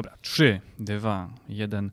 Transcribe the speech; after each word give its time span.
Dobra, 0.00 0.16
3, 0.22 0.60
2, 0.78 1.28
1. 1.48 1.92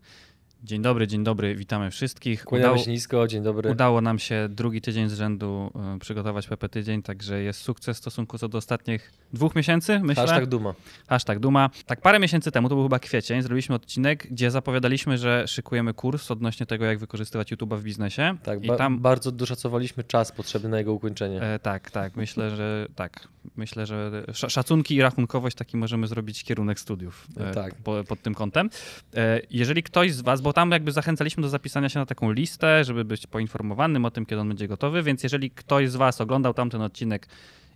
Dzień 0.64 0.82
dobry, 0.82 1.08
dzień 1.08 1.24
dobry, 1.24 1.56
witamy 1.56 1.92
wszystkich. 1.92 2.46
Kłaniamy 2.46 2.72
udało, 2.72 2.86
się 2.86 2.92
nisko, 2.92 3.28
dzień 3.28 3.44
dobry. 3.44 3.72
Udało 3.72 4.02
nam 4.02 4.20
się 4.20 4.48
drugi 4.50 4.82
tydzień 4.82 5.10
z 5.10 5.14
rzędu 5.14 5.72
y, 5.96 6.00
przygotować 6.00 6.48
PP 6.48 6.70
Tydzień, 6.70 7.04
także 7.04 7.42
jest 7.42 7.62
sukces 7.62 7.98
w 7.98 8.00
stosunku 8.00 8.38
co 8.38 8.50
do 8.50 8.58
ostatnich 8.58 9.12
dwóch 9.34 9.56
miesięcy, 9.56 10.00
myślę. 10.00 10.24
Hashtag 10.24 10.46
Duma. 10.46 10.74
Hashtag 11.08 11.40
Duma. 11.40 11.70
Tak 11.86 12.02
parę 12.02 12.20
miesięcy 12.20 12.52
temu, 12.52 12.70
to 12.70 12.76
był 12.76 12.84
chyba 12.84 13.00
kwiecień, 13.00 13.42
zrobiliśmy 13.42 13.76
odcinek, 13.76 14.28
gdzie 14.32 14.52
zapowiadaliśmy, 14.52 15.18
że 15.18 15.48
szykujemy 15.48 15.94
kurs 15.94 16.32
odnośnie 16.32 16.66
tego, 16.66 16.86
jak 16.86 17.00
wykorzystywać 17.00 17.54
YouTube'a 17.54 17.78
w 17.78 17.84
biznesie. 17.84 18.38
Tak, 18.44 18.64
I 18.64 18.68
tam... 18.78 19.00
bardzo 19.00 19.32
doszacowaliśmy 19.32 20.04
czas 20.04 20.32
potrzebny 20.32 20.70
na 20.70 20.78
jego 20.78 20.94
ukończenie. 20.94 21.42
E, 21.42 21.60
tak, 21.60 21.92
tak, 21.92 22.16
myślę, 22.16 22.56
że 22.56 22.88
tak. 22.96 23.28
Myślę, 23.56 23.86
że 23.86 24.24
szacunki 24.34 24.96
i 24.96 25.02
rachunkowość 25.02 25.56
taki 25.56 25.78
możemy 25.78 26.08
zrobić 26.08 26.44
kierunek 26.44 26.80
studiów 26.80 27.28
e, 27.38 27.54
tak. 27.54 27.76
po, 27.76 28.04
pod 28.04 28.22
tym 28.22 28.36
kątem. 28.36 28.70
E, 29.16 29.42
jeżeli 29.52 29.84
ktoś 29.84 30.14
z 30.14 30.22
was, 30.22 30.42
bo 30.48 30.54
tam 30.54 30.72
jakby 30.72 30.92
zachęcaliśmy 30.92 31.44
do 31.44 31.50
zapisania 31.50 31.90
się 31.90 32.00
na 32.00 32.06
taką 32.06 32.32
listę, 32.32 32.84
żeby 32.84 33.06
być 33.06 33.28
poinformowanym 33.28 34.06
o 34.06 34.12
tym, 34.12 34.26
kiedy 34.26 34.42
on 34.42 34.48
będzie 34.48 34.68
gotowy, 34.68 35.04
więc 35.04 35.24
jeżeli 35.24 35.52
ktoś 35.52 35.90
z 35.90 35.96
was 35.96 36.22
oglądał 36.22 36.54
tamten 36.54 36.82
odcinek 36.82 37.28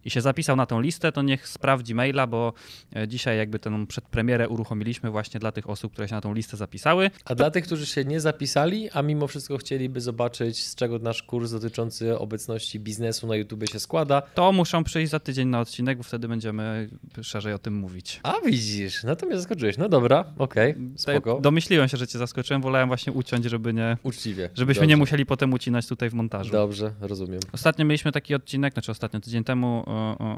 i 0.05 0.09
się 0.09 0.21
zapisał 0.21 0.55
na 0.55 0.65
tą 0.65 0.81
listę, 0.81 1.11
to 1.11 1.21
niech 1.21 1.47
sprawdzi 1.47 1.95
maila, 1.95 2.27
bo 2.27 2.53
e, 2.95 3.07
dzisiaj 3.07 3.37
jakby 3.37 3.59
tę 3.59 3.87
przedpremierę 3.87 4.49
uruchomiliśmy 4.49 5.11
właśnie 5.11 5.39
dla 5.39 5.51
tych 5.51 5.69
osób, 5.69 5.93
które 5.93 6.07
się 6.07 6.15
na 6.15 6.21
tą 6.21 6.33
listę 6.33 6.57
zapisały. 6.57 7.11
A 7.25 7.35
dla 7.35 7.51
tych, 7.51 7.65
którzy 7.65 7.85
się 7.85 8.05
nie 8.05 8.19
zapisali, 8.19 8.89
a 8.89 9.01
mimo 9.01 9.27
wszystko 9.27 9.57
chcieliby 9.57 10.01
zobaczyć, 10.01 10.65
z 10.65 10.75
czego 10.75 10.99
nasz 10.99 11.23
kurs 11.23 11.51
dotyczący 11.51 12.19
obecności 12.19 12.79
biznesu 12.79 13.27
na 13.27 13.35
YouTube 13.35 13.69
się 13.69 13.79
składa, 13.79 14.21
to 14.21 14.51
muszą 14.51 14.83
przyjść 14.83 15.11
za 15.11 15.19
tydzień 15.19 15.47
na 15.47 15.59
odcinek, 15.59 15.97
bo 15.97 16.03
wtedy 16.03 16.27
będziemy 16.27 16.89
szerzej 17.21 17.53
o 17.53 17.59
tym 17.59 17.75
mówić. 17.75 18.19
A 18.23 18.33
widzisz, 18.45 19.03
no 19.03 19.15
to 19.15 19.25
mnie 19.25 19.37
zaskoczyłeś. 19.37 19.77
No 19.77 19.89
dobra, 19.89 20.25
okej, 20.37 20.71
okay, 20.71 20.89
spoko. 20.95 21.39
Domyśliłem 21.41 21.87
się, 21.87 21.97
że 21.97 22.07
cię 22.07 22.19
zaskoczyłem, 22.19 22.61
wolałem 22.61 22.87
właśnie 22.87 23.13
uciąć, 23.13 23.45
żeby 23.45 23.73
nie... 23.73 23.97
Uczciwie. 24.03 24.49
Żebyśmy 24.55 24.81
Dobrze. 24.81 24.87
nie 24.87 24.97
musieli 24.97 25.25
potem 25.25 25.53
ucinać 25.53 25.87
tutaj 25.87 26.09
w 26.09 26.13
montażu. 26.13 26.51
Dobrze, 26.51 26.91
rozumiem. 27.01 27.39
Ostatnio 27.51 27.85
mieliśmy 27.85 28.11
taki 28.11 28.35
odcinek, 28.35 28.73
znaczy 28.73 28.91
ostatnio 28.91 29.19
tydzień 29.19 29.43
temu 29.43 29.83
o, 29.91 30.37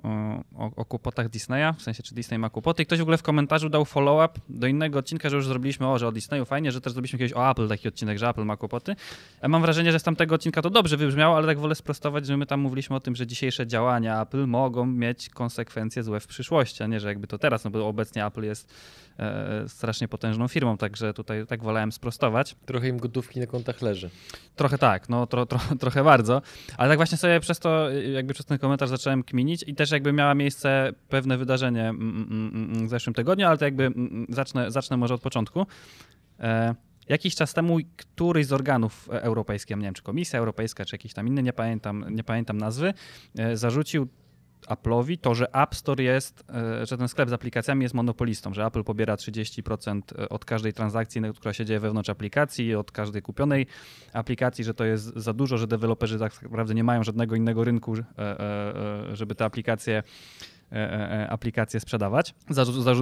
o, 0.57 0.71
o, 0.75 0.85
kłopotach 0.85 1.29
Disneya, 1.29 1.73
w 1.77 1.81
sensie 1.81 2.03
czy 2.03 2.15
Disney 2.15 2.39
ma 2.39 2.49
kłopoty. 2.49 2.85
Ktoś 2.85 2.99
w 2.99 3.01
ogóle 3.01 3.17
w 3.17 3.23
komentarzu 3.23 3.69
dał 3.69 3.85
follow-up 3.85 4.39
do 4.49 4.67
innego 4.67 4.99
odcinka, 4.99 5.29
że 5.29 5.35
już 5.35 5.47
zrobiliśmy 5.47 5.87
o, 5.87 5.99
że 5.99 6.07
o 6.07 6.11
Disneyu 6.11 6.45
fajnie, 6.45 6.71
że 6.71 6.81
też 6.81 6.93
zrobiliśmy 6.93 7.19
kiedyś 7.19 7.33
o 7.33 7.51
Apple 7.51 7.67
taki 7.67 7.87
odcinek, 7.87 8.17
że 8.17 8.29
Apple 8.29 8.43
ma 8.43 8.57
kłopoty. 8.57 8.95
Ja 9.41 9.47
mam 9.47 9.61
wrażenie, 9.61 9.91
że 9.91 9.99
z 9.99 10.03
tamtego 10.03 10.35
odcinka 10.35 10.61
to 10.61 10.69
dobrze 10.69 10.97
wybrzmiało, 10.97 11.37
ale 11.37 11.47
tak 11.47 11.59
wolę 11.59 11.75
sprostować, 11.75 12.25
że 12.25 12.37
my 12.37 12.45
tam 12.45 12.59
mówiliśmy 12.59 12.95
o 12.95 12.99
tym, 12.99 13.15
że 13.15 13.27
dzisiejsze 13.27 13.67
działania 13.67 14.21
Apple 14.21 14.47
mogą 14.47 14.85
mieć 14.85 15.29
konsekwencje 15.29 16.03
złe 16.03 16.19
w 16.19 16.27
przyszłości, 16.27 16.83
a 16.83 16.87
nie, 16.87 16.99
że 16.99 17.07
jakby 17.07 17.27
to 17.27 17.37
teraz, 17.37 17.63
no 17.63 17.71
bo 17.71 17.87
obecnie 17.87 18.25
Apple 18.25 18.43
jest 18.43 18.73
e, 19.19 19.69
strasznie 19.69 20.07
potężną 20.07 20.47
firmą, 20.47 20.77
także 20.77 21.13
tutaj 21.13 21.47
tak 21.47 21.63
wolałem 21.63 21.91
sprostować. 21.91 22.55
Trochę 22.65 22.87
im 22.87 22.97
gotówki 22.97 23.39
na 23.39 23.47
kontach 23.47 23.81
leży. 23.81 24.09
Trochę 24.55 24.77
tak, 24.77 25.09
no 25.09 25.27
tro, 25.27 25.45
tro, 25.45 25.59
trochę 25.79 26.03
bardzo, 26.03 26.41
ale 26.77 26.89
tak 26.89 26.99
właśnie 26.99 27.17
sobie 27.17 27.39
przez 27.39 27.59
to, 27.59 27.89
jakby 27.89 28.33
przez 28.33 28.45
ten 28.45 28.57
komentarz 28.57 28.89
zacząłem 28.89 29.23
kminić 29.23 29.63
i 29.67 29.75
też 29.75 29.91
jakby 29.91 30.13
miała 30.13 30.35
miejsce 30.35 30.93
pewne 31.09 31.37
wydarzenie 31.37 31.89
mm, 31.89 32.27
mm, 32.31 32.51
mm, 32.55 32.87
w 32.87 32.89
zeszłym 32.89 33.13
tygodniu, 33.13 33.47
ale 33.47 33.57
to 33.57 33.65
jakby 33.65 33.91
zacznę, 34.29 34.71
zacznę 34.71 34.97
może 34.97 35.13
od 35.13 35.21
początku. 35.21 35.65
E, 36.39 36.75
jakiś 37.09 37.35
czas 37.35 37.53
temu 37.53 37.77
któryś 37.97 38.45
z 38.45 38.53
organów 38.53 39.09
europejskich, 39.11 39.77
nie 39.77 39.83
wiem 39.83 39.93
czy 39.93 40.03
Komisja 40.03 40.39
Europejska, 40.39 40.85
czy 40.85 40.95
jakiś 40.95 41.13
tam 41.13 41.27
inny, 41.27 41.43
nie 41.43 41.53
pamiętam, 41.53 42.05
nie 42.09 42.23
pamiętam 42.23 42.57
nazwy, 42.57 42.93
e, 43.37 43.57
zarzucił 43.57 44.07
Apple'owi 44.67 45.17
to, 45.17 45.35
że 45.35 45.53
App 45.53 45.75
Store 45.75 46.03
jest, 46.03 46.43
e, 46.49 46.85
że 46.85 46.97
ten 46.97 47.07
sklep 47.07 47.29
z 47.29 47.33
aplikacjami 47.33 47.83
jest 47.83 47.95
monopolistą, 47.95 48.53
że 48.53 48.65
Apple 48.65 48.83
pobiera 48.83 49.15
30% 49.15 50.01
od 50.29 50.45
każdej 50.45 50.73
transakcji, 50.73 51.21
która 51.35 51.53
się 51.53 51.65
dzieje 51.65 51.79
wewnątrz 51.79 52.09
aplikacji, 52.09 52.75
od 52.75 52.91
każdej 52.91 53.21
kupionej 53.21 53.67
aplikacji, 54.13 54.63
że 54.63 54.73
to 54.73 54.85
jest 54.85 55.05
za 55.15 55.33
dużo, 55.33 55.57
że 55.57 55.67
deweloperzy 55.67 56.19
tak 56.19 56.41
naprawdę 56.41 56.73
nie 56.73 56.83
mają 56.83 57.03
żadnego 57.03 57.35
innego 57.35 57.63
rynku, 57.63 57.95
e, 57.97 58.03
e, 58.19 59.15
żeby 59.15 59.35
te 59.35 59.45
aplikacje 59.45 60.03
aplikacje 61.29 61.79
sprzedawać. 61.79 62.35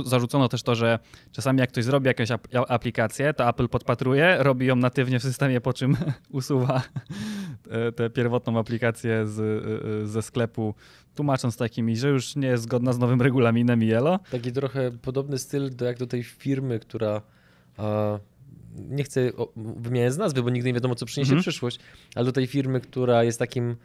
Zarzucono 0.05 0.47
też 0.49 0.63
to, 0.63 0.75
że 0.75 0.99
czasami 1.31 1.59
jak 1.59 1.69
ktoś 1.69 1.83
zrobi 1.83 2.07
jakąś 2.07 2.29
aplikację, 2.67 3.33
to 3.33 3.49
Apple 3.49 3.67
podpatruje, 3.67 4.37
robi 4.39 4.65
ją 4.65 4.75
natywnie 4.75 5.19
w 5.19 5.23
systemie, 5.23 5.61
po 5.61 5.73
czym 5.73 5.97
usuwa 6.29 6.81
tę 7.95 8.09
pierwotną 8.09 8.59
aplikację 8.59 9.27
z, 9.27 9.63
ze 10.09 10.21
sklepu 10.21 10.75
tłumacząc 11.15 11.57
takimi, 11.57 11.97
że 11.97 12.09
już 12.09 12.35
nie 12.35 12.47
jest 12.47 12.63
zgodna 12.63 12.93
z 12.93 12.99
nowym 12.99 13.21
regulaminem 13.21 13.81
IELO. 13.81 14.19
Taki 14.31 14.51
trochę 14.51 14.91
podobny 14.91 15.37
styl 15.37 15.75
do 15.75 15.85
jak 15.85 15.97
do 15.97 16.07
tej 16.07 16.23
firmy, 16.23 16.79
która 16.79 17.21
a, 17.77 18.19
nie 18.75 19.03
chcę 19.03 19.31
wymieniać 19.55 20.13
z 20.13 20.17
nazwy, 20.17 20.43
bo 20.43 20.49
nigdy 20.49 20.69
nie 20.69 20.73
wiadomo, 20.73 20.95
co 20.95 21.05
przyniesie 21.05 21.31
mhm. 21.31 21.41
przyszłość, 21.41 21.79
ale 22.15 22.25
do 22.25 22.31
tej 22.31 22.47
firmy, 22.47 22.81
która 22.81 23.23
jest 23.23 23.39
takim 23.39 23.75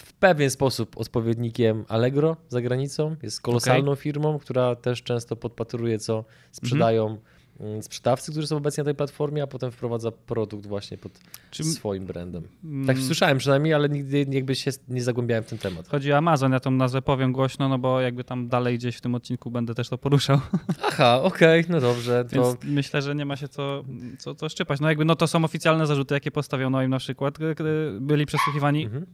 w 0.00 0.12
pewien 0.12 0.50
sposób 0.50 0.96
odpowiednikiem 0.96 1.84
Allegro 1.88 2.36
za 2.48 2.60
granicą. 2.60 3.16
Jest 3.22 3.40
kolosalną 3.40 3.92
okay. 3.92 4.02
firmą, 4.02 4.38
która 4.38 4.74
też 4.76 5.02
często 5.02 5.36
podpatruje, 5.36 5.98
co 5.98 6.24
sprzedają. 6.52 7.02
Mhm 7.06 7.36
Mm, 7.60 7.82
sprzedawcy, 7.82 8.32
którzy 8.32 8.46
są 8.46 8.56
obecnie 8.56 8.80
na 8.80 8.84
tej 8.84 8.94
platformie, 8.94 9.42
a 9.42 9.46
potem 9.46 9.70
wprowadza 9.70 10.10
produkt 10.10 10.66
właśnie 10.66 10.98
pod 10.98 11.20
Czy... 11.50 11.64
swoim 11.64 12.06
brandem. 12.06 12.42
Tak 12.62 12.96
mm. 12.96 13.02
słyszałem 13.02 13.38
przynajmniej, 13.38 13.74
ale 13.74 13.88
nigdy 13.88 14.26
jakby 14.30 14.54
się 14.54 14.70
nie 14.88 15.02
zagłębiałem 15.02 15.44
w 15.44 15.46
ten 15.46 15.58
temat. 15.58 15.88
Chodzi 15.88 16.12
o 16.12 16.16
Amazon, 16.16 16.52
ja 16.52 16.60
tą 16.60 16.70
nazwę 16.70 17.02
powiem 17.02 17.32
głośno, 17.32 17.68
no 17.68 17.78
bo 17.78 18.00
jakby 18.00 18.24
tam 18.24 18.48
dalej 18.48 18.78
gdzieś 18.78 18.96
w 18.96 19.00
tym 19.00 19.14
odcinku 19.14 19.50
będę 19.50 19.74
też 19.74 19.88
to 19.88 19.98
poruszał. 19.98 20.40
Aha, 20.88 21.22
okej, 21.22 21.60
okay, 21.60 21.72
no 21.74 21.80
dobrze. 21.80 22.24
To... 22.24 22.30
Więc 22.30 22.64
myślę, 22.64 23.02
że 23.02 23.14
nie 23.14 23.24
ma 23.24 23.36
się 23.36 23.48
co, 23.48 23.84
co, 24.18 24.34
co 24.34 24.48
szczypać. 24.48 24.80
No 24.80 24.88
jakby 24.88 25.04
no 25.04 25.16
to 25.16 25.26
są 25.26 25.44
oficjalne 25.44 25.86
zarzuty, 25.86 26.14
jakie 26.14 26.30
postawiono 26.30 26.82
im 26.82 26.90
na 26.90 26.98
przykład, 26.98 27.38
gdy 27.38 27.98
byli 28.00 28.26
przesłuchiwani. 28.26 28.84
Mhm. 28.84 29.06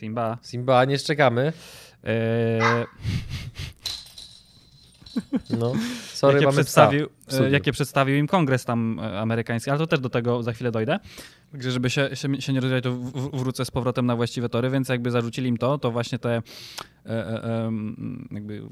Simba. 0.00 0.38
Simba, 0.42 0.84
nie 0.84 0.98
szczekamy. 0.98 1.52
Eee... 2.04 2.60
No, 5.58 5.72
sorry, 6.12 6.40
jakie, 6.40 6.52
przedstawił, 6.52 7.08
e, 7.32 7.50
jakie 7.50 7.72
przedstawił 7.72 8.16
im 8.16 8.26
kongres 8.26 8.64
tam 8.64 9.00
e, 9.00 9.20
amerykański, 9.20 9.70
ale 9.70 9.78
to 9.78 9.86
też 9.86 10.00
do 10.00 10.08
tego 10.08 10.42
za 10.42 10.52
chwilę 10.52 10.70
dojdę. 10.70 10.98
Także 11.52 11.70
żeby 11.70 11.90
się, 11.90 12.16
się, 12.16 12.42
się 12.42 12.52
nie 12.52 12.60
rozwijać, 12.60 12.84
to 12.84 12.92
wrócę 13.32 13.64
z 13.64 13.70
powrotem 13.70 14.06
na 14.06 14.16
właściwe 14.16 14.48
tory, 14.48 14.70
więc 14.70 14.88
jakby 14.88 15.10
zarzucili 15.10 15.48
im 15.48 15.56
to, 15.56 15.78
to 15.78 15.90
właśnie 15.90 16.18
te 16.18 16.30
e, 16.36 16.42
e, 17.06 17.72
jakby 18.30 18.62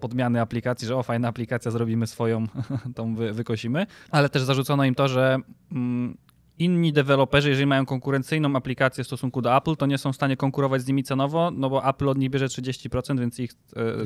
podmiany 0.00 0.40
aplikacji, 0.40 0.88
że 0.88 0.96
o 0.96 1.02
fajna 1.02 1.28
aplikacja, 1.28 1.70
zrobimy 1.70 2.06
swoją, 2.06 2.46
tą 2.96 3.14
wy, 3.14 3.32
wykosimy, 3.32 3.86
ale 4.10 4.28
też 4.28 4.42
zarzucono 4.42 4.84
im 4.84 4.94
to, 4.94 5.08
że 5.08 5.36
mm, 5.72 6.16
inni 6.58 6.92
deweloperzy, 6.92 7.48
jeżeli 7.48 7.66
mają 7.66 7.86
konkurencyjną 7.86 8.56
aplikację 8.56 9.04
w 9.04 9.06
stosunku 9.06 9.42
do 9.42 9.56
Apple, 9.56 9.76
to 9.76 9.86
nie 9.86 9.98
są 9.98 10.12
w 10.12 10.16
stanie 10.16 10.36
konkurować 10.36 10.82
z 10.82 10.86
nimi 10.86 11.04
cenowo, 11.04 11.50
no 11.50 11.70
bo 11.70 11.88
Apple 11.88 12.08
od 12.08 12.18
nich 12.18 12.30
bierze 12.30 12.46
30%, 12.46 13.20
więc 13.20 13.38
ich 13.38 13.52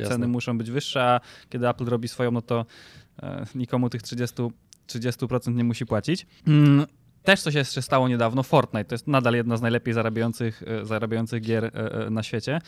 e, 0.01 0.07
ceny 0.09 0.29
muszą 0.29 0.59
być 0.59 0.71
wyższe, 0.71 1.03
a 1.03 1.21
kiedy 1.49 1.69
Apple 1.69 1.85
robi 1.85 2.09
swoją, 2.09 2.31
no 2.31 2.43
to 2.43 2.67
e, 3.23 3.47
nikomu 3.55 3.91
tych 3.91 4.03
30%, 4.03 4.51
30% 4.89 5.55
nie 5.55 5.65
musi 5.65 5.87
płacić. 5.87 6.27
Mm, 6.47 6.87
też 7.23 7.41
coś 7.41 7.55
jeszcze 7.55 7.83
stało 7.83 8.09
niedawno, 8.09 8.43
Fortnite, 8.43 8.85
to 8.85 8.95
jest 8.95 9.07
nadal 9.07 9.35
jedna 9.35 9.57
z 9.57 9.63
najlepiej 9.63 9.95
zarabiających, 9.95 10.63
e, 10.67 10.85
zarabiających 10.85 11.43
gier 11.43 11.73
na 12.11 12.23
świecie. 12.23 12.61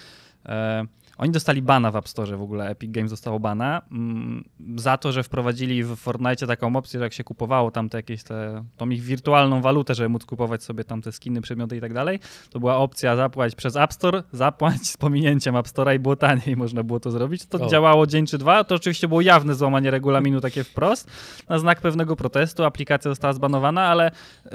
Oni 1.18 1.32
dostali 1.32 1.62
bana 1.62 1.90
w 1.90 1.96
App 1.96 2.08
Store 2.08 2.36
w 2.36 2.42
ogóle, 2.42 2.68
Epic 2.68 2.90
Games 2.90 3.10
dostało 3.10 3.40
bana 3.40 3.82
mm, 3.92 4.44
za 4.76 4.96
to, 4.96 5.12
że 5.12 5.22
wprowadzili 5.22 5.84
w 5.84 5.96
Fortnite 5.96 6.46
taką 6.46 6.76
opcję, 6.76 6.98
że 7.00 7.04
jak 7.04 7.12
się 7.12 7.24
kupowało 7.24 7.70
tam 7.70 7.88
te 7.88 7.98
jakieś 7.98 8.22
te, 8.22 8.64
tą 8.76 8.90
ich 8.90 9.02
wirtualną 9.02 9.60
walutę, 9.60 9.94
żeby 9.94 10.08
móc 10.08 10.24
kupować 10.24 10.62
sobie 10.62 10.84
tam 10.84 11.02
te 11.02 11.12
skiny, 11.12 11.40
przedmioty 11.40 11.76
i 11.76 11.80
tak 11.80 11.94
dalej, 11.94 12.18
to 12.50 12.60
była 12.60 12.76
opcja 12.76 13.16
zapłać 13.16 13.54
przez 13.54 13.76
App 13.76 13.92
Store, 13.92 14.22
zapłać 14.32 14.86
z 14.86 14.96
pominięciem 14.96 15.56
App 15.56 15.66
Store'a 15.66 15.96
i 15.96 15.98
było 15.98 16.16
taniej, 16.16 16.56
można 16.56 16.82
było 16.82 17.00
to 17.00 17.10
zrobić. 17.10 17.46
To 17.46 17.58
o. 17.58 17.68
działało 17.68 18.06
dzień 18.06 18.26
czy 18.26 18.38
dwa, 18.38 18.64
to 18.64 18.74
oczywiście 18.74 19.08
było 19.08 19.20
jawne 19.20 19.54
złamanie 19.54 19.90
regulaminu 19.90 20.40
takie 20.40 20.64
wprost, 20.64 21.10
na 21.48 21.58
znak 21.58 21.80
pewnego 21.80 22.16
protestu, 22.16 22.64
aplikacja 22.64 23.10
została 23.10 23.32
zbanowana, 23.32 23.82
ale, 23.82 24.10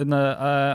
no, 0.06 0.18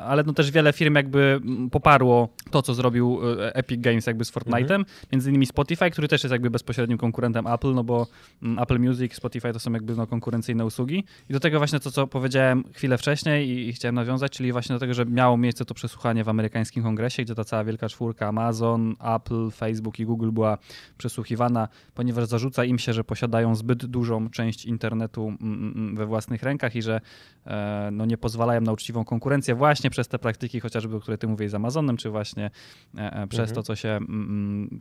ale 0.02 0.22
no 0.22 0.32
też 0.32 0.50
wiele 0.50 0.72
firm 0.72 0.94
jakby 0.94 1.40
poparło 1.70 2.28
to, 2.50 2.62
co 2.62 2.74
zrobił 2.74 3.20
e, 3.40 3.54
Epic 3.54 3.80
Games 3.80 4.06
jakby 4.06 4.24
z 4.24 4.32
Fortnite'em, 4.32 4.80
mhm. 4.80 4.84
między 5.12 5.30
innymi 5.30 5.46
Spotify 5.46 5.79
Spotify, 5.80 5.92
który 5.92 6.08
też 6.08 6.24
jest 6.24 6.32
jakby 6.32 6.50
bezpośrednim 6.50 6.98
konkurentem 6.98 7.46
Apple, 7.46 7.74
no 7.74 7.84
bo 7.84 8.06
mm, 8.42 8.58
Apple 8.58 8.78
Music, 8.78 9.14
Spotify 9.14 9.52
to 9.52 9.58
są 9.58 9.72
jakby 9.72 9.96
no, 9.96 10.06
konkurencyjne 10.06 10.64
usługi. 10.64 11.04
I 11.30 11.32
do 11.32 11.40
tego 11.40 11.58
właśnie 11.58 11.80
to, 11.80 11.90
co 11.90 12.06
powiedziałem 12.06 12.64
chwilę 12.74 12.98
wcześniej 12.98 13.48
i, 13.48 13.68
i 13.68 13.72
chciałem 13.72 13.94
nawiązać, 13.94 14.32
czyli 14.32 14.52
właśnie 14.52 14.74
do 14.74 14.80
tego, 14.80 14.94
że 14.94 15.06
miało 15.06 15.36
miejsce 15.36 15.64
to 15.64 15.74
przesłuchanie 15.74 16.24
w 16.24 16.28
amerykańskim 16.28 16.82
kongresie, 16.82 17.22
gdzie 17.22 17.34
ta 17.34 17.44
cała 17.44 17.64
wielka 17.64 17.88
czwórka 17.88 18.28
Amazon, 18.28 18.94
Apple, 19.16 19.50
Facebook 19.50 20.00
i 20.00 20.04
Google 20.04 20.30
była 20.30 20.58
przesłuchiwana, 20.98 21.68
ponieważ 21.94 22.24
zarzuca 22.24 22.64
im 22.64 22.78
się, 22.78 22.92
że 22.92 23.04
posiadają 23.04 23.54
zbyt 23.54 23.86
dużą 23.86 24.30
część 24.30 24.64
internetu 24.64 25.36
mm, 25.40 25.72
mm, 25.76 25.96
we 25.96 26.06
własnych 26.06 26.42
rękach 26.42 26.76
i 26.76 26.82
że 26.82 27.00
e, 27.46 27.88
no, 27.92 28.06
nie 28.06 28.18
pozwalają 28.18 28.60
na 28.60 28.72
uczciwą 28.72 29.04
konkurencję 29.04 29.54
właśnie 29.54 29.90
przez 29.90 30.08
te 30.08 30.18
praktyki, 30.18 30.60
chociażby, 30.60 30.96
o 30.96 31.00
które 31.00 31.18
ty 31.18 31.26
mówisz 31.28 31.50
z 31.50 31.54
Amazonem, 31.54 31.96
czy 31.96 32.10
właśnie 32.10 32.50
e, 32.98 33.12
e, 33.12 33.26
przez 33.26 33.40
mhm. 33.40 33.54
to, 33.54 33.62
co 33.62 33.76
się, 33.76 33.98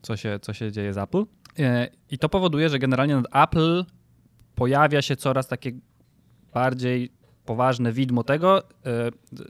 co, 0.02 0.18
się, 0.18 0.40
co 0.42 0.54
się 0.54 0.72
dzieje 0.72 0.79
z 0.92 0.98
Apple. 0.98 1.24
E, 1.60 1.88
I 2.12 2.18
to 2.18 2.30
powoduje, 2.30 2.70
że 2.70 2.80
generalnie 2.80 3.16
nad 3.16 3.50
Apple 3.50 3.86
pojawia 4.56 5.02
się 5.02 5.16
coraz 5.16 5.48
takie 5.48 5.72
bardziej 6.54 7.12
poważne 7.46 7.92
widmo 7.92 8.24
tego, 8.24 8.64
e, 8.64 8.64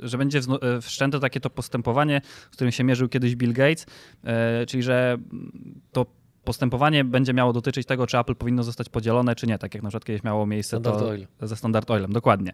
że 0.01 0.17
będzie 0.17 0.39
e, 0.39 0.81
wszczęte 0.81 1.19
takie 1.19 1.39
to 1.39 1.49
postępowanie, 1.49 2.21
z 2.51 2.55
którym 2.55 2.71
się 2.71 2.83
mierzył 2.83 3.09
kiedyś 3.09 3.35
Bill 3.35 3.53
Gates, 3.53 3.85
czyli 4.67 4.83
że 4.83 5.17
to 5.91 6.05
postępowanie 6.43 7.03
będzie 7.03 7.33
miało 7.33 7.53
dotyczyć 7.53 7.87
tego, 7.87 8.07
czy 8.07 8.17
Apple 8.17 8.35
powinno 8.35 8.63
zostać 8.63 8.89
podzielone, 8.89 9.35
czy 9.35 9.47
nie, 9.47 9.57
tak 9.57 9.73
jak 9.73 9.83
na 9.83 9.89
przykład 9.89 10.05
kiedyś 10.05 10.23
miało 10.23 10.45
miejsce 10.45 10.69
Standard 10.69 10.99
to 10.99 11.09
Oil. 11.09 11.27
ze 11.41 11.55
Standard 11.55 11.91
Oilem, 11.91 12.13
dokładnie. 12.13 12.53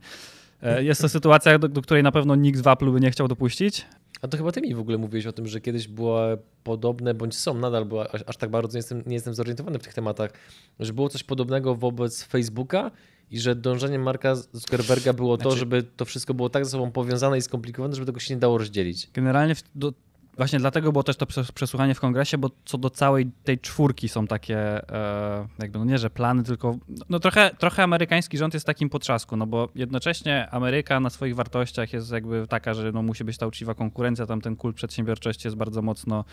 Jest 0.80 1.02
to 1.02 1.10
sytuacja, 1.10 1.60
do, 1.60 1.68
do, 1.68 1.82
której 1.82 2.04
na 2.04 2.12
pewno 2.12 2.36
nikt 2.36 2.62
w 2.62 2.68
Apple 2.68 2.92
by 2.92 3.00
nie 3.00 3.12
chciał 3.12 3.28
dopuścić. 3.28 3.86
A 4.22 4.28
to 4.28 4.38
chyba 4.38 4.52
ty 4.52 4.62
mi 4.62 4.76
w 4.76 4.80
ogóle 4.80 4.98
mówiłeś 4.98 5.26
o 5.26 5.34
tym, 5.34 5.48
że 5.48 5.62
kiedyś 5.62 5.88
było 5.88 6.22
podobne, 6.64 7.14
bądź 7.14 7.36
są 7.36 7.54
nadal, 7.54 7.86
bo 7.86 8.14
aż, 8.14 8.24
aż 8.28 8.38
tak 8.38 8.50
bardzo 8.50 8.76
nie 8.76 8.80
jestem, 8.80 9.04
nie 9.06 9.14
jestem 9.14 9.34
zorientowany 9.34 9.80
w 9.80 9.84
tych 9.84 9.94
tematach, 9.94 10.32
że 10.80 10.94
było 10.94 11.10
coś 11.10 11.24
podobnego 11.24 11.76
wobec 11.76 12.24
Facebooka 12.24 12.92
i 13.32 13.40
że 13.40 13.56
dążeniem 13.56 14.02
Marka 14.02 14.36
Zuckerberga 14.36 15.14
było 15.14 15.38
to, 15.38 15.44
znaczy... 15.44 15.58
żeby 15.58 15.84
to 15.84 16.06
wszystko 16.06 16.34
było 16.34 16.50
tak 16.50 16.66
ze 16.66 16.72
sobą 16.72 16.92
powiązane 16.92 17.38
i 17.38 17.42
skomplikowane, 17.42 17.96
żeby 17.96 18.06
tego 18.06 18.20
się 18.20 18.34
nie 18.34 18.40
dało 18.40 18.58
rozdzielić. 18.58 19.10
Generalnie 19.14 19.56
do, 19.76 19.94
Właśnie 20.38 20.60
dlatego 20.60 20.92
było 20.92 21.04
też 21.04 21.18
to 21.18 21.26
przesłuchanie 21.54 21.96
w 21.96 22.00
kongresie, 22.00 22.38
bo 22.38 22.50
co 22.66 22.78
do 22.78 22.90
całej 22.90 23.32
tej 23.44 23.60
czwórki 23.60 24.10
są 24.10 24.28
takie, 24.28 24.58
e, 24.58 25.48
jakby, 25.60 25.80
no 25.80 25.86
nie, 25.86 25.98
że 25.98 26.10
plany, 26.10 26.44
tylko 26.44 26.78
no 27.10 27.20
trochę, 27.20 27.52
trochę 27.58 27.84
amerykański 27.84 28.38
rząd 28.38 28.54
jest 28.54 28.66
takim 28.66 28.90
potrzasku, 28.90 29.38
no 29.38 29.48
bo 29.48 29.70
jednocześnie 29.76 30.50
Ameryka 30.52 31.00
na 31.00 31.10
swoich 31.10 31.36
wartościach 31.36 31.94
jest 31.94 32.12
jakby 32.12 32.48
taka, 32.48 32.74
że 32.74 32.92
no 32.92 33.02
musi 33.02 33.24
być 33.24 33.38
ta 33.38 33.48
uczciwa 33.48 33.74
konkurencja, 33.74 34.26
tam 34.26 34.42
ten 34.42 34.56
kult 34.56 34.76
przedsiębiorczości 34.76 35.48
jest 35.48 35.58
bardzo 35.58 35.82
mocno 35.82 36.26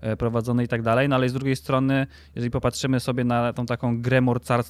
e, 0.00 0.16
prowadzony 0.16 0.64
i 0.64 0.68
tak 0.68 0.82
dalej, 0.82 1.08
no 1.08 1.16
ale 1.16 1.28
z 1.28 1.32
drugiej 1.32 1.56
strony, 1.56 2.06
jeżeli 2.34 2.50
popatrzymy 2.50 3.00
sobie 3.00 3.24
na 3.24 3.52
tą 3.52 3.66
taką 3.66 4.02
grę 4.02 4.20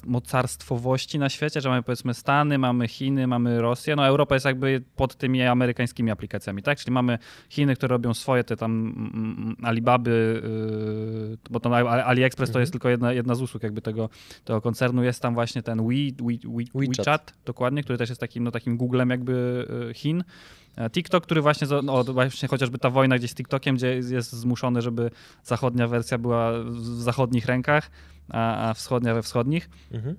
mocarstwowości 0.05 1.19
na 1.19 1.29
świecie, 1.29 1.61
że 1.61 1.69
mamy 1.69 1.83
powiedzmy 1.83 2.13
Stany, 2.13 2.57
mamy 2.57 2.87
Chiny, 2.87 3.27
mamy 3.27 3.61
Rosję, 3.61 3.95
no 3.95 4.07
Europa 4.07 4.35
jest 4.35 4.45
jakby 4.45 4.83
pod 4.95 5.15
tymi 5.15 5.43
amerykańskimi 5.43 6.11
aplikacjami, 6.11 6.63
tak, 6.63 6.77
czyli 6.77 6.91
mamy 6.91 7.19
Chiny, 7.49 7.75
które 7.75 7.89
robią 7.89 8.13
swoje 8.13 8.43
te 8.43 8.57
tam 8.57 8.78
Alibaby, 9.63 10.41
y, 11.33 11.49
bo 11.49 11.59
to 11.59 11.77
AliExpress 12.05 12.51
to 12.51 12.59
jest 12.59 12.69
mhm. 12.69 12.71
tylko 12.71 12.89
jedna, 12.89 13.13
jedna 13.13 13.35
z 13.35 13.41
usług 13.41 13.63
jakby 13.63 13.81
tego, 13.81 14.09
tego 14.45 14.61
koncernu. 14.61 15.03
Jest 15.03 15.21
tam 15.21 15.33
właśnie 15.33 15.63
ten 15.63 15.77
We, 15.77 15.93
We, 16.19 16.33
We, 16.43 16.63
WeChat. 16.75 16.97
WeChat, 16.97 17.33
dokładnie, 17.45 17.83
który 17.83 17.97
też 17.97 18.09
jest 18.09 18.21
takim, 18.21 18.43
no, 18.43 18.51
takim 18.51 18.77
Googlem 18.77 19.09
jakby 19.09 19.65
y, 19.89 19.93
Chin. 19.93 20.23
E, 20.75 20.89
TikTok, 20.89 21.23
który 21.23 21.41
właśnie, 21.41 21.67
no, 21.83 22.03
właśnie 22.03 22.49
chociażby 22.49 22.77
ta 22.77 22.89
wojna 22.89 23.17
gdzieś 23.17 23.31
z 23.31 23.35
TikTokiem, 23.35 23.75
gdzie 23.75 23.87
jest 23.95 24.31
zmuszony, 24.33 24.81
żeby 24.81 25.11
zachodnia 25.43 25.87
wersja 25.87 26.17
była 26.17 26.51
w 26.63 26.85
zachodnich 26.85 27.45
rękach, 27.45 27.91
a, 28.29 28.69
a 28.69 28.73
wschodnia 28.73 29.13
we 29.13 29.21
wschodnich. 29.21 29.69
Mhm. 29.91 30.15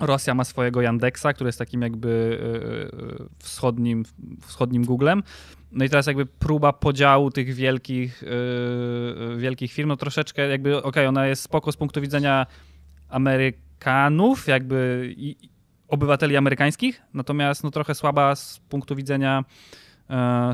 Rosja 0.00 0.34
ma 0.34 0.44
swojego 0.44 0.82
Yandexa, 0.82 1.32
który 1.34 1.48
jest 1.48 1.58
takim 1.58 1.82
jakby 1.82 2.38
y, 3.22 3.28
wschodnim, 3.38 4.04
wschodnim 4.40 4.84
Googlem. 4.84 5.22
No 5.72 5.84
i 5.84 5.88
teraz 5.88 6.06
jakby 6.06 6.26
próba 6.26 6.72
podziału 6.72 7.30
tych 7.30 7.54
wielkich, 7.54 8.22
yy, 8.22 9.36
wielkich 9.36 9.72
firm, 9.72 9.88
no 9.88 9.96
troszeczkę 9.96 10.48
jakby, 10.48 10.76
okej, 10.76 10.88
okay, 10.88 11.08
ona 11.08 11.26
jest 11.26 11.42
spoko 11.42 11.72
z 11.72 11.76
punktu 11.76 12.00
widzenia 12.00 12.46
Amerykanów, 13.08 14.46
jakby 14.46 15.08
i, 15.16 15.36
obywateli 15.88 16.36
amerykańskich, 16.36 17.02
natomiast 17.14 17.64
no 17.64 17.70
trochę 17.70 17.94
słaba 17.94 18.36
z 18.36 18.60
punktu 18.68 18.96
widzenia 18.96 19.44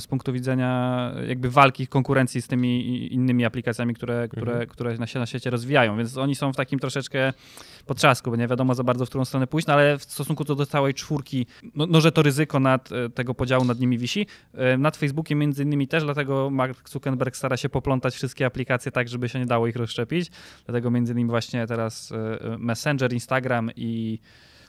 z 0.00 0.06
punktu 0.06 0.32
widzenia 0.32 1.12
jakby 1.28 1.50
walki, 1.50 1.86
konkurencji 1.86 2.42
z 2.42 2.48
tymi 2.48 3.14
innymi 3.14 3.44
aplikacjami, 3.44 3.94
które, 3.94 4.28
które, 4.28 4.52
mhm. 4.52 4.68
które 4.68 4.96
na, 4.96 5.06
się, 5.06 5.18
na 5.18 5.26
świecie 5.26 5.50
rozwijają. 5.50 5.96
Więc 5.96 6.16
oni 6.16 6.34
są 6.34 6.52
w 6.52 6.56
takim 6.56 6.78
troszeczkę 6.78 7.32
potrzasku, 7.86 8.30
bo 8.30 8.36
nie 8.36 8.48
wiadomo 8.48 8.74
za 8.74 8.84
bardzo, 8.84 9.06
w 9.06 9.08
którą 9.08 9.24
stronę 9.24 9.46
pójść, 9.46 9.66
no 9.66 9.74
ale 9.74 9.98
w 9.98 10.02
stosunku 10.02 10.44
do, 10.44 10.54
do 10.54 10.66
całej 10.66 10.94
czwórki, 10.94 11.46
no, 11.74 11.86
no, 11.86 12.00
że 12.00 12.12
to 12.12 12.22
ryzyko 12.22 12.60
nad, 12.60 12.92
e, 12.92 13.10
tego 13.10 13.34
podziału 13.34 13.64
nad 13.64 13.80
nimi 13.80 13.98
wisi. 13.98 14.26
E, 14.54 14.78
nad 14.78 14.96
Facebookiem 14.96 15.38
między 15.38 15.62
innymi 15.62 15.88
też, 15.88 16.04
dlatego 16.04 16.50
Mark 16.50 16.88
Zuckerberg 16.88 17.36
stara 17.36 17.56
się 17.56 17.68
poplątać 17.68 18.14
wszystkie 18.14 18.46
aplikacje 18.46 18.92
tak, 18.92 19.08
żeby 19.08 19.28
się 19.28 19.38
nie 19.38 19.46
dało 19.46 19.66
ich 19.66 19.76
rozszczepić. 19.76 20.30
Dlatego 20.66 20.90
między 20.90 21.12
innymi 21.12 21.30
właśnie 21.30 21.66
teraz 21.66 22.12
Messenger, 22.58 23.12
Instagram 23.12 23.70
i 23.76 24.18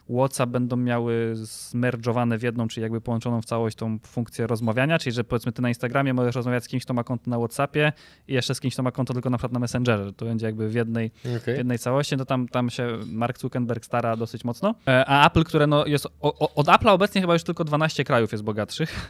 WhatsApp 0.10 0.52
będą 0.52 0.76
miały 0.76 1.32
zmerdżowane 1.36 2.38
w 2.38 2.44
jedną, 2.44 2.68
czyli 2.68 2.82
jakby 2.82 3.02
połączoną 3.02 3.42
w 3.42 3.46
całość 3.46 3.76
tą 3.78 4.00
funkcję 4.00 4.48
rozmawiania, 4.48 5.00
czyli 5.00 5.14
że 5.14 5.24
powiedzmy 5.24 5.52
ty 5.52 5.62
na 5.62 5.70
Instagramie 5.70 6.14
możesz 6.14 6.36
rozmawiać 6.36 6.64
z 6.64 6.68
kimś, 6.68 6.84
kto 6.84 6.94
ma 6.94 7.04
konto 7.04 7.30
na 7.30 7.38
WhatsAppie 7.38 7.94
i 8.28 8.34
jeszcze 8.34 8.56
z 8.56 8.60
kimś, 8.60 8.74
kto 8.74 8.84
ma 8.84 8.92
konto 8.92 9.14
tylko 9.14 9.30
na 9.30 9.38
przykład 9.38 9.54
na 9.54 9.60
Messengerze. 9.60 10.14
To 10.14 10.26
będzie 10.26 10.46
jakby 10.46 10.70
w 10.70 10.74
jednej, 10.74 11.12
okay. 11.22 11.56
w 11.56 11.58
jednej 11.58 11.80
całości, 11.80 12.18
no 12.18 12.26
tam, 12.26 12.48
tam 12.48 12.70
się 12.70 13.00
Mark 13.06 13.40
Zuckerberg 13.40 13.86
stara 13.86 14.16
dosyć 14.16 14.44
mocno. 14.44 14.76
E, 14.88 15.06
a 15.06 15.28
Apple, 15.28 15.44
które 15.44 15.68
no 15.68 15.86
jest, 15.86 16.08
o, 16.22 16.56
od 16.56 16.68
Apple'a 16.68 16.90
obecnie 16.90 17.22
chyba 17.22 17.34
już 17.34 17.44
tylko 17.44 17.64
12 17.64 18.04
krajów 18.04 18.32
jest 18.32 18.44
bogatszych. 18.44 19.10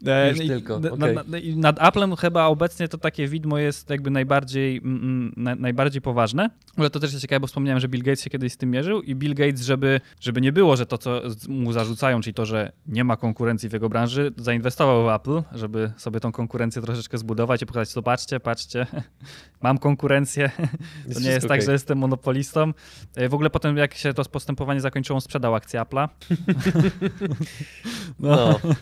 E, 0.06 0.30
Już 0.30 0.40
tylko. 0.40 0.76
Okay. 0.76 1.14
Nad, 1.14 1.28
nad, 1.56 1.80
Applem 1.80 2.16
chyba 2.16 2.46
obecnie 2.46 2.88
to 2.88 2.98
takie 2.98 3.28
widmo 3.28 3.58
jest 3.58 3.90
jakby 3.90 4.10
najbardziej, 4.10 4.78
mm, 4.78 5.34
mm 5.38 5.62
najbardziej 5.62 6.02
poważne. 6.02 6.50
Ale 6.78 6.90
to 6.90 7.00
też 7.00 7.12
jest 7.12 7.22
ciekawe, 7.22 7.40
bo 7.40 7.48
wspomniałem, 7.48 7.80
że 7.80 7.88
Bill 7.88 8.04
Gates 8.04 8.24
się 8.24 8.30
kiedyś 8.30 8.54
z 8.54 8.58
tym 8.58 8.72
mierzył 8.72 9.02
i 9.02 9.16
Bill 9.16 9.36
Gates, 9.36 9.62
żeby, 9.62 10.02
żeby 10.20 10.42
nie 10.42 10.52
było, 10.52 10.76
że 10.76 10.86
to, 10.86 10.98
co 10.98 11.22
mu 11.50 11.74
zarzucają, 11.74 12.22
czyli 12.22 12.34
to, 12.34 12.46
że 12.46 12.72
nie 12.88 13.04
ma 13.04 13.18
konkurencji 13.18 13.70
w 13.70 13.74
jego 13.74 13.90
branży, 13.90 14.34
zainwestował 14.38 15.06
w 15.06 15.10
Apple, 15.10 15.58
żeby 15.58 15.92
sobie 15.98 16.20
tą 16.20 16.32
konkurencję 16.32 16.82
troszeczkę 16.82 17.18
zbudować 17.18 17.62
i 17.62 17.66
pokazać, 17.66 17.94
to 17.94 18.04
patrzcie, 18.40 18.88
mam 19.62 19.78
konkurencję, 19.78 20.52
to 21.14 21.20
nie 21.20 21.30
jest 21.30 21.46
okay. 21.46 21.58
tak, 21.58 21.66
że 21.66 21.72
jestem 21.72 21.98
monopolistą. 21.98 22.74
E, 23.16 23.30
w 23.30 23.34
ogóle 23.34 23.50
potem, 23.50 23.78
jak 23.78 23.94
się 23.94 24.14
to 24.14 24.26
postępowanie 24.26 24.82
zakończyło, 24.82 25.22
sprzedał 25.22 25.56
akcję 25.56 25.82
Apple'a. 25.82 26.10
no. 28.20 28.60
no. 28.64 28.76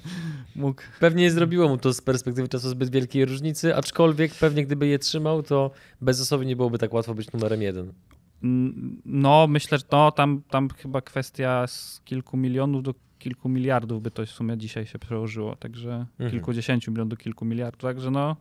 Mógł. 0.55 0.81
Pewnie 0.99 1.23
nie 1.23 1.31
zrobiło 1.31 1.69
mu 1.69 1.77
to 1.77 1.93
z 1.93 2.01
perspektywy 2.01 2.47
czasu 2.47 2.69
zbyt 2.69 2.89
wielkiej 2.89 3.25
różnicy, 3.25 3.75
aczkolwiek 3.75 4.33
pewnie 4.33 4.65
gdyby 4.65 4.87
je 4.87 4.99
trzymał, 4.99 5.43
to 5.43 5.71
bez 6.01 6.21
osoby 6.21 6.45
nie 6.45 6.55
byłoby 6.55 6.77
tak 6.77 6.93
łatwo 6.93 7.13
być 7.13 7.31
numerem 7.31 7.61
jeden. 7.61 7.93
No, 9.05 9.47
myślę, 9.47 9.77
że 9.77 9.83
to 9.83 10.11
tam, 10.11 10.41
tam 10.49 10.69
chyba 10.69 11.01
kwestia 11.01 11.67
z 11.67 12.01
kilku 12.05 12.37
milionów 12.37 12.83
do 12.83 12.93
kilku 13.19 13.49
miliardów 13.49 14.01
by 14.01 14.11
to 14.11 14.25
w 14.25 14.29
sumie 14.29 14.57
dzisiaj 14.57 14.85
się 14.85 14.99
przełożyło, 14.99 15.55
także 15.55 16.05
mhm. 16.11 16.31
kilkudziesięciu 16.31 16.91
milionów 16.91 17.09
do 17.09 17.17
kilku 17.17 17.45
miliardów, 17.45 17.81
także 17.81 18.11
no, 18.11 18.35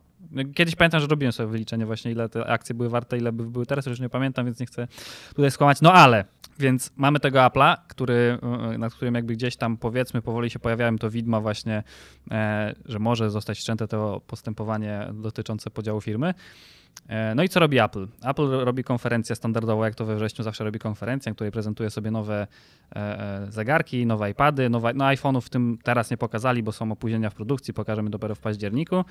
Kiedyś 0.55 0.77
pamiętam, 0.77 1.01
że 1.01 1.07
robiłem 1.07 1.33
sobie 1.33 1.49
wyliczenie 1.49 1.87
właśnie, 1.87 2.13
ile 2.13 2.29
te 2.29 2.47
akcje 2.47 2.75
były 2.75 2.89
warte, 2.89 3.19
ile 3.19 3.33
by 3.33 3.45
były 3.51 3.67
teraz, 3.67 3.87
już 3.87 4.01
nie 4.01 4.09
pamiętam, 4.09 4.45
więc 4.45 4.61
nie 4.61 4.67
chcę 4.67 4.89
tutaj 5.29 5.51
skłamać. 5.51 5.81
No 5.81 5.93
ale, 5.93 6.25
więc 6.59 6.93
mamy 6.97 7.21
tego 7.21 7.39
Apple'a, 7.39 7.77
który, 7.89 8.39
y, 8.75 8.79
nad 8.79 8.95
którym 8.95 9.15
jakby 9.15 9.35
gdzieś 9.35 9.57
tam 9.57 9.77
powiedzmy 9.77 10.23
powoli 10.23 10.51
się 10.51 10.59
pojawiałem 10.59 10.99
to 10.99 11.11
widma 11.11 11.41
właśnie, 11.41 11.83
e, 12.31 12.75
że 12.85 12.99
może 12.99 13.31
zostać 13.31 13.59
wszczęte 13.59 13.89
to 13.89 14.21
postępowanie 14.27 15.09
dotyczące 15.15 15.71
podziału 15.71 16.01
firmy. 16.01 16.35
E, 17.09 17.35
no 17.35 17.43
i 17.43 17.49
co 17.49 17.61
robi 17.61 17.79
Apple? 17.79 18.07
Apple 18.23 18.51
robi 18.51 18.85
konferencję 18.85 19.37
standardowo, 19.37 19.85
jak 19.85 19.95
to 19.95 20.05
we 20.05 20.17
wrześniu 20.17 20.45
zawsze 20.45 20.65
robi 20.65 20.79
konferencję, 20.79 21.33
w 21.33 21.35
której 21.35 21.53
prezentuje 21.53 21.91
sobie 21.91 22.11
nowe 22.11 22.47
e, 22.97 22.97
e, 22.97 23.53
zegarki, 23.53 24.07
nowe 24.07 24.31
iPady, 24.31 24.71
nowe, 24.71 24.95
no 24.95 25.05
iPhone'ów 25.05 25.41
w 25.41 25.51
tym 25.51 25.79
teraz 25.83 26.11
nie 26.11 26.17
pokazali, 26.17 26.63
bo 26.63 26.73
są 26.73 26.93
opóźnienia 26.93 27.31
w 27.31 27.35
produkcji, 27.35 27.75
pokażemy 27.75 28.11
dopiero 28.11 28.35
w 28.35 28.39
październiku. 28.39 29.05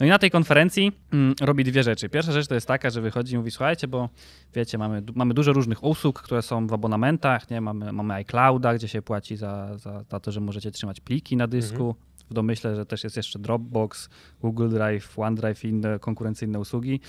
No 0.00 0.06
i 0.06 0.08
na 0.08 0.18
tej 0.18 0.30
konferencji 0.30 0.92
mm, 1.12 1.34
robi 1.40 1.64
dwie 1.64 1.82
rzeczy. 1.82 2.08
Pierwsza 2.08 2.32
rzecz 2.32 2.46
to 2.46 2.54
jest 2.54 2.68
taka, 2.68 2.90
że 2.90 3.00
wychodzi 3.00 3.34
i 3.34 3.38
mówi, 3.38 3.50
słuchajcie, 3.50 3.88
bo 3.88 4.08
wiecie, 4.54 4.78
mamy, 4.78 5.02
mamy 5.14 5.34
dużo 5.34 5.52
różnych 5.52 5.84
usług, 5.84 6.22
które 6.22 6.42
są 6.42 6.66
w 6.66 6.72
abonamentach, 6.72 7.50
nie? 7.50 7.60
Mamy, 7.60 7.92
mamy 7.92 8.14
iClouda, 8.14 8.74
gdzie 8.74 8.88
się 8.88 9.02
płaci 9.02 9.36
za, 9.36 9.78
za, 9.78 10.02
za 10.02 10.20
to, 10.20 10.32
że 10.32 10.40
możecie 10.40 10.70
trzymać 10.70 11.00
pliki 11.00 11.36
na 11.36 11.46
dysku. 11.46 11.86
Mhm 11.88 12.11
w 12.30 12.34
domyśle, 12.34 12.76
że 12.76 12.86
też 12.86 13.04
jest 13.04 13.16
jeszcze 13.16 13.38
Dropbox, 13.38 14.08
Google 14.40 14.68
Drive, 14.68 15.18
OneDrive 15.18 15.64
i 15.64 15.68
inne 15.68 15.98
konkurencyjne 15.98 16.60
usługi. 16.60 17.00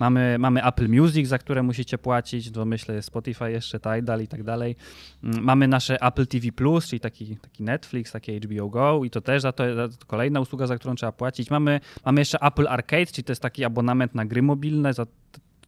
Mamy, 0.00 0.36
mamy 0.38 0.64
Apple 0.64 0.88
Music, 0.88 1.28
za 1.28 1.38
które 1.38 1.62
musicie 1.62 1.98
płacić, 1.98 2.48
w 2.48 2.52
domyśle 2.52 2.94
jest 2.94 3.08
Spotify 3.08 3.50
jeszcze, 3.50 3.80
Tidal 3.80 4.22
i 4.22 4.28
tak 4.28 4.42
dalej. 4.42 4.76
Mm, 5.24 5.44
mamy 5.44 5.68
nasze 5.68 6.02
Apple 6.02 6.26
TV+, 6.26 6.52
Plus, 6.52 6.86
czyli 6.86 7.00
taki, 7.00 7.36
taki 7.36 7.62
Netflix, 7.62 8.12
takie 8.12 8.40
HBO 8.40 8.68
Go 8.68 9.04
i 9.04 9.10
to 9.10 9.20
też 9.20 9.42
za 9.42 9.52
to, 9.52 9.74
za 9.74 9.88
to 9.88 10.06
kolejna 10.06 10.40
usługa, 10.40 10.66
za 10.66 10.76
którą 10.76 10.94
trzeba 10.94 11.12
płacić. 11.12 11.50
Mamy, 11.50 11.80
mamy 12.04 12.20
jeszcze 12.20 12.38
Apple 12.40 12.68
Arcade, 12.68 13.06
czyli 13.06 13.24
to 13.24 13.32
jest 13.32 13.42
taki 13.42 13.64
abonament 13.64 14.14
na 14.14 14.24
gry 14.24 14.42
mobilne, 14.42 14.94
za 14.94 15.06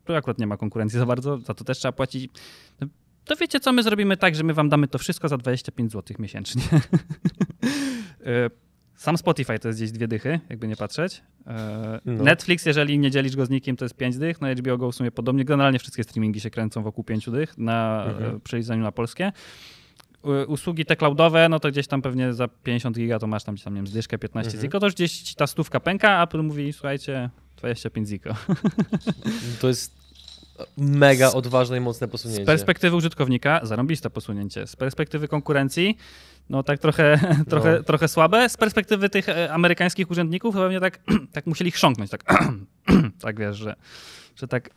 tu 0.04 0.14
akurat 0.14 0.38
nie 0.38 0.46
ma 0.46 0.56
konkurencji 0.56 0.98
za 0.98 1.06
bardzo, 1.06 1.38
za 1.38 1.54
to 1.54 1.64
też 1.64 1.78
trzeba 1.78 1.92
płacić. 1.92 2.30
No, 2.80 2.86
to 3.24 3.36
wiecie 3.36 3.60
co, 3.60 3.72
my 3.72 3.82
zrobimy 3.82 4.16
tak, 4.16 4.34
że 4.34 4.44
my 4.44 4.54
wam 4.54 4.68
damy 4.68 4.88
to 4.88 4.98
wszystko 4.98 5.28
za 5.28 5.36
25 5.36 5.92
zł 5.92 6.16
miesięcznie. 6.18 6.62
Sam 9.00 9.18
Spotify 9.18 9.58
to 9.58 9.68
jest 9.68 9.80
gdzieś 9.80 9.92
dwie 9.92 10.08
dychy, 10.08 10.40
jakby 10.50 10.68
nie 10.68 10.76
patrzeć. 10.76 11.22
E, 11.46 12.00
no. 12.04 12.24
Netflix, 12.24 12.66
jeżeli 12.66 12.98
nie 12.98 13.10
dzielisz 13.10 13.36
go 13.36 13.46
z 13.46 13.50
nikim, 13.50 13.76
to 13.76 13.84
jest 13.84 13.96
pięć 13.96 14.18
dych. 14.18 14.40
Na 14.40 14.54
HBO 14.54 14.78
Go 14.78 14.92
w 14.92 14.94
sumie 14.94 15.10
podobnie. 15.10 15.44
Generalnie 15.44 15.78
wszystkie 15.78 16.04
streamingi 16.04 16.40
się 16.40 16.50
kręcą 16.50 16.82
wokół 16.82 17.04
pięciu 17.04 17.30
dych 17.30 17.58
na 17.58 18.04
mhm. 18.08 18.36
E, 18.36 18.40
przeliczeniu 18.40 18.82
na 18.82 18.92
polskie. 18.92 19.32
Usługi 20.48 20.84
te 20.84 20.96
cloudowe, 20.96 21.48
no 21.48 21.60
to 21.60 21.70
gdzieś 21.70 21.86
tam 21.86 22.02
pewnie 22.02 22.32
za 22.32 22.48
50 22.48 22.96
giga 22.96 23.18
to 23.18 23.26
masz 23.26 23.44
tam, 23.44 23.56
tam 23.56 23.74
nie 23.74 23.78
wiem, 23.78 23.86
zdyszkę 23.86 24.18
15 24.18 24.48
mhm. 24.48 24.62
ziko, 24.62 24.80
to 24.80 24.86
już 24.86 24.94
gdzieś 24.94 25.34
ta 25.34 25.46
stówka 25.46 25.80
pęka, 25.80 26.10
a 26.10 26.24
Apple 26.24 26.42
mówi, 26.42 26.72
słuchajcie, 26.72 27.30
25 27.56 28.08
ziko. 28.08 28.34
To 29.60 29.68
jest 29.68 29.99
mega 30.76 31.32
odważne 31.32 31.76
i 31.76 31.80
mocne 31.80 32.08
posunięcie. 32.08 32.44
Z 32.44 32.46
perspektywy 32.46 32.96
użytkownika 32.96 33.60
zarąbiste 33.62 34.10
posunięcie. 34.10 34.66
Z 34.66 34.76
perspektywy 34.76 35.28
konkurencji 35.28 35.96
no 36.50 36.62
tak 36.62 36.78
trochę, 36.78 37.20
trochę, 37.50 37.76
no. 37.76 37.82
trochę 37.82 38.08
słabe. 38.08 38.48
Z 38.48 38.56
perspektywy 38.56 39.08
tych 39.08 39.28
e, 39.28 39.52
amerykańskich 39.52 40.10
urzędników 40.10 40.54
pewnie 40.54 40.80
tak, 40.80 40.98
tak 41.32 41.46
musieli 41.46 41.70
chrząknąć, 41.70 42.10
tak, 42.10 42.24
tak 43.22 43.38
wiesz, 43.38 43.56
że, 43.56 43.76
że 44.36 44.48
tak 44.48 44.70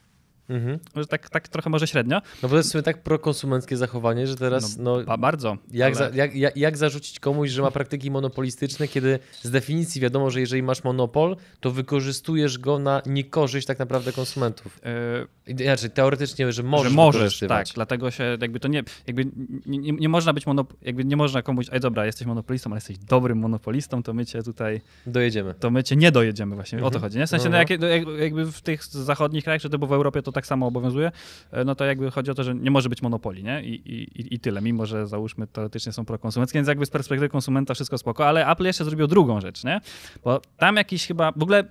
Mhm. 0.54 0.80
Że 0.96 1.06
tak, 1.06 1.30
tak 1.30 1.48
trochę 1.48 1.70
może 1.70 1.88
średnio. 1.88 2.16
No 2.16 2.24
bo 2.42 2.50
to 2.50 2.58
jest 2.58 2.72
sobie 2.72 2.84
tak 2.84 3.04
prokonsumenckie 3.04 3.78
zachowanie, 3.78 4.28
że 4.28 4.36
teraz. 4.36 4.78
No, 4.78 4.98
no 5.08 5.18
bardzo. 5.18 5.58
Jak, 5.72 5.98
ale... 5.98 6.10
za, 6.10 6.16
jak, 6.16 6.36
jak, 6.36 6.58
jak, 6.58 6.78
zarzucić 6.78 7.20
komuś, 7.20 7.50
że 7.50 7.62
ma 7.62 7.72
praktyki 7.72 8.12
monopolistyczne, 8.12 8.88
kiedy 8.88 9.20
z 9.42 9.50
definicji 9.50 10.02
wiadomo, 10.02 10.30
że 10.30 10.40
jeżeli 10.40 10.64
masz 10.64 10.84
monopol, 10.84 11.36
to 11.60 11.72
wykorzystujesz 11.72 12.58
go 12.58 12.80
na 12.80 13.02
niekorzyść 13.06 13.68
tak 13.68 13.80
naprawdę 13.80 14.12
konsumentów. 14.12 14.80
Yy... 14.84 15.28
Znaczy, 15.56 15.90
teoretycznie, 15.90 16.52
że 16.52 16.64
możesz. 16.64 16.92
Że 16.92 16.96
możesz, 16.96 17.40
tak. 17.48 17.68
Dlatego 17.76 18.12
się 18.12 18.38
jakby 18.42 18.60
to 18.60 18.68
nie. 18.68 18.84
Jakby 19.08 19.26
nie, 19.66 19.78
nie, 19.78 19.92
nie 19.92 20.10
można 20.10 20.34
być 20.34 20.46
monop... 20.46 20.74
jakby 20.82 21.06
nie 21.06 21.18
można 21.18 21.42
komuś. 21.42 21.66
Ej, 21.72 21.80
dobra, 21.80 22.06
jesteś 22.06 22.28
monopolistą, 22.28 22.70
ale 22.70 22.78
jesteś 22.78 22.98
dobrym 22.98 23.38
monopolistą, 23.38 24.04
to 24.04 24.14
my 24.14 24.26
cię 24.26 24.44
tutaj. 24.44 24.82
Dojedziemy. 25.08 25.54
To 25.54 25.72
my 25.72 25.84
cię 25.84 25.96
nie 25.96 26.12
dojedziemy 26.12 26.56
właśnie. 26.56 26.76
Mhm. 26.76 26.88
O 26.88 26.92
to 26.92 26.98
mhm. 26.98 27.10
chodzi. 27.10 27.20
Nie? 27.20 27.28
W 27.28 27.30
sensie, 27.30 27.50
no, 27.50 27.58
no. 27.58 27.78
no 27.80 27.88
jak, 27.88 28.08
jakby 28.20 28.52
w 28.52 28.62
tych 28.62 28.86
zachodnich 28.86 29.44
krajach, 29.44 29.62
czy 29.62 29.70
to 29.70 29.78
było 29.78 29.88
w 29.88 29.94
Europie, 29.94 30.22
to 30.22 30.32
tak 30.32 30.43
samo 30.48 30.68
obowiązuje, 30.68 31.12
e, 31.52 31.64
no 31.64 31.76
to 31.76 31.86
jakby 31.86 32.12
chodzi 32.12 32.32
o 32.32 32.34
to, 32.34 32.44
że 32.44 32.56
nie 32.56 32.72
może 32.72 32.90
być 32.90 33.02
monopoli, 33.02 33.44
nie? 33.44 33.64
I, 33.64 33.74
i, 33.74 34.36
i 34.36 34.40
tyle, 34.40 34.62
mimo 34.62 34.86
że 34.86 35.08
załóżmy 35.08 35.48
teoretycznie 35.48 35.92
są 35.92 36.06
prokonsumenckie, 36.06 36.58
więc 36.58 36.68
jakby 36.68 36.86
z 36.86 36.90
perspektywy 36.90 37.30
konsumenta 37.30 37.74
wszystko 37.74 37.98
spoko, 37.98 38.28
ale 38.28 38.48
Apple 38.48 38.64
jeszcze 38.64 38.86
zrobił 38.86 39.08
drugą 39.08 39.42
rzecz, 39.42 39.64
nie? 39.64 39.82
Bo 40.24 40.42
tam 40.58 40.76
jakiś 40.76 41.08
chyba, 41.08 41.32
w 41.32 41.44
ogóle 41.44 41.64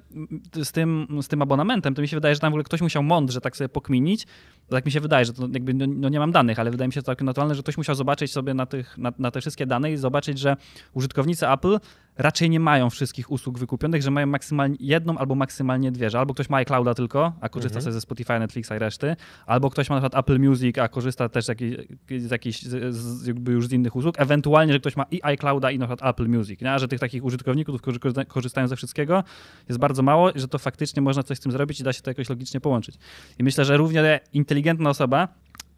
z 0.64 0.72
tym, 0.72 1.06
z 1.22 1.28
tym 1.28 1.42
abonamentem, 1.42 1.94
to 1.94 2.02
mi 2.02 2.08
się 2.08 2.16
wydaje, 2.16 2.34
że 2.34 2.40
tam 2.40 2.50
w 2.50 2.54
ogóle 2.54 2.64
ktoś 2.64 2.80
musiał 2.80 3.02
mądrze 3.02 3.40
tak 3.40 3.56
sobie 3.56 3.68
pokminić, 3.68 4.26
tak 4.68 4.86
mi 4.86 4.92
się 4.92 5.00
wydaje, 5.00 5.24
że 5.24 5.32
to 5.32 5.48
jakby, 5.52 5.74
no, 5.74 5.86
no, 5.88 6.08
nie 6.08 6.18
mam 6.18 6.32
danych, 6.32 6.58
ale 6.58 6.70
wydaje 6.70 6.88
mi 6.88 6.92
się 6.92 7.02
to 7.02 7.06
tak 7.06 7.22
naturalne, 7.22 7.54
że 7.54 7.62
ktoś 7.62 7.76
musiał 7.76 7.94
zobaczyć 7.94 8.32
sobie 8.32 8.54
na, 8.54 8.66
tych, 8.66 8.98
na, 8.98 9.12
na 9.18 9.30
te 9.30 9.40
wszystkie 9.40 9.66
dane 9.66 9.92
i 9.92 9.96
zobaczyć, 9.96 10.38
że 10.38 10.56
użytkownicy 10.92 11.48
Apple 11.48 11.78
raczej 12.18 12.50
nie 12.50 12.60
mają 12.60 12.90
wszystkich 12.90 13.30
usług 13.30 13.58
wykupionych, 13.58 14.02
że 14.02 14.10
mają 14.10 14.26
maksymalnie 14.26 14.76
jedną 14.80 15.18
albo 15.18 15.34
maksymalnie 15.34 15.92
dwie, 15.92 16.10
że 16.10 16.18
albo 16.18 16.34
ktoś 16.34 16.50
ma 16.50 16.56
iClouda 16.56 16.94
tylko, 16.94 17.32
a 17.40 17.48
korzysta 17.48 17.78
mhm. 17.78 17.82
sobie 17.82 17.92
ze 17.92 18.00
Spotify, 18.00 18.38
Netflixa 18.38 18.70
i 18.76 18.78
reszty, 18.78 19.16
albo 19.46 19.70
ktoś 19.70 19.90
ma 19.90 19.96
na 19.96 20.02
przykład 20.02 20.24
Apple 20.24 20.40
Music, 20.40 20.78
a 20.78 20.88
korzysta 20.88 21.28
też 21.28 21.44
z 21.44 22.30
jakichś 22.30 22.62
z, 22.62 22.94
z, 22.94 23.26
jakby 23.26 23.52
już 23.52 23.68
z 23.68 23.72
innych 23.72 23.96
usług, 23.96 24.14
ewentualnie, 24.18 24.72
że 24.72 24.80
ktoś 24.80 24.96
ma 24.96 25.06
i 25.10 25.20
iClouda 25.22 25.70
i 25.70 25.78
na 25.78 25.86
przykład 25.86 26.10
Apple 26.10 26.28
Music, 26.28 26.60
nie? 26.60 26.78
że 26.78 26.88
tych 26.88 27.00
takich 27.00 27.24
użytkowników, 27.24 27.80
którzy 27.80 27.98
korzystają 28.28 28.68
ze 28.68 28.76
wszystkiego 28.76 29.24
jest 29.68 29.80
bardzo 29.80 30.02
mało, 30.02 30.30
że 30.34 30.48
to 30.48 30.58
faktycznie 30.58 31.02
można 31.02 31.22
coś 31.22 31.38
z 31.38 31.40
tym 31.40 31.52
zrobić 31.52 31.80
i 31.80 31.82
da 31.82 31.92
się 31.92 32.02
to 32.02 32.10
jakoś 32.10 32.28
logicznie 32.28 32.60
połączyć. 32.60 32.94
I 33.38 33.44
myślę, 33.44 33.64
że 33.64 33.76
równie 33.76 34.20
inteligentna 34.32 34.90
osoba 34.90 35.28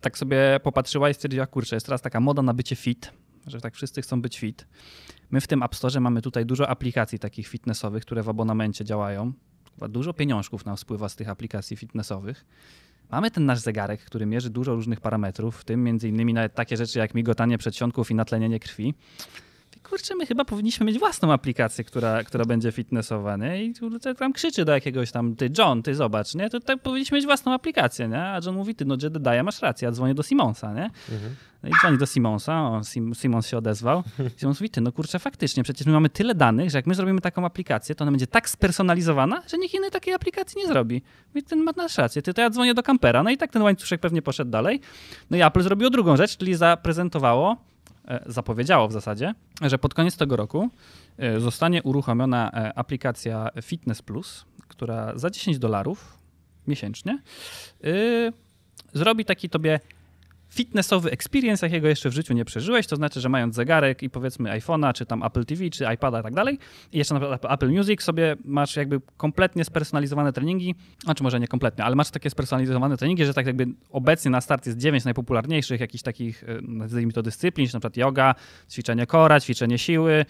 tak 0.00 0.19
sobie 0.19 0.61
popatrzyła 0.62 1.11
i 1.11 1.14
stwierdziła, 1.14 1.47
kurczę, 1.47 1.76
jest 1.76 1.87
teraz 1.87 2.03
taka 2.03 2.21
moda 2.21 2.43
na 2.43 2.55
bycie 2.55 2.76
fit, 2.76 3.12
że 3.47 3.61
tak 3.61 3.75
wszyscy 3.75 4.03
chcą 4.03 4.23
być 4.23 4.38
fit. 4.38 4.67
My 5.35 5.41
w 5.41 5.47
tym 5.47 5.62
App 5.62 5.75
Store 5.75 6.00
mamy 6.00 6.23
tutaj 6.23 6.47
dużo 6.47 6.69
aplikacji 6.69 7.19
takich 7.19 7.47
fitnessowych, 7.49 8.03
które 8.03 8.23
w 8.23 8.29
abonamencie 8.29 8.85
działają. 8.85 9.33
Dużo 9.88 10.12
pieniążków 10.12 10.64
nam 10.64 10.76
spływa 10.76 11.09
z 11.09 11.17
tych 11.17 11.29
aplikacji 11.29 11.76
fitnessowych. 11.76 12.45
Mamy 13.11 13.31
ten 13.31 13.47
nasz 13.47 13.59
zegarek, 13.59 14.05
który 14.05 14.26
mierzy 14.26 14.50
dużo 14.50 14.75
różnych 14.75 15.00
parametrów, 15.00 15.57
w 15.57 15.64
tym 15.64 15.85
między 15.85 16.09
innymi 16.09 16.35
nawet 16.35 16.55
takie 16.55 16.76
rzeczy 16.76 16.99
jak 16.99 17.14
migotanie 17.14 17.59
przedsionków 17.59 18.11
i 18.11 18.14
natlenienie 18.14 18.61
krwi 18.61 18.95
kurczę, 19.85 20.14
my 20.14 20.26
chyba 20.26 20.45
powinniśmy 20.45 20.87
mieć 20.87 20.99
własną 20.99 21.33
aplikację, 21.33 21.85
która, 21.85 22.25
która 22.25 22.45
będzie 22.45 22.73
fitnessowa, 22.73 23.37
nie? 23.37 23.64
I 23.64 23.75
tam 24.19 24.33
krzyczy 24.33 24.64
do 24.64 24.73
jakiegoś 24.73 25.11
tam, 25.11 25.37
ty 25.37 25.50
John, 25.59 25.83
ty 25.83 25.95
zobacz, 25.95 26.35
nie? 26.35 26.50
To 26.50 26.61
tak 26.61 26.83
powinniśmy 26.83 27.17
mieć 27.19 27.26
własną 27.26 27.53
aplikację, 27.53 28.09
nie? 28.09 28.23
A 28.23 28.41
John 28.45 28.55
mówi, 28.55 28.75
ty 28.75 28.85
no 28.85 28.97
Jedediah, 29.03 29.45
masz 29.45 29.62
rację, 29.62 29.87
ja 29.87 29.93
dzwonię 29.93 30.14
do 30.14 30.23
Simonsa, 30.23 30.75
nie? 30.75 30.91
Mhm. 31.12 31.35
No 31.62 31.69
i 31.69 31.73
dzwoni 31.81 31.99
do 31.99 32.07
Simonsa, 32.07 32.62
o, 32.62 32.85
Sim, 32.85 33.14
Simons 33.14 33.47
się 33.47 33.59
odezwał. 33.59 34.03
Simons 34.38 34.61
mówi, 34.61 34.71
ty 34.71 34.81
no 34.81 34.93
kurczę, 34.93 35.19
faktycznie, 35.19 35.62
przecież 35.62 35.87
my 35.87 35.93
mamy 35.93 36.09
tyle 36.09 36.35
danych, 36.35 36.71
że 36.71 36.79
jak 36.79 36.87
my 36.87 36.95
zrobimy 36.95 37.21
taką 37.21 37.47
aplikację, 37.47 37.95
to 37.95 38.05
ona 38.05 38.11
będzie 38.11 38.26
tak 38.26 38.49
spersonalizowana, 38.49 39.43
że 39.47 39.59
nikt 39.59 39.75
inny 39.75 39.91
takiej 39.91 40.14
aplikacji 40.14 40.61
nie 40.61 40.67
zrobi. 40.67 41.03
Mówi, 41.35 41.43
ten 41.43 41.62
ma 41.62 41.73
nasz 41.76 41.99
rację, 41.99 42.23
ty 42.23 42.35
to 42.35 42.41
ja 42.41 42.50
dzwonię 42.50 42.75
do 42.75 42.83
kampera, 42.83 43.23
no 43.23 43.31
i 43.31 43.37
tak 43.37 43.53
ten 43.53 43.62
łańcuszek 43.62 44.00
pewnie 44.00 44.23
poszedł 44.23 44.50
dalej. 44.50 44.81
No 45.31 45.37
i 45.37 45.43
Apple 45.43 45.62
zrobiło 45.62 45.91
drugą 45.91 46.17
rzecz, 46.17 46.37
czyli 46.37 46.55
zaprezentowało 46.55 47.57
zapowiedziało 48.26 48.88
w 48.88 48.93
zasadzie, 48.93 49.35
że 49.62 49.79
pod 49.79 49.95
koniec 49.95 50.17
tego 50.17 50.37
roku 50.37 50.71
e, 51.19 51.41
zostanie 51.41 51.83
uruchomiona 51.83 52.50
e, 52.53 52.79
aplikacja 52.79 53.50
Fitness 53.62 54.03
Plus, 54.03 54.45
która 54.69 55.12
za 55.19 55.31
10 55.31 55.59
dolarów 55.59 56.19
miesięcznie 56.67 57.19
zrobi 58.93 59.25
taki 59.25 59.49
tobie 59.49 59.81
fitnessowy 60.54 61.11
experience, 61.11 61.66
jakiego 61.66 61.88
jeszcze 61.88 62.11
w 62.11 62.12
życiu 62.12 62.34
nie 62.34 62.44
przeżyłeś, 62.44 62.87
to 62.87 62.96
znaczy, 62.96 63.20
że 63.20 63.28
mając 63.28 63.54
zegarek 63.54 64.02
i 64.02 64.11
powiedzmy 64.11 64.50
iPhone'a, 64.50 64.92
czy 64.92 65.06
tam 65.06 65.23
Apple 65.23 65.44
TV, 65.44 65.70
czy 65.70 65.84
iPada 65.94 66.20
i 66.20 66.23
tak 66.23 66.34
dalej, 66.34 66.58
i 66.92 66.99
jeszcze 66.99 67.14
na 67.14 67.20
przykład 67.20 67.52
Apple 67.52 67.70
Music 67.70 68.02
sobie 68.02 68.37
masz 68.44 68.76
jakby 68.76 69.00
kompletnie 69.16 69.64
spersonalizowane 69.64 70.32
treningi, 70.32 70.75
znaczy 71.04 71.23
może 71.23 71.40
nie 71.40 71.49
kompletnie, 71.49 71.84
ale 71.84 71.96
masz 71.96 72.11
takie 72.11 72.30
spersonalizowane 72.30 72.96
treningi, 72.96 73.25
że 73.25 73.34
tak 73.34 73.46
jakby 73.46 73.66
obecnie 73.90 74.30
na 74.30 74.40
start 74.40 74.66
jest 74.66 74.78
9 74.78 75.04
najpopularniejszych 75.04 75.80
jakichś 75.80 76.02
takich, 76.02 76.44
e, 76.44 76.58
nazwijmy 76.62 77.12
to 77.12 77.23
dyscyplin, 77.23 77.66
na 77.66 77.80
przykład 77.80 77.96
yoga, 77.96 78.34
ćwiczenie 78.70 79.06
kora, 79.06 79.40
ćwiczenie 79.40 79.78
siły, 79.78 80.12
e, 80.12 80.25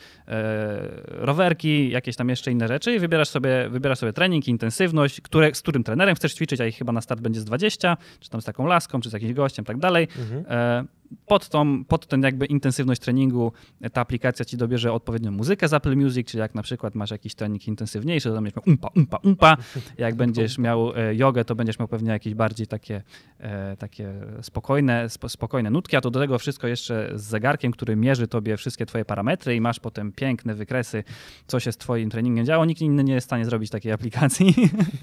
rowerki, 1.07 1.91
jakieś 1.91 2.17
tam 2.17 2.29
jeszcze 2.29 2.53
inne 2.53 2.69
rzeczy 2.69 2.95
i 2.95 2.99
wybierasz 2.99 3.29
sobie, 3.29 3.69
wybierasz 3.71 3.99
sobie 3.99 4.13
trening, 4.13 4.49
intensywność, 4.49 5.21
które, 5.21 5.55
z 5.55 5.63
którym 5.63 5.85
trenerem 5.85 6.15
chcesz 6.15 6.35
ćwiczyć, 6.35 6.61
a 6.61 6.67
ich 6.67 6.77
chyba 6.77 6.93
na 6.93 7.01
start 7.01 7.21
będzie 7.21 7.41
z 7.41 7.45
20, 7.45 7.97
czy 8.21 8.31
tam 8.31 8.41
z 8.41 8.45
taką 8.45 8.67
laską, 8.67 9.01
czy 9.01 9.11
z 9.11 9.13
jakimś 9.13 9.33
gościem, 9.33 9.65
tak 9.65 9.79
dalej. 9.79 10.09
Mhm. 10.19 10.45
E, 10.49 10.85
pod, 11.27 11.49
tą, 11.49 11.85
pod 11.85 12.07
ten 12.07 12.23
jakby 12.23 12.47
intensywność 12.47 13.01
treningu 13.01 13.53
ta 13.93 14.01
aplikacja 14.01 14.45
ci 14.45 14.57
dobierze 14.57 14.93
odpowiednią 14.93 15.31
muzykę 15.31 15.69
z 15.69 15.73
Apple 15.73 15.97
Music, 15.97 16.29
czyli 16.29 16.41
jak 16.41 16.55
na 16.55 16.63
przykład 16.63 16.95
masz 16.95 17.11
jakiś 17.11 17.35
trening 17.35 17.69
intensywniejszy, 17.69 18.29
to 18.29 18.35
będziesz 18.35 18.57
miał 18.57 18.65
umpa, 18.67 18.89
umpa, 18.95 19.17
umpa. 19.17 19.57
Jak 19.99 20.15
będziesz 20.15 20.59
miał 20.59 20.97
e, 20.97 21.15
jogę, 21.15 21.45
to 21.45 21.55
będziesz 21.55 21.79
miał 21.79 21.89
pewnie 21.89 22.11
jakieś 22.11 22.35
bardziej 22.35 22.67
takie, 22.67 23.03
e, 23.39 23.77
takie 23.77 24.13
spokojne, 24.43 25.09
spokojne 25.29 25.71
nutki, 25.71 25.97
a 25.97 26.01
to 26.01 26.11
do 26.11 26.21
tego 26.21 26.39
wszystko 26.39 26.67
jeszcze 26.67 27.11
z 27.15 27.23
zegarkiem, 27.23 27.73
który 27.73 27.97
mierzy 27.97 28.29
tobie 28.29 28.57
wszystkie 28.57 28.87
twoje 28.87 29.05
parametry 29.05 29.57
i 29.57 29.61
masz 29.61 29.81
potem 29.81 30.13
piękne 30.13 30.55
wykresy, 30.55 31.05
co 31.47 31.61
się 31.61 31.73
z 31.73 31.77
twoim 31.77 32.11
treningiem 32.11 32.47
działo. 32.47 32.65
Nikt 32.65 32.81
inny 32.81 33.05
nie 33.05 33.15
jest 33.15 33.25
w 33.25 33.29
stanie 33.29 33.45
zrobić 33.45 33.71
takiej 33.71 33.93
aplikacji, 33.99 34.55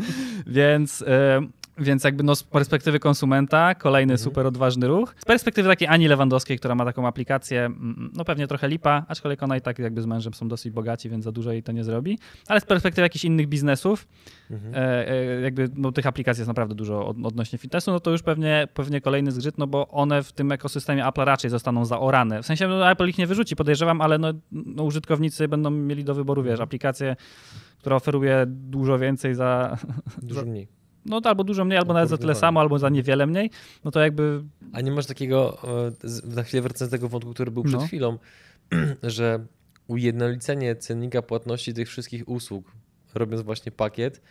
więc 0.47 1.03
więc 1.81 2.03
jakby 2.03 2.23
no 2.23 2.35
z 2.35 2.43
perspektywy 2.43 3.00
konsumenta 3.00 3.75
kolejny 3.75 4.13
mhm. 4.13 4.23
super 4.23 4.47
odważny 4.47 4.88
ruch. 4.88 5.15
Z 5.17 5.25
perspektywy 5.25 5.69
takiej 5.69 5.88
Ani 5.88 6.07
Lewandowskiej, 6.07 6.57
która 6.57 6.75
ma 6.75 6.85
taką 6.85 7.07
aplikację, 7.07 7.65
mm, 7.65 8.11
no 8.15 8.25
pewnie 8.25 8.47
trochę 8.47 8.67
lipa, 8.67 9.05
aczkolwiek 9.07 9.43
ona 9.43 9.57
i 9.57 9.61
tak 9.61 9.79
jakby 9.79 10.01
z 10.01 10.05
mężem 10.05 10.33
są 10.33 10.47
dosyć 10.47 10.73
bogaci, 10.73 11.09
więc 11.09 11.23
za 11.23 11.31
dużo 11.31 11.51
jej 11.51 11.63
to 11.63 11.71
nie 11.71 11.83
zrobi. 11.83 12.19
Ale 12.47 12.59
z 12.59 12.65
perspektywy 12.65 13.05
jakichś 13.05 13.25
innych 13.25 13.47
biznesów, 13.47 14.07
mhm. 14.51 14.75
e, 14.75 15.07
e, 15.09 15.41
jakby 15.41 15.69
no, 15.75 15.91
tych 15.91 16.07
aplikacji 16.07 16.41
jest 16.41 16.47
naprawdę 16.47 16.75
dużo 16.75 17.07
od, 17.07 17.17
odnośnie 17.25 17.59
fitnessu, 17.59 17.91
no 17.91 18.00
to 18.00 18.11
już 18.11 18.21
pewnie, 18.21 18.67
pewnie 18.73 19.01
kolejny 19.01 19.31
zgrzyt, 19.31 19.57
no 19.57 19.67
bo 19.67 19.88
one 19.88 20.23
w 20.23 20.33
tym 20.33 20.51
ekosystemie 20.51 21.07
Apple 21.07 21.25
raczej 21.25 21.50
zostaną 21.51 21.85
zaorane. 21.85 22.43
W 22.43 22.45
sensie 22.45 22.67
no, 22.67 22.91
Apple 22.91 23.07
ich 23.07 23.17
nie 23.17 23.27
wyrzuci, 23.27 23.55
podejrzewam, 23.55 24.01
ale 24.01 24.17
no, 24.17 24.33
no 24.51 24.83
użytkownicy 24.83 25.47
będą 25.47 25.71
mieli 25.71 26.03
do 26.03 26.15
wyboru, 26.15 26.43
wiesz, 26.43 26.51
mhm. 26.51 26.63
aplikację, 26.63 27.15
która 27.77 27.95
oferuje 27.95 28.43
dużo 28.47 29.00
więcej 29.00 29.35
za... 29.35 29.77
Dużo 30.21 30.45
mniej 30.45 30.80
no 31.05 31.22
albo 31.24 31.43
dużo 31.43 31.65
mniej, 31.65 31.77
albo 31.77 31.93
no, 31.93 31.93
nawet 31.93 32.10
za 32.10 32.17
tyle 32.17 32.36
samo, 32.36 32.60
albo 32.60 32.79
za 32.79 32.89
niewiele 32.89 33.27
mniej, 33.27 33.50
no 33.84 33.91
to 33.91 34.00
jakby... 34.00 34.43
A 34.74 34.81
nie 34.81 34.91
masz 34.91 35.05
takiego, 35.05 35.58
e, 36.24 36.36
na 36.36 36.43
chwilę 36.43 36.62
wracając 36.62 36.91
do 36.91 36.98
tego 36.98 37.10
wątku, 37.10 37.34
który 37.34 37.51
był 37.51 37.63
przed 37.63 37.79
no. 37.79 37.88
chwilą, 37.88 38.17
że 39.03 39.46
ujednolicenie 39.88 40.75
cennika 40.75 41.22
płatności 41.22 41.74
tych 41.74 41.89
wszystkich 41.89 42.29
usług, 42.29 42.72
robiąc 43.13 43.41
właśnie 43.41 43.72
pakiet, 43.72 44.22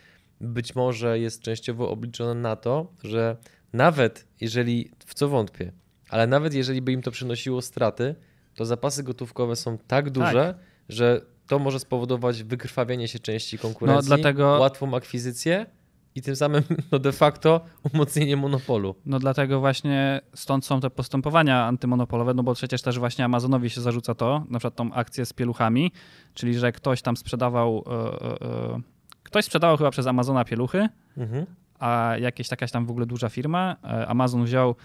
być 0.41 0.75
może 0.75 1.19
jest 1.19 1.41
częściowo 1.41 1.89
obliczone 1.89 2.33
na 2.33 2.55
to, 2.55 2.93
że 3.03 3.37
nawet 3.73 4.27
jeżeli, 4.41 4.91
w 5.05 5.13
co 5.13 5.29
wątpię, 5.29 5.71
ale 6.09 6.27
nawet 6.27 6.53
jeżeli 6.53 6.81
by 6.81 6.91
im 6.91 7.01
to 7.01 7.11
przynosiło 7.11 7.61
straty, 7.61 8.15
to 8.55 8.65
zapasy 8.65 9.03
gotówkowe 9.03 9.55
są 9.55 9.77
tak 9.77 10.09
duże, 10.09 10.53
tak. 10.53 10.65
że 10.89 11.21
to 11.47 11.59
może 11.59 11.79
spowodować 11.79 12.43
wykrwawienie 12.43 13.07
się 13.07 13.19
części 13.19 13.57
konkurencji, 13.57 14.09
no, 14.09 14.17
dlatego... 14.17 14.47
łatwą 14.59 14.95
akwizycję 14.95 15.65
i 16.15 16.21
tym 16.21 16.35
samym 16.35 16.63
no 16.91 16.99
de 16.99 17.11
facto 17.11 17.61
umocnienie 17.93 18.37
monopolu. 18.37 18.95
No 19.05 19.19
dlatego 19.19 19.59
właśnie 19.59 20.21
stąd 20.35 20.65
są 20.65 20.79
te 20.79 20.89
postępowania 20.89 21.65
antymonopolowe, 21.65 22.33
no 22.33 22.43
bo 22.43 22.53
przecież 22.53 22.81
też 22.81 22.99
właśnie 22.99 23.25
Amazonowi 23.25 23.69
się 23.69 23.81
zarzuca 23.81 24.15
to, 24.15 24.43
na 24.49 24.59
przykład 24.59 24.75
tą 24.75 24.93
akcję 24.93 25.25
z 25.25 25.33
pieluchami, 25.33 25.91
czyli 26.33 26.53
że 26.53 26.71
ktoś 26.71 27.01
tam 27.01 27.17
sprzedawał, 27.17 27.83
yy, 27.87 28.47
yy, 28.75 28.81
ktoś 29.23 29.45
sprzedawał 29.45 29.77
chyba 29.77 29.91
przez 29.91 30.07
Amazona 30.07 30.45
pieluchy, 30.45 30.89
mhm. 31.17 31.45
a 31.79 32.13
jakieś 32.19 32.51
jakaś 32.51 32.71
tam 32.71 32.85
w 32.85 32.91
ogóle 32.91 33.05
duża 33.05 33.29
firma, 33.29 33.75
Amazon 34.07 34.43
wziął 34.43 34.75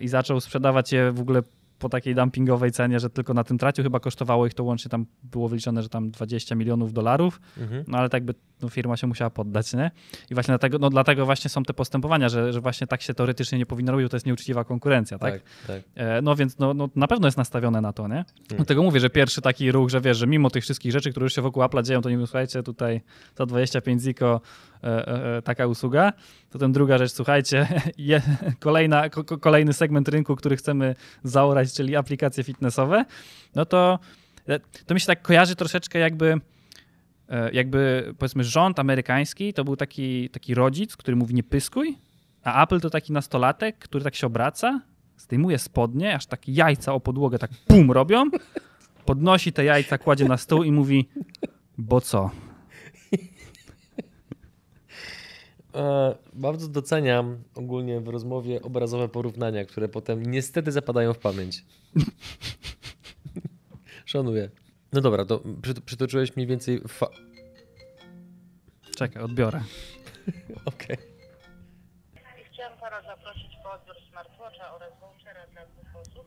i 0.00 0.08
zaczął 0.08 0.40
sprzedawać 0.40 0.92
je 0.92 1.12
w 1.12 1.20
ogóle 1.20 1.42
po 1.82 1.88
takiej 1.88 2.14
dumpingowej 2.14 2.72
cenie, 2.72 3.00
że 3.00 3.10
tylko 3.10 3.34
na 3.34 3.44
tym 3.44 3.58
tracił. 3.58 3.84
Chyba 3.84 4.00
kosztowało 4.00 4.46
ich 4.46 4.54
to 4.54 4.64
łącznie, 4.64 4.88
tam 4.88 5.06
było 5.22 5.48
wyliczone, 5.48 5.82
że 5.82 5.88
tam 5.88 6.10
20 6.10 6.54
milionów 6.54 6.92
dolarów, 6.92 7.40
mhm. 7.58 7.84
no 7.88 7.98
ale 7.98 8.08
tak 8.08 8.24
by 8.24 8.34
no, 8.62 8.68
firma 8.68 8.96
się 8.96 9.06
musiała 9.06 9.30
poddać, 9.30 9.72
nie? 9.74 9.90
I 10.30 10.34
właśnie 10.34 10.52
dlatego, 10.52 10.78
no, 10.78 10.90
dlatego 10.90 11.26
właśnie 11.26 11.50
są 11.50 11.62
te 11.62 11.74
postępowania, 11.74 12.28
że, 12.28 12.52
że 12.52 12.60
właśnie 12.60 12.86
tak 12.86 13.02
się 13.02 13.14
teoretycznie 13.14 13.58
nie 13.58 13.66
powinno 13.66 13.92
robić, 13.92 14.04
bo 14.04 14.08
to 14.08 14.16
jest 14.16 14.26
nieuczciwa 14.26 14.64
konkurencja, 14.64 15.18
tak? 15.18 15.34
tak, 15.34 15.42
tak. 15.66 15.82
E, 15.94 16.22
no 16.22 16.36
więc 16.36 16.58
no, 16.58 16.74
no, 16.74 16.88
na 16.96 17.06
pewno 17.06 17.26
jest 17.28 17.38
nastawione 17.38 17.80
na 17.80 17.92
to, 17.92 18.02
nie? 18.02 18.14
Hmm. 18.14 18.56
Dlatego 18.56 18.82
mówię, 18.82 19.00
że 19.00 19.10
pierwszy 19.10 19.40
taki 19.40 19.72
ruch, 19.72 19.90
że 19.90 20.00
wiesz, 20.00 20.18
że 20.18 20.26
mimo 20.26 20.50
tych 20.50 20.62
wszystkich 20.62 20.92
rzeczy, 20.92 21.10
które 21.10 21.24
już 21.24 21.34
się 21.34 21.42
wokół 21.42 21.62
Apple'a 21.62 21.82
dzieją, 21.82 22.00
to 22.00 22.10
nie 22.10 22.16
wiem, 22.16 22.26
słuchajcie, 22.26 22.62
tutaj 22.62 23.00
za 23.36 23.46
25 23.46 24.02
ziko 24.02 24.40
taka 25.44 25.66
usługa. 25.66 26.12
To 26.50 26.58
ten 26.58 26.72
druga 26.72 26.98
rzecz, 26.98 27.12
słuchajcie, 27.12 27.66
je, 27.98 28.22
kolejna, 28.60 29.08
ko, 29.08 29.24
kolejny 29.24 29.72
segment 29.72 30.08
rynku, 30.08 30.36
który 30.36 30.56
chcemy 30.56 30.94
zaorać, 31.24 31.72
czyli 31.72 31.96
aplikacje 31.96 32.44
fitnessowe, 32.44 33.04
no 33.54 33.64
to 33.64 33.98
e, 34.48 34.60
to 34.86 34.94
mi 34.94 35.00
się 35.00 35.06
tak 35.06 35.22
kojarzy 35.22 35.56
troszeczkę 35.56 35.98
jakby 35.98 36.40
e, 37.28 37.52
jakby 37.52 38.12
powiedzmy 38.18 38.44
rząd 38.44 38.78
amerykański 38.78 39.52
to 39.52 39.64
był 39.64 39.76
taki, 39.76 40.30
taki 40.30 40.54
rodzic, 40.54 40.96
który 40.96 41.16
mówi 41.16 41.34
nie 41.34 41.42
pyskuj, 41.42 41.98
a 42.44 42.64
Apple 42.64 42.80
to 42.80 42.90
taki 42.90 43.12
nastolatek, 43.12 43.78
który 43.78 44.04
tak 44.04 44.14
się 44.14 44.26
obraca, 44.26 44.80
zdejmuje 45.16 45.58
spodnie, 45.58 46.14
aż 46.14 46.26
takie 46.26 46.52
jajca 46.52 46.92
o 46.92 47.00
podłogę 47.00 47.38
tak 47.38 47.50
pum 47.66 47.90
robią, 47.90 48.30
podnosi 49.04 49.52
te 49.52 49.64
jajca, 49.64 49.98
kładzie 49.98 50.24
na 50.24 50.36
stół 50.36 50.62
i 50.62 50.72
mówi 50.72 51.08
bo 51.78 52.00
co? 52.00 52.30
E, 53.12 53.18
bardzo 56.32 56.68
doceniam 56.68 57.42
ogólnie 57.54 58.00
w 58.00 58.08
rozmowie 58.08 58.62
obrazowe 58.62 59.08
porównania, 59.08 59.64
które 59.64 59.88
potem 59.88 60.26
niestety 60.26 60.72
zapadają 60.72 61.12
w 61.12 61.18
pamięć. 61.18 61.64
Szanuję. 64.04 64.50
No 64.92 65.00
dobra, 65.00 65.24
to 65.24 65.42
przytoczyłeś 65.86 66.36
mniej 66.36 66.46
więcej. 66.46 66.80
Fa... 66.88 67.06
Czekaj, 68.96 69.22
odbiorę. 69.22 69.60
Okej. 70.64 70.96
Okay. 70.96 71.12
Chciałam 72.52 72.78
Pana 72.78 73.02
zaprosić 73.02 73.52
po 73.62 73.72
odbiór 73.72 73.96
smartwatcha 74.10 74.74
oraz 74.74 74.92
vouchera 75.00 75.46
dla 75.46 75.66
dwóch 75.66 75.96
osób, 76.02 76.26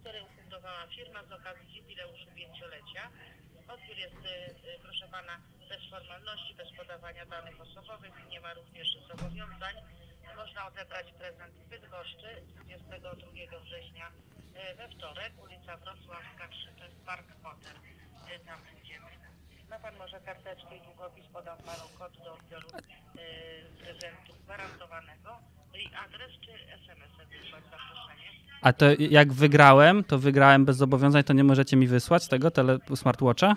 który 0.00 0.18
ufundowała 0.22 0.86
firma 0.96 1.22
z 1.22 1.32
okazji 1.32 1.76
jubileuszu 1.76 2.26
pięciolecia. 2.36 3.02
Odbiór 3.68 3.98
jest, 3.98 4.24
y, 4.24 4.68
y, 4.74 4.78
proszę 4.82 5.08
Pana, 5.08 5.40
bez 5.68 5.90
formalności, 5.90 6.54
bez 6.54 6.72
podawania 6.72 7.26
danych 7.26 7.60
osobowych. 7.60 8.12
Nie 8.28 8.40
ma 8.40 8.54
również 8.54 8.88
zobowiązań. 9.08 9.74
Można 10.36 10.66
odebrać 10.66 11.12
prezent 11.12 11.54
w 11.54 11.68
Bydgoszczy 11.68 12.42
22 12.54 13.60
września 13.60 14.08
y, 14.08 14.74
we 14.74 14.88
wtorek, 14.88 15.32
ulica 15.42 15.76
Wrocławska 15.76 16.48
3, 16.48 16.72
to 16.78 16.84
jest 16.84 17.04
Park 17.04 17.26
Potter. 17.42 17.74
Tam 18.46 18.62
przyjdziemy. 18.64 19.35
Ma 19.70 19.78
Pan 19.78 19.96
może 19.98 20.20
karteczkę 20.20 20.76
i 20.76 20.80
długopis, 20.80 21.24
podam 21.32 21.58
Panu 21.58 21.86
kod 21.98 22.12
do 22.24 22.32
odbioru 22.34 22.68
prezentu 23.82 24.32
gwarantowanego 24.44 25.30
i 25.74 25.86
adres 26.04 26.32
czy 26.44 26.52
SMS-em 26.52 27.28
wysłać 27.42 27.64
zaproszenie. 27.64 28.28
A 28.62 28.72
to 28.72 28.86
jak 28.98 29.32
wygrałem, 29.32 30.04
to 30.04 30.18
wygrałem 30.18 30.64
bez 30.64 30.76
zobowiązań, 30.76 31.24
to 31.24 31.32
nie 31.32 31.44
możecie 31.44 31.76
mi 31.76 31.86
wysłać 31.86 32.28
tego 32.28 32.50
tele 32.50 32.78
smartwatcha? 32.94 33.56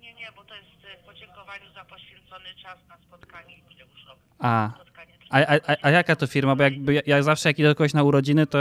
Nie, 0.00 0.14
nie, 0.14 0.26
bo 0.36 0.44
to 0.44 0.54
jest 0.54 0.68
w 1.02 1.06
podziękowaniu 1.06 1.72
za 1.74 1.84
poświęcony 1.84 2.54
czas 2.62 2.78
na 2.88 2.96
spotkanie 2.98 3.58
jubileuszowe. 3.58 4.20
A. 4.38 4.70
A, 5.30 5.38
a, 5.66 5.76
a 5.82 5.90
jaka 5.90 6.16
to 6.16 6.26
firma? 6.26 6.56
Bo 6.56 6.62
jakby 6.62 7.02
ja 7.06 7.22
zawsze 7.22 7.48
jak 7.48 7.58
idę 7.58 7.68
do 7.68 7.74
kogoś 7.74 7.94
na 7.94 8.02
urodziny, 8.02 8.46
to, 8.46 8.58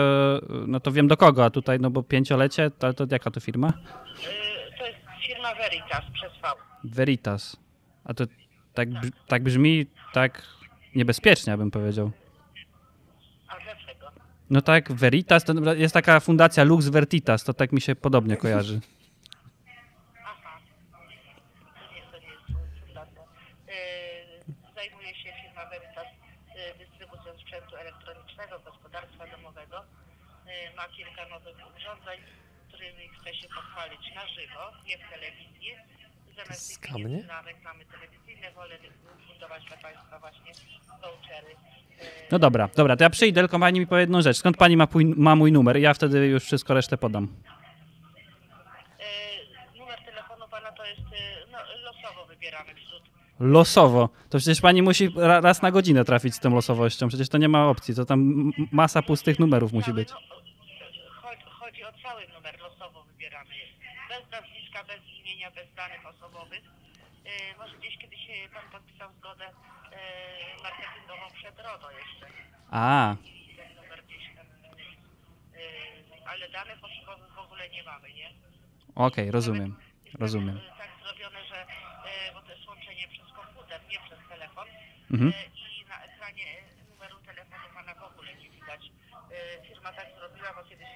no 0.67 0.79
to 0.79 0.91
wiem 0.91 1.07
do 1.07 1.17
kogo, 1.17 1.45
a 1.45 1.50
tutaj, 1.50 1.79
no 1.79 1.89
bo 1.89 2.03
pięciolecie, 2.03 2.71
to, 2.71 2.93
to 2.93 3.05
jaka 3.12 3.31
to 3.31 3.39
firma? 3.39 3.67
Yy, 3.67 4.50
firma 5.41 5.55
Veritas 5.55 6.05
przez 6.13 6.31
V. 6.41 6.48
Veritas. 6.83 7.57
A 8.05 8.13
to 8.13 8.24
tak, 8.74 8.88
tak 9.27 9.43
brzmi 9.43 9.86
tak 10.13 10.43
niebezpiecznie, 10.95 11.57
bym 11.57 11.71
powiedział. 11.71 12.12
No 14.50 14.62
tak, 14.62 14.91
Veritas, 14.91 15.43
to 15.43 15.74
jest 15.74 15.93
taka 15.93 16.19
fundacja 16.19 16.63
Lux 16.63 16.88
Vertitas, 16.88 17.43
to 17.43 17.53
tak 17.53 17.71
mi 17.71 17.81
się 17.81 17.95
podobnie 17.95 18.38
kojarzy. 18.43 18.79
Aha. 20.25 20.60
Nie, 21.95 22.01
to 22.12 22.17
nie 22.19 22.27
jest 22.27 22.45
fundacja. 22.86 23.21
Zajmuje 24.75 25.15
się 25.15 25.30
firma 25.43 25.65
Veritas 25.69 26.08
dystrybucją 26.80 27.34
sprzętu 27.41 27.75
elektronicznego, 27.75 28.60
gospodarstwa 28.60 29.27
domowego. 29.27 29.84
Ma 30.77 30.88
kilka 30.88 31.30
nowych 31.30 31.58
urządzeń, 31.77 32.19
pochwalić 33.56 34.16
na 34.16 34.28
żywo, 34.28 34.72
nie 34.88 34.98
w 34.98 35.10
telewizji. 35.10 35.72
Zamiast 36.38 36.82
na 37.28 37.42
reklamy 37.42 37.86
telewizyjne 37.86 38.52
wolę 38.52 38.76
fundować 39.28 39.66
dla 39.66 39.78
Państwa 39.78 40.20
właśnie 40.20 40.52
vouchery 41.02 41.56
no 42.32 42.40
dobra, 42.40 42.70
dobra, 42.76 42.98
to 42.98 43.04
ja 43.04 43.10
przyjdę, 43.10 43.42
tylko 43.42 43.60
pani 43.60 43.80
mi 43.80 43.88
powie 43.88 44.02
jedną 44.02 44.22
rzecz. 44.22 44.38
Skąd 44.38 44.58
pani 44.58 44.78
ma, 44.78 44.88
ma 45.16 45.36
mój 45.36 45.52
numer? 45.52 45.78
Ja 45.78 45.94
wtedy 45.94 46.28
już 46.28 46.44
wszystko 46.44 46.74
resztę 46.74 46.98
podam. 46.98 47.24
Yy, 47.24 47.30
numer 49.80 50.00
telefonu 50.06 50.46
pana 50.52 50.72
to 50.72 50.86
jest, 50.86 51.00
yy, 51.00 51.08
no, 51.52 51.58
losowo 51.86 52.26
wybieramy 52.26 52.76
wśród. 52.76 53.02
Losowo? 53.40 54.10
To 54.30 54.38
przecież 54.38 54.62
pani 54.62 54.82
musi 54.82 55.10
raz 55.16 55.62
na 55.62 55.72
godzinę 55.72 56.06
trafić 56.06 56.36
z 56.36 56.40
tą 56.40 56.56
losowością. 56.56 57.08
Przecież 57.08 57.30
to 57.30 57.38
nie 57.38 57.50
ma 57.50 57.70
opcji. 57.70 57.96
To 57.96 58.06
tam 58.06 58.52
masa 58.72 59.02
pustych 59.02 59.40
numerów 59.40 59.74
musi 59.74 59.94
być. 59.94 60.10
No, 60.10 60.16
chodzi, 61.22 61.44
chodzi 61.60 61.84
o 61.84 61.92
cały 62.04 62.22
numer 62.36 62.60
losowo 62.60 63.04
wybieramy. 63.04 63.50
Bez 64.10 64.32
nazwiska, 64.32 64.84
bez 64.84 65.00
imienia, 65.20 65.52
bez 65.52 65.74
danych 65.76 66.06
osobowych. 66.06 66.62
Yy, 67.21 67.21
może 67.58 67.78
gdzieś 67.78 67.98
kiedyś 67.98 68.28
pan 68.54 68.72
podpisał 68.72 69.13
zgodę 69.13 69.52
E, 69.91 70.63
marketingową 70.63 71.28
przed 71.34 71.60
RODO 71.60 71.91
jeszcze. 71.91 72.28
A. 72.72 73.15
Ten 73.58 73.76
numer 73.76 74.04
gdzieś 74.06 74.36
tam, 74.36 74.46
e, 75.56 76.30
ale 76.30 76.50
danych 76.50 76.84
osobowych 76.84 77.34
w 77.34 77.38
ogóle 77.38 77.70
nie 77.70 77.84
mamy, 77.84 78.13
nie? 78.13 78.30
Okej, 78.96 79.24
okay, 79.24 79.32
rozumiem. 79.32 79.78
Rozumiem. 80.20 80.60
Tak, 80.60 80.78
tak 80.78 80.89
zrobione, 81.04 81.46
że 81.46 81.62
e, 81.62 82.34
bo 82.34 82.41
to 82.41 82.52
jest 82.52 82.67
łączenie 82.67 83.08
przez 83.08 83.28
komputer, 83.34 83.82
nie 83.89 84.00
przez 84.00 84.20
telefon. 84.30 84.67
Mhm. 85.12 85.34
I 85.78 85.86
na 85.86 86.04
ekranie 86.04 86.46
numeru 86.89 87.20
telefonu 87.20 87.63
pana 87.74 87.96
w 87.96 88.04
ogóle 88.04 88.36
nie 88.36 88.50
widać. 88.50 88.82
Firma 89.67 89.94
tak 89.94 90.08
zrobiła, 90.15 90.54
bo 90.54 90.63
kiedyś, 90.63 90.88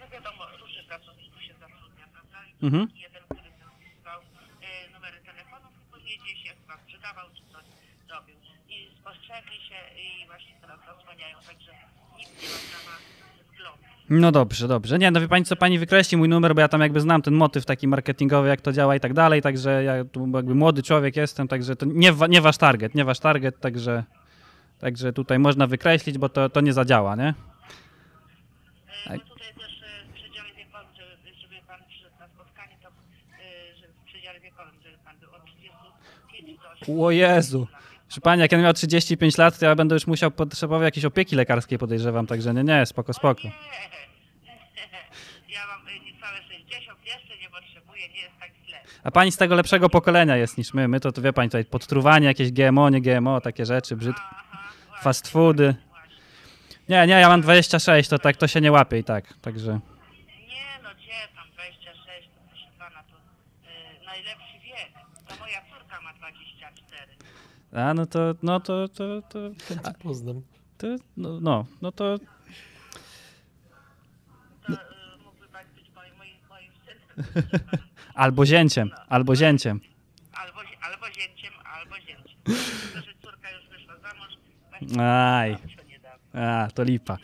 no 0.00 0.08
wiadomo, 0.08 0.46
różnych 0.60 0.86
pracowników 0.86 1.42
się 1.42 1.54
zatrudnia, 1.54 2.06
prawda? 2.12 2.38
Mhm. 2.62 2.88
Jeden, 2.94 3.22
numery 5.04 5.24
telefonów 5.26 5.72
i 5.82 5.92
później 5.92 6.18
gdzieś 6.24 6.46
jak 6.46 6.56
sprzedawał 6.84 7.26
czy 7.34 7.42
coś, 7.52 7.64
robił. 8.10 8.34
I 8.68 8.88
spostrzegli 9.00 9.56
się 9.68 9.78
i 10.02 10.26
właśnie 10.26 10.54
teraz 10.60 10.78
zasłaniają, 10.80 11.36
także 11.46 11.72
nikt 12.18 12.42
nie 12.42 12.48
ma 12.48 12.58
prawa 12.70 12.98
wglądu. 13.52 13.84
No 14.10 14.32
dobrze, 14.32 14.68
dobrze. 14.68 14.98
Nie, 14.98 15.10
no 15.10 15.20
wie 15.20 15.28
pani 15.28 15.44
co, 15.44 15.56
pani 15.56 15.78
wykreśli 15.78 16.16
mój 16.16 16.28
numer, 16.28 16.54
bo 16.54 16.60
ja 16.60 16.68
tam 16.68 16.80
jakby 16.80 17.00
znam 17.00 17.22
ten 17.22 17.34
motyw 17.34 17.64
taki 17.64 17.88
marketingowy, 17.88 18.48
jak 18.48 18.60
to 18.60 18.72
działa 18.72 18.96
i 18.96 19.00
tak 19.00 19.12
dalej, 19.14 19.42
także 19.42 19.84
ja 19.84 20.04
tu 20.04 20.28
jakby 20.34 20.54
młody 20.54 20.82
człowiek 20.82 21.16
jestem, 21.16 21.48
także 21.48 21.76
to 21.76 21.86
nie, 21.86 22.12
nie 22.28 22.40
wasz 22.40 22.58
target, 22.58 22.94
nie 22.94 23.04
wasz 23.04 23.20
target, 23.20 23.60
także, 23.60 24.04
także 24.78 25.12
tutaj 25.12 25.38
można 25.38 25.66
wykreślić, 25.66 26.18
bo 26.18 26.28
to, 26.28 26.48
to 26.48 26.60
nie 26.60 26.72
zadziała, 26.72 27.16
nie? 27.16 27.34
E, 29.06 29.16
no 29.16 29.18
tutaj 29.18 29.54
też 29.54 29.82
e, 29.82 30.04
w 30.08 30.12
przedziale 30.14 30.48
wiekowym, 30.54 30.88
żeby, 30.96 31.34
żeby 31.40 31.54
pan 31.66 31.80
przyszedł 31.88 32.16
na 32.20 32.28
spotkanie, 32.28 32.76
to 32.82 32.88
e, 32.88 33.76
żeby 33.76 33.92
w 33.92 34.04
przedziale 34.04 34.40
wiekowym, 34.40 34.74
żeby 34.82 34.98
pan 35.04 35.18
był 35.18 35.30
od 35.34 35.44
35 35.44 36.58
do 36.58 36.70
80 36.70 36.73
O 36.88 37.10
Jezu! 37.10 37.66
Proszę 38.06 38.20
pani, 38.20 38.42
jak 38.42 38.52
ja 38.52 38.58
miał 38.58 38.72
35 38.72 39.38
lat, 39.38 39.58
to 39.58 39.64
ja 39.64 39.74
będę 39.74 39.94
już 39.94 40.06
musiał 40.06 40.30
potrzebować 40.30 40.84
jakiejś 40.84 41.04
opieki 41.04 41.36
lekarskiej, 41.36 41.78
podejrzewam, 41.78 42.26
także 42.26 42.54
nie, 42.54 42.64
nie, 42.64 42.86
spoko, 42.86 43.12
spoko. 43.12 43.42
Nie. 43.42 43.52
Ja 45.48 45.60
mam 45.66 45.88
y, 45.88 46.00
niecałe 46.00 46.36
60, 46.42 46.98
jeszcze 47.06 47.38
nie 47.42 47.50
potrzebuję, 47.50 48.08
nie 48.08 48.20
jest 48.20 48.34
tak 48.40 48.50
źle. 48.66 48.78
A 49.04 49.10
pani 49.10 49.32
z 49.32 49.36
tego 49.36 49.54
lepszego 49.54 49.88
pokolenia 49.88 50.36
jest 50.36 50.58
niż 50.58 50.74
my. 50.74 50.88
My 50.88 51.00
to, 51.00 51.12
to 51.12 51.22
wie 51.22 51.32
pani, 51.32 51.48
tutaj 51.50 51.64
podtruwanie, 51.64 52.26
jakieś 52.26 52.52
GMO, 52.52 52.90
nie 52.90 53.00
GMO, 53.00 53.40
takie 53.40 53.66
rzeczy, 53.66 53.96
brzydkie. 53.96 54.22
Fast 55.02 55.28
foody. 55.28 55.74
Nie, 56.88 57.06
nie, 57.06 57.14
ja 57.14 57.28
mam 57.28 57.40
26, 57.40 58.08
to 58.08 58.18
tak 58.18 58.36
to 58.36 58.46
się 58.48 58.60
nie 58.60 58.72
łapie 58.72 58.98
i 58.98 59.04
tak, 59.04 59.24
także... 59.42 59.72
Nie 59.72 59.80
no, 60.82 60.88
gdzie 60.94 61.12
tam 61.36 61.46
26, 61.54 62.28
to 62.34 62.40
proszę 62.48 62.66
pana, 62.78 63.02
to 63.02 63.16
y, 63.68 64.04
najlepszy 64.04 64.58
wiek. 64.64 64.92
To 65.28 65.36
moja 65.40 65.60
córka 65.72 66.00
ma 66.00 66.12
24. 66.12 67.12
A, 67.74 67.94
no 67.94 68.06
to, 68.06 68.34
no 68.42 68.60
to, 68.60 68.88
to, 68.88 69.22
to... 69.22 69.50
A, 69.84 69.92
poznam. 69.92 70.42
To, 70.78 70.86
no, 71.16 71.40
no, 71.40 71.66
no 71.82 71.92
to... 71.92 72.18
To 72.18 72.24
synem. 74.64 74.94
albo 78.14 78.46
zięciem, 78.46 78.90
albo 79.08 79.34
zięciem. 79.36 79.80
Albo, 80.32 80.60
albo 80.80 81.06
zięciem, 81.06 81.52
albo 81.64 81.94
zięciem. 81.94 82.36
Tylko, 82.44 83.06
że 83.06 83.12
córka 83.22 83.50
już 83.50 83.68
wyszła 83.68 83.94
za 83.96 84.14
mąż. 84.14 84.98
Aj. 85.00 85.56
A, 86.34 86.68
to 86.74 86.82
lipa. 86.82 87.18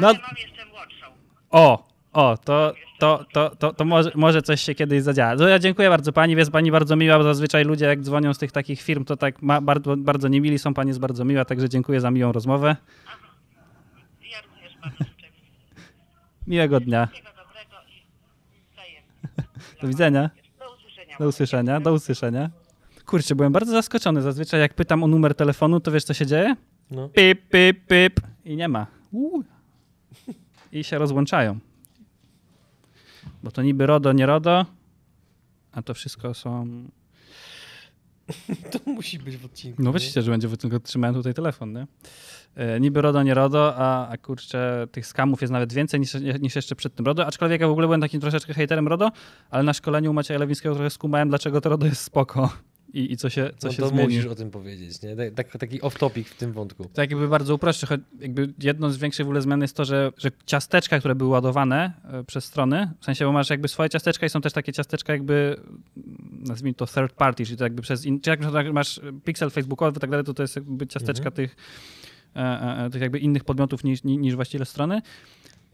No. 0.00 0.08
Ale 0.08 0.18
mam 0.18 0.36
jeszcze 0.36 0.66
młodszą. 0.66 1.06
O, 1.50 1.88
o, 2.12 2.36
to, 2.36 2.74
to, 3.02 3.24
to, 3.32 3.56
to, 3.56 3.72
to 3.72 3.84
może, 3.84 4.10
może 4.14 4.42
coś 4.42 4.60
się 4.60 4.74
kiedyś 4.74 5.02
zadziała. 5.02 5.34
No 5.34 5.48
ja 5.48 5.58
dziękuję 5.58 5.88
bardzo 5.88 6.12
pani, 6.12 6.34
jest 6.34 6.50
pani 6.50 6.72
bardzo 6.72 6.96
miła, 6.96 7.18
bo 7.18 7.24
zazwyczaj 7.24 7.64
ludzie 7.64 7.84
jak 7.84 8.00
dzwonią 8.00 8.34
z 8.34 8.38
tych 8.38 8.52
takich 8.52 8.82
firm, 8.82 9.04
to 9.04 9.16
tak 9.16 9.42
ma, 9.42 9.60
bardzo, 9.60 9.96
bardzo 9.96 10.28
niemili 10.28 10.58
są, 10.58 10.74
pani 10.74 10.88
jest 10.88 11.00
bardzo 11.00 11.24
miła, 11.24 11.44
także 11.44 11.68
dziękuję 11.68 12.00
za 12.00 12.10
miłą 12.10 12.32
rozmowę. 12.32 12.76
Ja 14.30 14.38
również 14.42 14.76
Miłego 16.46 16.80
dnia. 16.80 17.08
Do 19.82 19.88
widzenia. 19.88 20.30
Do 20.58 20.74
usłyszenia. 20.74 21.16
Do 21.18 21.28
usłyszenia, 21.28 21.80
do 21.80 21.92
usłyszenia. 21.92 22.50
Kurczę, 23.06 23.34
byłem 23.34 23.52
bardzo 23.52 23.72
zaskoczony. 23.72 24.22
Zazwyczaj 24.22 24.60
jak 24.60 24.74
pytam 24.74 25.02
o 25.02 25.06
numer 25.06 25.34
telefonu, 25.34 25.80
to 25.80 25.90
wiesz 25.90 26.04
co 26.04 26.14
się 26.14 26.26
dzieje? 26.26 26.56
No. 26.90 27.08
Pip, 27.08 27.48
pip, 27.48 27.86
pip. 27.86 28.20
I 28.44 28.56
nie 28.56 28.68
ma. 28.68 28.86
Uuu. 29.12 29.44
I 30.72 30.84
się 30.84 30.98
rozłączają. 30.98 31.58
Bo 33.42 33.50
to 33.50 33.62
niby 33.62 33.86
RODO, 33.86 34.12
nie 34.12 34.26
RODO, 34.26 34.66
a 35.72 35.82
to 35.82 35.94
wszystko 35.94 36.34
są... 36.34 36.66
To 38.72 38.90
musi 38.90 39.18
być 39.18 39.36
w 39.36 39.44
odcinku. 39.44 39.82
No 39.82 39.90
nie? 39.90 39.98
wiecie, 39.98 40.22
że 40.22 40.30
będzie, 40.30 40.48
bo 40.48 40.56
tylko 40.56 40.80
trzymałem 40.80 41.14
tutaj 41.14 41.34
telefon, 41.34 41.72
nie? 41.72 41.86
E, 42.54 42.80
niby 42.80 43.02
RODO, 43.02 43.22
nie 43.22 43.34
RODO, 43.34 43.74
a, 43.76 44.08
a 44.08 44.16
kurczę, 44.16 44.86
tych 44.92 45.06
skamów 45.06 45.40
jest 45.40 45.52
nawet 45.52 45.72
więcej 45.72 46.00
niż, 46.00 46.14
niż 46.40 46.56
jeszcze 46.56 46.76
przed 46.76 46.94
tym 46.94 47.06
RODO, 47.06 47.26
aczkolwiek 47.26 47.60
ja 47.60 47.68
w 47.68 47.70
ogóle 47.70 47.86
byłem 47.86 48.00
takim 48.00 48.20
troszeczkę 48.20 48.54
hejterem 48.54 48.88
RODO, 48.88 49.10
ale 49.50 49.62
na 49.62 49.72
szkoleniu 49.72 50.10
u 50.10 50.14
Macieja 50.14 50.40
Lewińskiego 50.40 50.74
trochę 50.74 50.90
skumałem, 50.90 51.28
dlaczego 51.28 51.60
to 51.60 51.68
RODO 51.68 51.86
jest 51.86 52.02
spoko 52.02 52.50
i, 52.94 53.12
i 53.12 53.16
co 53.16 53.30
się, 53.30 53.50
co 53.58 53.66
no 53.68 53.72
się 53.72 53.82
to 53.82 53.88
zmieni. 53.88 54.04
musisz 54.04 54.26
o 54.26 54.34
tym 54.34 54.50
powiedzieć, 54.50 55.02
nie? 55.02 55.30
Tak, 55.30 55.56
taki 55.58 55.80
off-topic 55.80 56.24
w 56.24 56.36
tym 56.36 56.52
wątku. 56.52 56.84
Tak 56.94 57.10
jakby 57.10 57.28
bardzo 57.28 57.54
uproszczę, 57.54 57.86
choć 57.86 58.00
jakby 58.20 58.52
jedną 58.62 58.90
z 58.90 58.96
większych 58.96 59.26
w 59.26 59.28
ogóle 59.28 59.42
zmian 59.42 59.60
jest 59.62 59.76
to, 59.76 59.84
że, 59.84 60.12
że 60.18 60.30
ciasteczka, 60.46 60.98
które 60.98 61.14
były 61.14 61.30
ładowane 61.30 61.92
e, 62.12 62.24
przez 62.24 62.44
strony, 62.44 62.90
w 63.00 63.04
sensie, 63.04 63.24
bo 63.24 63.32
masz 63.32 63.50
jakby 63.50 63.68
swoje 63.68 63.90
ciasteczka 63.90 64.26
i 64.26 64.28
są 64.28 64.40
też 64.40 64.52
takie 64.52 64.72
ciasteczka 64.72 65.12
jakby, 65.12 65.56
mm, 65.96 66.18
nazwijmy 66.46 66.74
to 66.74 66.86
third 66.86 67.12
party, 67.12 67.44
czyli 67.46 67.56
to 67.56 67.64
jakby 67.64 67.82
przez, 67.82 68.04
in, 68.04 68.20
czy 68.20 68.30
jak 68.30 68.40
masz 68.72 69.00
pixel 69.24 69.50
facebookowy 69.50 69.96
i 69.96 70.00
tak 70.00 70.10
dalej, 70.10 70.26
to 70.26 70.34
to 70.34 70.42
jest 70.42 70.56
jakby 70.56 70.86
ciasteczka 70.86 71.28
Mhm. 71.28 71.32
tych, 71.36 71.56
e, 72.36 72.40
e, 72.40 72.84
e, 72.86 72.90
tych 72.90 73.02
jakby 73.02 73.18
innych 73.18 73.44
podmiotów 73.44 73.84
niż, 73.84 74.04
ni- 74.04 74.18
niż 74.18 74.34
właściciele 74.34 74.64
strony. 74.64 75.02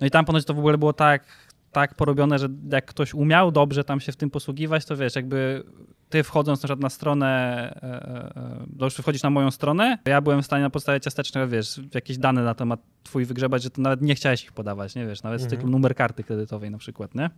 No 0.00 0.06
i 0.06 0.10
tam 0.10 0.24
ponoć 0.24 0.44
to 0.44 0.54
w 0.54 0.58
ogóle 0.58 0.78
było 0.78 0.92
tak, 0.92 1.24
tak 1.72 1.94
porobione, 1.94 2.38
że 2.38 2.48
jak 2.72 2.84
ktoś 2.86 3.14
umiał 3.14 3.52
dobrze 3.52 3.84
tam 3.84 4.00
się 4.00 4.12
w 4.12 4.16
tym 4.16 4.30
posługiwać, 4.30 4.84
to 4.84 4.96
wiesz, 4.96 5.16
jakby 5.16 5.62
ty 6.08 6.22
wchodząc 6.22 6.62
na 6.62 6.66
przykład 6.66 6.80
na 6.80 6.88
stronę, 6.90 7.26
e, 7.28 7.82
e, 7.82 8.36
e, 8.36 8.66
to 8.78 8.84
już 8.84 8.94
wchodzisz 8.94 9.22
na 9.22 9.30
moją 9.30 9.50
stronę, 9.50 9.98
ja 10.06 10.20
byłem 10.20 10.42
w 10.42 10.46
stanie 10.46 10.62
na 10.62 10.70
podstawie 10.70 11.00
ciastecznego, 11.00 11.48
wiesz, 11.48 11.80
jakieś 11.94 12.18
dane 12.18 12.42
na 12.42 12.54
temat 12.54 12.80
twój 13.02 13.24
wygrzebać, 13.24 13.62
że 13.62 13.70
to 13.70 13.82
nawet 13.82 14.02
nie 14.02 14.14
chciałeś 14.14 14.44
ich 14.44 14.52
podawać, 14.52 14.94
nie 14.94 15.06
wiesz, 15.06 15.22
nawet 15.22 15.40
z 15.40 15.44
Mhm. 15.44 15.70
numer 15.70 15.94
karty 15.94 16.24
kredytowej 16.24 16.70
na 16.70 16.78
przykład, 16.78 17.14
nie? 17.14 17.30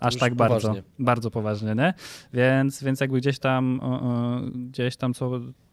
Aż 0.00 0.16
tak 0.16 0.34
bardzo, 0.34 0.60
poważnie. 0.60 0.82
bardzo 0.98 1.30
poważnie, 1.30 1.74
nie? 1.74 1.94
Więc, 2.32 2.82
więc 2.84 3.00
jakby 3.00 3.18
gdzieś 3.20 3.38
tam, 3.38 3.80
gdzieś 4.54 4.96
tam 4.96 5.14
co, 5.14 5.30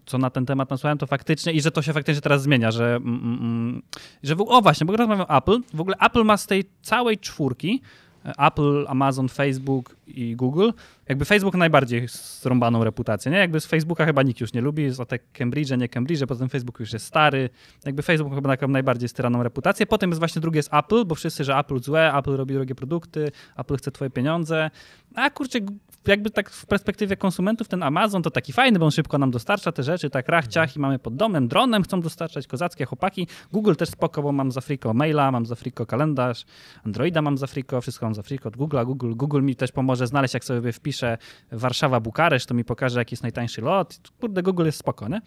co 0.09 0.17
na 0.17 0.29
ten 0.29 0.45
temat 0.45 0.69
nasłuchałem, 0.69 0.97
to 0.97 1.07
faktycznie 1.07 1.53
i 1.53 1.61
że 1.61 1.71
to 1.71 1.81
się 1.81 1.93
faktycznie 1.93 2.21
teraz 2.21 2.41
zmienia, 2.41 2.71
że, 2.71 2.95
mm, 2.95 3.15
mm, 3.15 3.39
mm, 3.41 3.81
że 4.23 4.35
w, 4.35 4.41
o 4.41 4.61
właśnie, 4.61 4.85
bo 4.85 4.97
rozmawiam 4.97 5.25
o 5.29 5.37
Apple, 5.37 5.59
w 5.73 5.81
ogóle 5.81 5.95
Apple 6.01 6.23
ma 6.23 6.37
z 6.37 6.47
tej 6.47 6.69
całej 6.81 7.17
czwórki, 7.17 7.81
e, 8.25 8.33
Apple, 8.37 8.85
Amazon, 8.87 9.29
Facebook 9.29 9.95
i 10.07 10.35
Google, 10.35 10.69
jakby 11.09 11.25
Facebook 11.25 11.55
najbardziej 11.55 12.07
zrąbaną 12.41 12.83
reputację, 12.83 13.31
nie? 13.31 13.37
Jakby 13.37 13.59
z 13.59 13.65
Facebooka 13.65 14.05
chyba 14.05 14.23
nikt 14.23 14.41
już 14.41 14.53
nie 14.53 14.61
lubi, 14.61 14.89
za 14.89 15.05
te 15.05 15.19
Cambridge, 15.19 15.71
nie 15.77 15.89
Cambridge, 15.89 16.25
potem 16.27 16.49
Facebook 16.49 16.79
już 16.79 16.93
jest 16.93 17.05
stary, 17.05 17.49
jakby 17.85 18.01
Facebook 18.01 18.35
chyba 18.35 18.49
taką 18.49 18.67
najbardziej 18.67 19.09
styraną 19.09 19.43
reputację. 19.43 19.85
Potem 19.85 20.09
jest 20.09 20.19
właśnie 20.19 20.41
drugie 20.41 20.57
jest 20.57 20.73
Apple, 20.73 21.05
bo 21.05 21.15
wszyscy, 21.15 21.43
że 21.43 21.57
Apple 21.57 21.79
złe, 21.79 22.13
Apple 22.13 22.35
robi 22.35 22.53
drogie 22.53 22.75
produkty, 22.75 23.31
Apple 23.57 23.77
chce 23.77 23.91
twoje 23.91 24.09
pieniądze, 24.09 24.69
a 25.15 25.29
kurczę, 25.29 25.59
jakby 26.07 26.29
tak 26.29 26.49
w 26.49 26.65
perspektywie 26.65 27.17
konsumentów 27.17 27.67
ten 27.67 27.83
Amazon 27.83 28.23
to 28.23 28.31
taki 28.31 28.53
fajny, 28.53 28.79
bo 28.79 28.85
on 28.85 28.91
szybko 28.91 29.17
nam 29.17 29.31
dostarcza 29.31 29.71
te 29.71 29.83
rzeczy, 29.83 30.09
tak 30.09 30.29
rach, 30.29 30.47
ciach 30.47 30.75
i 30.75 30.79
mamy 30.79 30.99
pod 30.99 31.15
domem, 31.15 31.47
dronem 31.47 31.83
chcą 31.83 32.01
dostarczać, 32.01 32.47
kozackie 32.47 32.85
chłopaki. 32.85 33.27
Google 33.51 33.73
też 33.73 33.89
spoko, 33.89 34.21
bo 34.21 34.31
mam 34.31 34.51
za 34.51 34.61
friko 34.61 34.93
maila, 34.93 35.31
mam 35.31 35.45
za 35.45 35.55
friko 35.55 35.85
kalendarz, 35.85 36.45
Androida 36.85 37.21
mam 37.21 37.37
za 37.37 37.47
friko, 37.47 37.81
wszystko 37.81 38.05
mam 38.05 38.15
za 38.15 38.21
friko 38.21 38.49
od 38.49 38.57
Google'a. 38.57 38.85
Google, 38.85 39.13
Google 39.15 39.41
mi 39.41 39.55
też 39.55 39.71
pomoże 39.71 40.07
znaleźć, 40.07 40.33
jak 40.33 40.43
sobie 40.43 40.71
wpiszę 40.71 41.17
Warszawa, 41.51 41.99
Bukareszt, 41.99 42.49
to 42.49 42.53
mi 42.53 42.65
pokaże, 42.65 42.99
jaki 42.99 43.13
jest 43.13 43.23
najtańszy 43.23 43.61
lot. 43.61 43.99
Kurde, 44.19 44.43
Google 44.43 44.65
jest 44.65 44.79
spoko, 44.79 45.07
nie? 45.07 45.21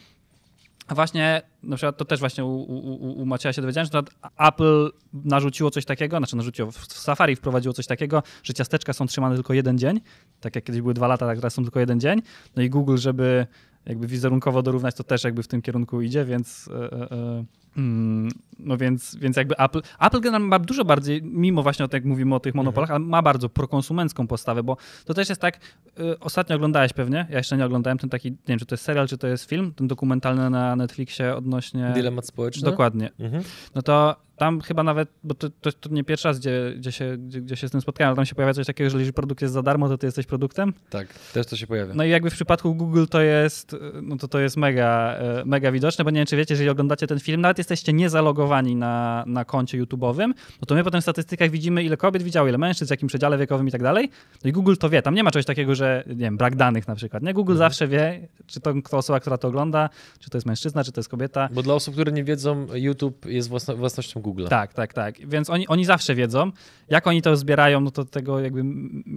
Właśnie, 0.88 1.42
na 1.62 1.76
przykład 1.76 1.96
to 1.96 2.04
też 2.04 2.20
właśnie 2.20 2.44
u, 2.44 2.48
u, 2.62 3.22
u- 3.22 3.26
Macieja 3.26 3.52
się 3.52 3.62
dowiedziałem, 3.62 3.88
że 3.92 4.02
Apple 4.48 4.90
narzuciło 5.14 5.70
coś 5.70 5.84
takiego, 5.84 6.16
znaczy 6.18 6.36
narzuciło, 6.36 6.70
w 6.70 6.86
Safari 6.92 7.36
wprowadziło 7.36 7.72
coś 7.74 7.86
takiego, 7.86 8.22
że 8.42 8.54
ciasteczka 8.54 8.92
są 8.92 9.06
trzymane 9.06 9.34
tylko 9.34 9.54
jeden 9.54 9.78
dzień, 9.78 10.00
tak 10.40 10.54
jak 10.54 10.64
kiedyś 10.64 10.80
były 10.82 10.94
dwa 10.94 11.06
lata, 11.06 11.26
tak 11.26 11.36
teraz 11.38 11.54
są 11.54 11.62
tylko 11.62 11.80
jeden 11.80 12.00
dzień. 12.00 12.22
No 12.56 12.62
i 12.62 12.70
Google, 12.70 12.96
żeby 12.96 13.46
jakby 13.86 14.06
wizerunkowo 14.06 14.62
dorównać, 14.62 14.94
to 14.94 15.04
też 15.04 15.24
jakby 15.24 15.42
w 15.42 15.48
tym 15.48 15.62
kierunku 15.62 16.00
idzie, 16.00 16.24
więc 16.24 16.68
e, 16.68 16.92
e, 16.92 17.10
e, 17.10 17.44
mm, 17.76 18.28
no 18.58 18.76
więc, 18.76 19.16
więc 19.16 19.36
jakby 19.36 19.56
Apple, 19.56 19.80
Apple 20.00 20.20
generalnie 20.20 20.48
ma 20.48 20.58
dużo 20.58 20.84
bardziej, 20.84 21.22
mimo 21.22 21.62
właśnie 21.62 21.84
o 21.84 21.88
tak 21.88 21.94
jak 21.94 22.04
mówimy 22.04 22.34
o 22.34 22.40
tych 22.40 22.54
monopolach, 22.54 22.90
ale 22.90 22.98
ma 22.98 23.22
bardzo 23.22 23.48
prokonsumencką 23.48 24.26
postawę, 24.26 24.62
bo 24.62 24.76
to 25.04 25.14
też 25.14 25.28
jest 25.28 25.40
tak, 25.40 25.56
y, 26.00 26.18
ostatnio 26.18 26.56
oglądałeś 26.56 26.92
pewnie, 26.92 27.26
ja 27.30 27.38
jeszcze 27.38 27.56
nie 27.56 27.64
oglądałem 27.64 27.98
ten 27.98 28.10
taki, 28.10 28.30
nie 28.30 28.36
wiem, 28.48 28.58
czy 28.58 28.66
to 28.66 28.74
jest 28.74 28.84
serial, 28.84 29.08
czy 29.08 29.18
to 29.18 29.26
jest 29.26 29.44
film, 29.44 29.72
ten 29.74 29.88
dokumentalny 29.88 30.50
na 30.50 30.76
Netflixie 30.76 31.36
odnośnie... 31.36 31.92
Dylemat 31.94 32.26
społeczny? 32.26 32.70
Dokładnie. 32.70 33.10
Mhm. 33.18 33.42
No 33.74 33.82
to 33.82 34.16
tam 34.42 34.60
chyba 34.60 34.82
nawet, 34.82 35.08
bo 35.24 35.34
to, 35.34 35.50
to, 35.50 35.72
to 35.72 35.88
nie 35.88 36.04
pierwszy 36.04 36.28
raz, 36.28 36.38
gdzie, 36.38 36.74
gdzie, 36.76 36.92
się, 36.92 37.16
gdzie, 37.18 37.40
gdzie 37.40 37.56
się 37.56 37.68
z 37.68 37.70
tym 37.70 37.80
spotkałem, 37.80 38.08
ale 38.08 38.16
tam 38.16 38.26
się 38.26 38.34
pojawia 38.34 38.54
coś 38.54 38.66
takiego, 38.66 38.90
że 38.90 38.96
jeżeli 38.96 39.12
produkt 39.12 39.42
jest 39.42 39.54
za 39.54 39.62
darmo, 39.62 39.88
to 39.88 39.98
ty 39.98 40.06
jesteś 40.06 40.26
produktem. 40.26 40.72
Tak, 40.90 41.08
też 41.32 41.46
to 41.46 41.56
się 41.56 41.66
pojawia. 41.66 41.94
No 41.94 42.04
i 42.04 42.10
jakby 42.10 42.30
w 42.30 42.32
przypadku 42.32 42.74
Google 42.74 43.04
to 43.10 43.20
jest, 43.20 43.76
no 44.02 44.16
to 44.16 44.28
to 44.28 44.40
jest 44.40 44.56
mega, 44.56 45.14
e, 45.14 45.42
mega 45.44 45.72
widoczne, 45.72 46.04
bo 46.04 46.10
nie 46.10 46.20
wiem, 46.20 46.26
czy 46.26 46.36
wiecie, 46.36 46.54
jeżeli 46.54 46.70
oglądacie 46.70 47.06
ten 47.06 47.20
film, 47.20 47.40
nawet 47.40 47.58
jesteście 47.58 47.92
niezalogowani 47.92 48.76
na, 48.76 49.24
na 49.26 49.44
koncie 49.44 49.82
YouTube'owym, 49.82 50.28
no 50.28 50.66
to 50.66 50.74
my 50.74 50.84
potem 50.84 51.00
w 51.00 51.04
statystykach 51.04 51.50
widzimy, 51.50 51.84
ile 51.84 51.96
kobiet 51.96 52.22
widziało, 52.22 52.48
ile 52.48 52.58
mężczyzn, 52.58 52.88
w 52.88 52.90
jakim 52.90 53.08
przedziale 53.08 53.38
wiekowym 53.38 53.68
i 53.68 53.70
tak 53.70 53.82
dalej. 53.82 54.10
No 54.44 54.50
i 54.50 54.52
Google 54.52 54.74
to 54.80 54.88
wie, 54.88 55.02
tam 55.02 55.14
nie 55.14 55.24
ma 55.24 55.30
czegoś 55.30 55.46
takiego, 55.46 55.74
że, 55.74 56.04
nie 56.06 56.14
wiem, 56.14 56.36
brak 56.36 56.56
danych 56.56 56.88
na 56.88 56.94
przykład, 56.94 57.22
nie? 57.22 57.34
Google 57.34 57.56
zawsze 57.56 57.88
wie, 57.88 58.28
czy 58.46 58.60
to 58.60 58.74
kto 58.84 58.96
osoba, 58.96 59.20
która 59.20 59.38
to 59.38 59.48
ogląda, 59.48 59.88
czy 60.18 60.30
to 60.30 60.38
jest 60.38 60.46
mężczyzna, 60.46 60.84
czy 60.84 60.92
to 60.92 61.00
jest 61.00 61.08
kobieta. 61.08 61.48
Bo 61.52 61.62
dla 61.62 61.74
osób, 61.74 61.94
które 61.94 62.12
nie 62.12 62.24
wiedzą, 62.24 62.66
YouTube 62.74 63.26
jest 63.26 63.48
własno, 63.48 63.76
własnością 63.76 64.20
Google'a. 64.34 64.48
Tak, 64.48 64.74
tak, 64.74 64.92
tak. 64.92 65.26
Więc 65.28 65.50
oni, 65.50 65.68
oni 65.68 65.84
zawsze 65.84 66.14
wiedzą. 66.14 66.52
Jak 66.88 67.06
oni 67.06 67.22
to 67.22 67.36
zbierają, 67.36 67.80
no 67.80 67.90
to 67.90 68.04
tego 68.04 68.40
jakby 68.40 68.60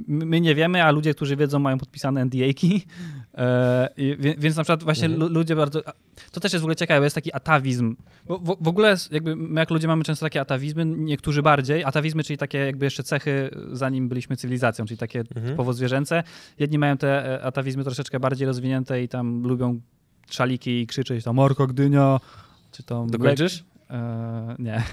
my 0.07 0.41
nie 0.41 0.55
wiemy, 0.55 0.83
a 0.83 0.91
ludzie, 0.91 1.13
którzy 1.13 1.35
wiedzą, 1.35 1.59
mają 1.59 1.77
podpisane 1.77 2.21
NDA-ki. 2.25 2.81
E, 3.37 3.89
więc 4.37 4.55
na 4.55 4.63
przykład 4.63 4.83
właśnie 4.83 5.07
lu- 5.07 5.29
ludzie 5.29 5.55
bardzo... 5.55 5.81
To 6.31 6.39
też 6.39 6.53
jest 6.53 6.61
w 6.61 6.65
ogóle 6.65 6.75
ciekawe, 6.75 7.05
jest 7.05 7.15
taki 7.15 7.33
atawizm. 7.33 7.95
Bo 8.27 8.37
w, 8.37 8.57
w 8.61 8.67
ogóle 8.67 8.95
jakby 9.11 9.35
my 9.35 9.59
jak 9.59 9.69
ludzie 9.69 9.87
mamy 9.87 10.03
często 10.03 10.25
takie 10.25 10.41
atawizmy, 10.41 10.85
niektórzy 10.85 11.41
bardziej. 11.41 11.83
Atawizmy, 11.83 12.23
czyli 12.23 12.37
takie 12.37 12.57
jakby 12.57 12.85
jeszcze 12.85 13.03
cechy, 13.03 13.49
zanim 13.71 14.09
byliśmy 14.09 14.37
cywilizacją, 14.37 14.85
czyli 14.85 14.97
takie 14.97 15.23
typowo 15.23 15.73
zwierzęce. 15.73 16.23
Jedni 16.59 16.77
mają 16.77 16.97
te 16.97 17.25
e, 17.25 17.43
atawizmy 17.43 17.83
troszeczkę 17.83 18.19
bardziej 18.19 18.47
rozwinięte 18.47 19.03
i 19.03 19.07
tam 19.07 19.43
lubią 19.43 19.79
szaliki 20.29 20.81
i 20.81 20.87
krzyczeć 20.87 21.23
tam 21.23 21.35
Marko 21.35 21.67
Gdynia, 21.67 22.19
czy 22.71 22.83
tam... 22.83 23.09
Dokończysz? 23.09 23.63
Eee, 23.89 24.55
nie. 24.59 24.83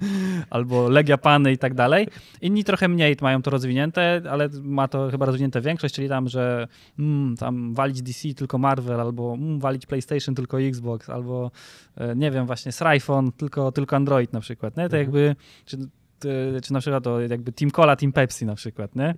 Albo 0.50 0.88
Legia 0.88 1.18
Pany 1.18 1.52
i 1.52 1.58
tak 1.58 1.74
dalej. 1.74 2.08
Inni 2.40 2.64
trochę 2.64 2.88
mniej 2.88 3.16
mają 3.22 3.42
to 3.42 3.50
rozwinięte, 3.50 4.22
ale 4.30 4.48
ma 4.62 4.88
to 4.88 5.10
chyba 5.10 5.26
rozwinięte 5.26 5.60
większość, 5.60 5.94
czyli 5.94 6.08
tam, 6.08 6.28
że 6.28 6.68
mm, 6.98 7.36
tam 7.36 7.74
walić 7.74 8.02
DC 8.02 8.34
tylko 8.34 8.58
Marvel, 8.58 9.00
albo 9.00 9.34
mm, 9.34 9.60
walić 9.60 9.86
PlayStation 9.86 10.34
tylko 10.34 10.60
Xbox, 10.60 11.10
albo 11.10 11.50
e, 11.96 12.16
nie 12.16 12.30
wiem, 12.30 12.46
właśnie 12.46 12.72
Sryphon 12.72 13.32
tylko, 13.32 13.72
tylko 13.72 13.96
Android 13.96 14.32
na 14.32 14.40
przykład, 14.40 14.76
nie? 14.76 14.88
To 14.88 14.96
jakby, 14.96 15.36
czy, 15.64 15.76
ty- 16.18 16.60
czy 16.62 16.72
na 16.72 16.80
przykład 16.80 17.04
to 17.04 17.20
jakby 17.20 17.52
Team 17.52 17.70
Cola, 17.70 17.96
Team 17.96 18.12
Pepsi 18.12 18.46
na 18.46 18.54
przykład, 18.54 18.96
nie? 18.96 19.14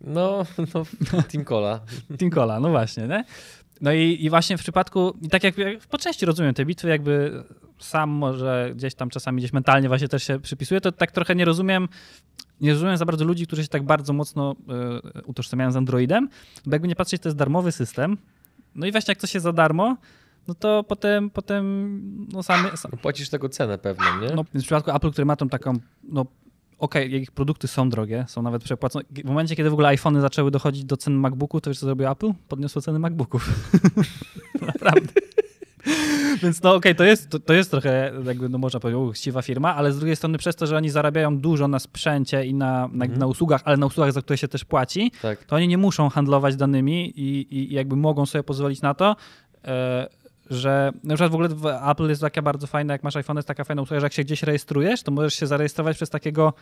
No, 0.00 0.44
no, 0.74 0.84
Team 1.22 1.44
Cola. 1.44 1.80
Team 2.18 2.30
Cola, 2.30 2.60
no 2.60 2.68
właśnie, 2.70 3.06
nie? 3.08 3.24
No 3.80 3.92
i, 3.92 4.18
i 4.20 4.30
właśnie 4.30 4.58
w 4.58 4.60
przypadku, 4.60 5.16
i 5.22 5.28
tak 5.28 5.44
jak, 5.44 5.54
po 5.90 5.98
części 5.98 6.26
rozumiem 6.26 6.54
te 6.54 6.64
bitwy, 6.64 6.88
jakby 6.88 7.44
sam 7.78 8.10
może 8.10 8.72
gdzieś 8.74 8.94
tam 8.94 9.10
czasami 9.10 9.38
gdzieś 9.38 9.52
mentalnie 9.52 9.88
właśnie 9.88 10.08
też 10.08 10.22
się 10.22 10.40
przypisuje, 10.40 10.80
to 10.80 10.92
tak 10.92 11.12
trochę 11.12 11.34
nie 11.34 11.44
rozumiem, 11.44 11.88
nie 12.60 12.72
rozumiem 12.72 12.96
za 12.96 13.04
bardzo 13.04 13.24
ludzi, 13.24 13.46
którzy 13.46 13.62
się 13.62 13.68
tak 13.68 13.82
bardzo 13.82 14.12
mocno 14.12 14.56
y, 15.18 15.22
utożsamiają 15.22 15.72
z 15.72 15.76
Androidem, 15.76 16.28
bo 16.66 16.74
jakby 16.74 16.88
nie 16.88 16.96
patrzeć, 16.96 17.22
to 17.22 17.28
jest 17.28 17.36
darmowy 17.36 17.72
system, 17.72 18.18
no 18.74 18.86
i 18.86 18.92
właśnie 18.92 19.12
jak 19.12 19.18
coś 19.18 19.34
jest 19.34 19.44
za 19.44 19.52
darmo, 19.52 19.96
no 20.48 20.54
to 20.54 20.84
potem, 20.84 21.30
potem 21.30 22.26
no 22.32 22.42
same, 22.42 22.76
sam, 22.76 22.90
No, 22.92 22.98
Płacisz 22.98 23.28
tego 23.28 23.48
cenę 23.48 23.78
pewną, 23.78 24.20
nie? 24.20 24.30
no, 24.34 24.44
w 24.44 24.62
przypadku 24.62 24.90
Apple, 24.90 25.10
który 25.10 25.24
ma 25.24 25.36
tą 25.36 25.48
taką, 25.48 25.72
no 26.04 26.26
okej, 26.78 27.14
ich 27.14 27.30
produkty 27.30 27.68
są 27.68 27.90
drogie, 27.90 28.24
są 28.28 28.42
nawet 28.42 28.64
przepłacone. 28.64 29.04
W 29.10 29.24
momencie, 29.24 29.56
kiedy 29.56 29.70
w 29.70 29.72
ogóle 29.72 29.88
iPhony 29.88 30.20
zaczęły 30.20 30.50
dochodzić 30.50 30.84
do 30.84 30.96
cen 30.96 31.14
MacBooków, 31.14 31.60
to 31.60 31.70
wiesz 31.70 31.78
co 31.78 31.86
zrobił 31.86 32.08
Apple? 32.08 32.32
Podniosło 32.48 32.82
ceny 32.82 32.98
MacBooków. 32.98 33.70
Naprawdę. 34.74 35.12
Więc 36.42 36.62
no 36.62 36.74
okej, 36.74 36.92
okay, 36.92 36.94
to, 36.94 37.04
jest, 37.04 37.30
to, 37.30 37.38
to, 37.40 37.52
jest 37.52 37.70
trochę, 37.70 38.12
jakby 38.24 38.48
no 38.48 38.58
można 38.58 38.80
powiedzieć, 38.80 39.16
chciwa 39.16 39.42
firma, 39.42 39.74
ale 39.74 39.92
z 39.92 39.98
drugiej 39.98 40.16
strony 40.16 40.38
przez 40.38 40.56
to, 40.56 40.66
że 40.66 40.76
oni 40.76 40.90
zarabiają 40.90 41.38
dużo 41.38 41.68
na 41.68 41.78
sprzęcie 41.78 42.46
i 42.46 42.54
na, 42.54 42.88
na, 42.92 43.04
mhm. 43.04 43.18
na 43.18 43.26
usługach, 43.26 43.60
ale 43.64 43.76
na 43.76 43.86
usługach, 43.86 44.12
za 44.12 44.22
które 44.22 44.38
się 44.38 44.48
też 44.48 44.64
płaci, 44.64 45.12
tak. 45.22 45.44
to 45.44 45.56
oni 45.56 45.68
nie 45.68 45.78
muszą 45.78 46.08
handlować 46.08 46.56
danymi 46.56 47.12
i, 47.20 47.56
i 47.58 47.74
jakby 47.74 47.96
mogą 47.96 48.26
sobie 48.26 48.42
pozwolić 48.42 48.82
na 48.82 48.94
to, 48.94 49.16
e, 49.64 50.08
że 50.50 50.92
na 51.04 51.14
przykład 51.14 51.30
w 51.30 51.34
ogóle 51.34 51.48
w 51.48 51.66
Apple 51.90 52.08
jest 52.08 52.20
taka 52.20 52.42
bardzo 52.42 52.66
fajna, 52.66 52.92
jak 52.92 53.02
masz 53.02 53.16
iPhone, 53.16 53.36
jest 53.36 53.48
taka 53.48 53.64
fajna 53.64 53.82
usługa, 53.82 54.00
że 54.00 54.06
jak 54.06 54.12
się 54.12 54.24
gdzieś 54.24 54.42
rejestrujesz, 54.42 55.02
to 55.02 55.10
możesz 55.10 55.34
się 55.34 55.46
zarejestrować 55.46 55.96
przez 55.96 56.10
takiego 56.10 56.52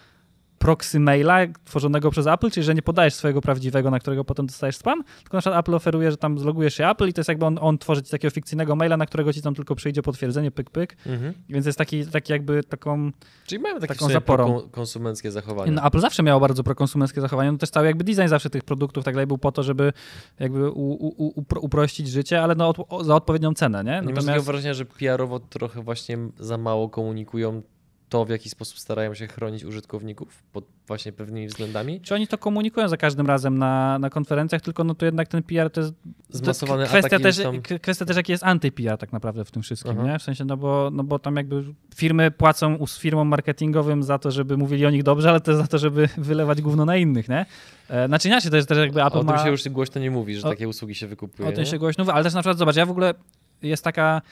proxy 0.59 1.01
maila 1.01 1.39
tworzonego 1.65 2.11
przez 2.11 2.27
Apple, 2.27 2.51
czyli 2.51 2.65
że 2.65 2.75
nie 2.75 2.83
podajesz 2.83 3.15
swojego 3.15 3.41
prawdziwego, 3.41 3.91
na 3.91 3.99
którego 3.99 4.25
potem 4.25 4.47
dostajesz 4.47 4.77
spam, 4.77 5.05
tylko 5.23 5.37
na 5.37 5.41
przykład 5.41 5.61
Apple 5.61 5.75
oferuje, 5.75 6.11
że 6.11 6.17
tam 6.17 6.39
zlogujesz 6.39 6.75
się 6.75 6.89
Apple 6.89 7.09
i 7.09 7.13
to 7.13 7.21
jest 7.21 7.29
jakby 7.29 7.47
on, 7.47 7.59
on 7.61 7.79
tworzy 7.79 8.03
ci 8.03 8.11
takiego 8.11 8.31
fikcyjnego 8.31 8.77
maila, 8.77 8.97
na 8.97 9.07
którego 9.07 9.33
ci 9.33 9.43
tam 9.43 9.55
tylko 9.55 9.75
przyjdzie 9.75 10.03
potwierdzenie, 10.03 10.51
pyk, 10.51 10.71
pyk. 10.71 10.97
Mhm. 11.07 11.35
Więc 11.49 11.67
jest 11.67 11.79
taki, 11.79 12.07
taki 12.07 12.33
jakby 12.33 12.65
taką 12.65 13.11
Czyli 13.47 13.63
mają 13.63 13.81
takie 13.81 13.95
taką 13.95 14.09
zaporą. 14.09 14.61
konsumenckie 14.71 15.31
zachowanie. 15.31 15.73
No, 15.73 15.87
Apple 15.87 16.01
zawsze 16.01 16.23
miało 16.23 16.41
bardzo 16.41 16.65
prokonsumenckie 16.65 17.21
zachowanie, 17.21 17.53
no 17.53 17.59
też 17.59 17.71
cały 17.71 17.87
jakby 17.87 18.05
design 18.05 18.29
zawsze 18.29 18.51
tych 18.51 18.65
produktów 18.65 19.05
tak 19.05 19.15
dalej 19.15 19.27
był 19.27 19.39
po 19.39 19.53
to, 19.53 19.63
żeby 19.63 19.93
jakby 20.39 20.71
u, 20.71 20.91
u, 20.91 21.27
u, 21.27 21.45
uprościć 21.61 22.09
życie, 22.09 22.43
ale 22.43 22.55
no 22.55 22.69
od, 22.69 23.07
za 23.07 23.15
odpowiednią 23.15 23.55
cenę, 23.55 23.85
nie? 23.85 23.93
Natomiast... 23.93 24.29
Nie 24.29 24.35
masz 24.35 24.43
wrażenia, 24.43 24.75
że 24.75 24.85
PR-owo 24.85 25.41
trochę 25.41 25.83
właśnie 25.83 26.19
za 26.39 26.59
mało 26.59 26.89
komunikują 26.89 27.63
to, 28.09 28.25
w 28.25 28.29
jaki 28.29 28.51
sposób 28.51 28.79
starają 28.79 29.15
się 29.15 29.27
chronić 29.27 29.65
użytkowników 29.65 30.43
pod 30.53 30.65
właśnie 30.87 31.13
pewnymi 31.13 31.49
względami. 31.49 32.01
Czy 32.01 32.15
oni 32.15 32.27
to 32.27 32.39
komunikują 32.39 32.89
za 32.89 32.97
każdym 32.97 33.27
razem 33.27 33.59
na, 33.59 33.99
na 33.99 34.11
konferencjach, 34.11 34.63
tylko 34.63 34.85
no 34.85 34.95
to 34.95 35.07
jednak 35.07 35.29
ten 35.29 35.43
PR 35.43 35.71
to 35.71 35.81
jest 35.81 35.95
Zmasowany 36.29 36.85
to 36.85 36.89
kwestia, 36.89 37.19
też, 37.19 37.37
tam... 37.37 37.63
kwestia 37.83 38.05
też, 38.05 38.17
jaki 38.17 38.33
jest 38.33 38.45
anty-PR 38.45 38.99
tak 38.99 39.13
naprawdę 39.13 39.45
w 39.45 39.51
tym 39.51 39.63
wszystkim, 39.63 40.05
nie? 40.05 40.19
W 40.19 40.23
sensie, 40.23 40.45
no 40.45 40.57
bo, 40.57 40.91
no 40.93 41.05
bo 41.05 41.19
tam 41.19 41.37
jakby 41.37 41.65
firmy 41.95 42.31
płacą 42.31 42.87
z 42.87 42.99
firmom 42.99 43.29
marketingowym 43.29 44.03
za 44.03 44.19
to, 44.19 44.31
żeby 44.31 44.57
mówili 44.57 44.87
o 44.87 44.91
nich 44.91 45.03
dobrze, 45.03 45.31
ale 45.31 45.41
też 45.41 45.57
za 45.57 45.67
to, 45.67 45.79
żeby 45.79 46.09
wylewać 46.19 46.63
gówno 46.63 46.85
na 46.85 46.97
innych, 46.97 47.29
nie? 47.29 47.47
E, 47.89 48.07
znaczy 48.07 48.29
inaczej, 48.29 48.51
to 48.51 48.57
jest 48.57 48.69
też 48.69 48.79
jakby 48.79 49.05
Apple 49.05 49.19
O 49.19 49.25
tym 49.25 49.35
ma... 49.35 49.45
się 49.45 49.51
już 49.51 49.69
głośno 49.69 50.01
nie 50.01 50.11
mówi, 50.11 50.35
że 50.35 50.47
o... 50.47 50.51
takie 50.51 50.69
usługi 50.69 50.95
się 50.95 51.07
wykupuje. 51.07 51.49
O 51.49 51.53
tym 51.53 51.67
się 51.67 51.79
głośno 51.79 52.05
mówi, 52.05 52.15
ale 52.15 52.25
też 52.25 52.35
na 52.35 52.41
przykład, 52.41 52.59
zobacz, 52.59 52.77
ja 52.77 52.87
w 52.87 52.91
ogóle 52.91 53.15
jest 53.63 53.85
taka 53.85 54.23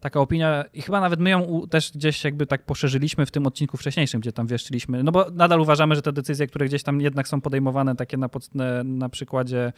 taka 0.00 0.20
opinia 0.20 0.64
i 0.74 0.82
chyba 0.82 1.00
nawet 1.00 1.20
my 1.20 1.30
ją 1.30 1.62
też 1.70 1.92
gdzieś 1.92 2.24
jakby 2.24 2.46
tak 2.46 2.64
poszerzyliśmy 2.64 3.26
w 3.26 3.30
tym 3.30 3.46
odcinku 3.46 3.76
wcześniejszym, 3.76 4.20
gdzie 4.20 4.32
tam 4.32 4.46
wieszczyliśmy, 4.46 5.02
no 5.02 5.12
bo 5.12 5.26
nadal 5.32 5.60
uważamy, 5.60 5.94
że 5.94 6.02
te 6.02 6.12
decyzje, 6.12 6.46
które 6.46 6.66
gdzieś 6.66 6.82
tam 6.82 7.00
jednak 7.00 7.28
są 7.28 7.40
podejmowane 7.40 7.96
takie 7.96 8.16
na, 8.16 8.28
na 8.84 9.08
przykładzie 9.08 9.72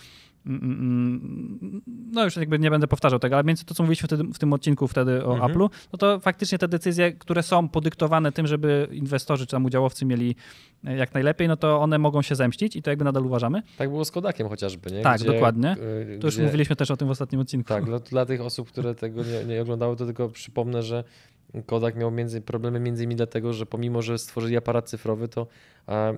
no 2.13 2.25
już 2.25 2.37
jakby 2.37 2.59
nie 2.59 2.71
będę 2.71 2.87
powtarzał 2.87 3.19
tego, 3.19 3.37
ale 3.37 3.45
między 3.45 3.65
to, 3.65 3.75
co 3.75 3.83
mówiliśmy 3.83 4.07
wtedy, 4.07 4.25
w 4.25 4.39
tym 4.39 4.53
odcinku 4.53 4.89
wtedy 4.89 5.25
o 5.25 5.35
mhm. 5.35 5.53
Apple'u, 5.53 5.71
no 5.93 5.99
to 5.99 6.21
faktycznie 6.21 6.59
te 6.59 6.69
decyzje, 6.69 7.13
które 7.13 7.43
są 7.43 7.69
podyktowane 7.69 8.33
tym, 8.33 8.47
żeby 8.47 8.89
inwestorzy 8.91 9.47
czy 9.47 9.51
tam 9.51 9.65
udziałowcy 9.65 10.05
mieli 10.05 10.37
e, 10.85 10.97
jak 10.97 11.15
najlepiej, 11.15 11.49
no 11.49 11.57
to 11.57 11.81
one 11.81 11.99
mogą 11.99 12.23
się 12.23 12.35
zemścić 12.35 12.77
i 12.77 12.83
to 12.83 12.91
jakby 12.91 13.05
nadal 13.05 13.27
uważamy. 13.27 13.63
Tak 13.79 13.89
było 13.89 14.05
z 14.05 14.11
Kodakiem 14.11 14.49
chociażby, 14.49 14.91
nie? 14.91 15.03
Tak, 15.03 15.21
gdzie, 15.21 15.33
dokładnie. 15.33 15.77
E, 16.15 16.19
to 16.19 16.27
już 16.27 16.39
mówiliśmy 16.39 16.77
też 16.77 16.91
o 16.91 16.97
tym 16.97 17.09
w 17.09 17.11
ostatnim 17.11 17.41
odcinku. 17.41 17.69
Tak, 17.69 17.85
dla, 17.85 17.99
dla 18.11 18.27
tych 18.27 18.41
osób, 18.41 18.69
które 18.69 18.95
tego 18.95 19.23
nie, 19.23 19.45
nie 19.45 19.63
oglądały, 19.63 19.97
to 19.97 20.07
tylko 20.07 20.29
przypomnę, 20.29 20.83
że 20.83 21.05
Kodak 21.67 21.97
miał 21.97 22.11
między, 22.11 22.41
problemy 22.41 22.81
między 22.81 23.03
innymi 23.03 23.17
dlatego, 23.17 23.53
że 23.53 23.67
pomimo, 23.67 24.03
że 24.03 24.19
stworzyli 24.19 24.57
aparat 24.57 24.89
cyfrowy, 24.89 25.29
to 25.29 25.47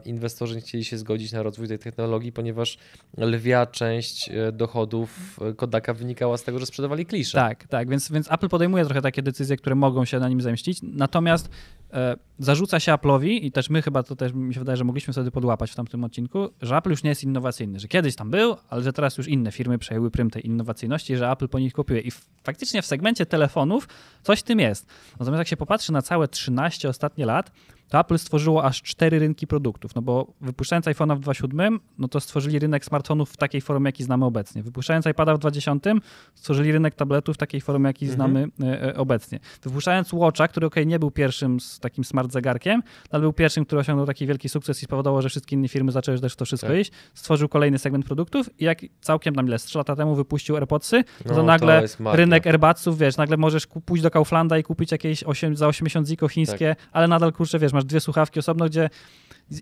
inwestorzy 0.05 0.55
nie 0.55 0.61
chcieli 0.61 0.85
się 0.85 0.99
zgodzić 0.99 1.33
na 1.33 1.43
rozwój 1.43 1.69
tej 1.69 1.79
technologii, 1.79 2.33
ponieważ 2.33 2.79
lwia 3.19 3.67
część 3.67 4.29
e, 4.29 4.53
dochodów 4.53 5.41
e, 5.43 5.55
Kodaka 5.55 5.95
wynikała 5.95 6.37
z 6.37 6.45
tego, 6.45 6.59
że 6.59 6.67
sprzedawali 6.67 7.07
klisze. 7.07 7.39
Tak, 7.39 7.67
tak, 7.67 7.89
więc, 7.89 8.13
więc 8.13 8.33
Apple 8.33 8.49
podejmuje 8.49 8.85
trochę 8.85 9.03
takie 9.03 9.23
decyzje, 9.23 9.57
które 9.57 9.75
mogą 9.75 10.05
się 10.05 10.19
na 10.19 10.29
nim 10.29 10.41
zemścić, 10.41 10.79
natomiast 10.83 11.51
e, 11.93 12.17
zarzuca 12.39 12.81
się 12.81 12.93
Apple'owi 12.93 13.29
i 13.29 13.53
też 13.53 13.71
my 13.71 13.83
chyba 13.83 14.03
to 14.03 14.17
też 14.17 14.33
mi 14.33 14.55
się 14.55 14.61
wydaje, 14.61 14.77
że 14.77 14.85
mogliśmy 14.85 15.13
wtedy 15.13 15.31
podłapać 15.31 15.71
w 15.71 15.75
tamtym 15.75 16.05
odcinku, 16.05 16.49
że 16.63 16.77
Apple 16.77 16.91
już 16.91 17.03
nie 17.03 17.11
jest 17.11 17.25
innowacyjny, 17.25 17.81
że 17.81 17.89
kiedyś 17.89 18.17
tam 18.17 18.31
był, 18.31 18.57
ale 18.69 18.83
że 18.83 18.93
teraz 18.93 19.19
już 19.19 19.29
inne 19.29 19.53
firmy 19.53 19.79
przejęły 19.79 20.11
prym 20.11 20.31
tej 20.31 20.47
innowacyjności, 20.47 21.17
że 21.17 21.31
Apple 21.31 21.49
po 21.49 21.59
nich 21.59 21.73
kopiuje 21.73 22.01
i 22.01 22.11
faktycznie 22.43 22.83
w 22.83 22.87
segmencie 22.87 23.27
telefonów 23.27 23.89
coś 24.23 24.43
tym 24.43 24.61
jest. 24.61 24.87
Natomiast 25.13 25.39
jak 25.39 25.49
się 25.49 25.57
popatrzy 25.57 25.93
na 25.93 26.03
całe 26.03 26.29
13 26.29 26.89
ostatnie 26.89 27.27
lat, 27.27 27.53
to 27.89 28.01
Apple 28.01 28.19
stworzyło 28.19 28.65
aż 28.65 28.83
cztery 28.83 29.19
rynki 29.19 29.47
produktów, 29.47 29.95
no 29.95 30.03
bo 30.03 30.27
wypuszczając 30.41 30.87
iPhone'a 30.87 31.17
w 31.17 31.21
2.7, 31.21 31.79
no 31.99 32.09
to 32.09 32.21
stworzyli 32.21 32.59
rynek 32.59 32.85
smartfonów 32.85 33.31
w 33.31 33.37
takiej 33.37 33.61
formie, 33.61 33.89
jaki 33.89 34.05
znamy 34.05 34.25
obecnie. 34.25 34.63
Wypuszczając 34.63 35.07
iPada 35.07 35.35
w 35.35 35.39
2.10, 35.39 36.01
stworzyli 36.35 36.73
rynek 36.73 36.95
tabletów 36.95 37.35
w 37.35 37.39
takiej 37.39 37.61
formie, 37.61 37.87
jaki 37.87 38.07
mhm. 38.07 38.17
znamy 38.17 38.49
e, 38.63 38.83
e, 38.83 38.97
obecnie. 38.97 39.41
Wypuszczając 39.63 40.13
Watcha, 40.13 40.49
który 40.49 40.67
ok, 40.67 40.75
nie 40.87 40.99
był 40.99 41.11
pierwszym 41.11 41.61
z 41.61 41.81
takim 41.81 42.05
smart 42.05 42.33
zegarkiem, 42.33 42.83
ale 43.11 43.21
był 43.21 43.33
pierwszym, 43.33 43.65
który 43.65 43.81
osiągnął 43.81 44.07
taki 44.07 44.27
wielki 44.27 44.49
sukces 44.49 44.83
i 44.83 44.85
spowodował, 44.85 45.23
że 45.23 45.29
wszystkie 45.29 45.57
inne 45.57 45.69
firmy 45.69 45.93
zaczęły 45.93 46.19
też 46.19 46.37
to 46.37 46.45
wszystko 46.45 46.69
tak. 46.69 46.79
iść, 46.79 46.93
stworzył 47.15 47.49
kolejny 47.49 47.79
segment 47.79 48.07
produktów 48.07 48.61
i 48.61 48.65
jak 48.65 48.79
całkiem 49.01 49.35
tam 49.35 49.47
ile, 49.47 49.59
3 49.59 49.79
lata 49.79 49.97
temu 49.97 50.15
wypuścił 50.15 50.57
AirPodsy, 50.57 51.05
no, 51.27 51.35
to 51.35 51.43
nagle 51.43 51.89
to 51.89 52.17
rynek 52.17 52.47
AirBudsów, 52.47 52.99
wiesz, 52.99 53.17
nagle 53.17 53.37
możesz 53.37 53.67
pójść 53.67 54.03
do 54.03 54.11
Kauflanda 54.11 54.59
i 54.59 54.63
kupić 54.63 54.93
jakieś 54.93 55.25
8, 55.25 55.57
za 55.57 55.67
80 55.67 56.09
ziko 56.09 56.29
chińskie, 56.29 56.75
tak. 56.79 56.89
ale 56.93 57.09
nadal, 57.09 57.33
kurczę, 57.33 57.59
wiesz, 57.59 57.73
masz 57.79 57.85
dwie 57.85 58.01
słuchawki 58.01 58.39
osobno, 58.39 58.67
gdzie 58.67 58.91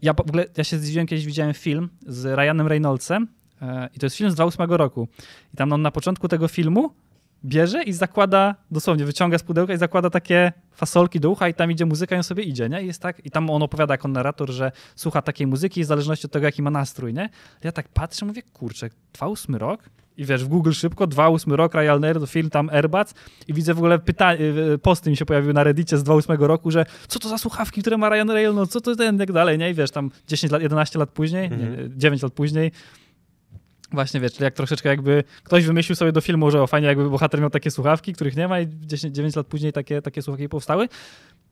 ja 0.02 0.14
w 0.14 0.20
ogóle, 0.20 0.44
ja 0.56 0.64
się 0.64 0.78
zdziwiłem, 0.78 1.06
kiedyś 1.06 1.26
widziałem 1.26 1.54
film 1.54 1.88
z 2.06 2.24
Ryanem 2.24 2.66
Reynoldsem 2.66 3.28
e, 3.62 3.88
i 3.94 3.98
to 3.98 4.06
jest 4.06 4.16
film 4.16 4.30
z 4.30 4.34
2008 4.34 4.76
roku. 4.76 5.08
I 5.54 5.56
tam 5.56 5.72
on 5.72 5.82
na 5.82 5.90
początku 5.90 6.28
tego 6.28 6.48
filmu 6.48 6.90
bierze 7.44 7.82
i 7.82 7.92
zakłada, 7.92 8.54
dosłownie 8.70 9.04
wyciąga 9.04 9.38
z 9.38 9.42
pudełka 9.42 9.74
i 9.74 9.78
zakłada 9.78 10.10
takie 10.10 10.52
fasolki 10.72 11.20
do 11.20 11.30
ucha 11.30 11.48
i 11.48 11.54
tam 11.54 11.70
idzie 11.70 11.86
muzyka 11.86 12.14
i 12.14 12.18
on 12.18 12.24
sobie 12.24 12.42
idzie, 12.42 12.68
nie? 12.68 12.82
I 12.82 12.86
jest 12.86 13.02
tak, 13.02 13.26
i 13.26 13.30
tam 13.30 13.50
on 13.50 13.62
opowiada 13.62 13.94
jako 13.94 14.08
narrator, 14.08 14.50
że 14.50 14.72
słucha 14.96 15.22
takiej 15.22 15.46
muzyki 15.46 15.82
w 15.82 15.86
zależności 15.86 16.26
od 16.26 16.32
tego, 16.32 16.46
jaki 16.46 16.62
ma 16.62 16.70
nastrój, 16.70 17.14
nie? 17.14 17.28
Ja 17.64 17.72
tak 17.72 17.88
patrzę, 17.88 18.26
mówię, 18.26 18.42
kurczę, 18.42 18.88
2008 19.12 19.56
rok, 19.56 19.90
i 20.16 20.24
wiesz, 20.24 20.44
w 20.44 20.48
Google 20.48 20.72
szybko, 20.72 21.06
2.8 21.06 21.52
rok, 21.52 21.74
Royal 21.74 22.00
Nerd, 22.00 22.30
film 22.30 22.50
tam 22.50 22.70
Airbuds 22.70 23.14
i 23.48 23.52
widzę 23.52 23.74
w 23.74 23.78
ogóle 23.78 23.98
pytanie, 23.98 24.38
posty 24.82 25.10
mi 25.10 25.16
się 25.16 25.24
pojawiły 25.26 25.54
na 25.54 25.64
Reddicie 25.64 25.98
z 25.98 26.04
2.8 26.04 26.42
roku, 26.42 26.70
że 26.70 26.86
co 27.08 27.18
to 27.18 27.28
za 27.28 27.38
słuchawki, 27.38 27.80
które 27.80 27.96
ma 27.96 28.08
Ryan 28.08 28.30
Reynolds, 28.30 28.72
co 28.72 28.80
to 28.80 28.96
ten, 28.96 29.18
tak 29.18 29.32
dalej, 29.32 29.58
nie? 29.58 29.70
I 29.70 29.74
wiesz, 29.74 29.90
tam 29.90 30.10
10 30.28 30.52
lat, 30.52 30.62
11 30.62 30.98
lat 30.98 31.10
później, 31.10 31.44
mhm. 31.44 31.90
nie, 31.90 31.98
9 31.98 32.22
lat 32.22 32.32
później, 32.32 32.72
Właśnie, 33.92 34.20
wiesz, 34.20 34.32
czyli 34.32 34.44
jak 34.44 34.54
troszeczkę 34.54 34.88
jakby 34.88 35.24
ktoś 35.44 35.66
wymyślił 35.66 35.96
sobie 35.96 36.12
do 36.12 36.20
filmu, 36.20 36.50
że 36.50 36.62
o, 36.62 36.66
fajnie 36.66 36.88
jakby 36.88 37.10
bohater 37.10 37.40
miał 37.40 37.50
takie 37.50 37.70
słuchawki, 37.70 38.12
których 38.12 38.36
nie 38.36 38.48
ma 38.48 38.60
i 38.60 38.66
10, 38.80 39.14
9 39.14 39.36
lat 39.36 39.46
później 39.46 39.72
takie, 39.72 40.02
takie 40.02 40.22
słuchawki 40.22 40.48
powstały. 40.48 40.88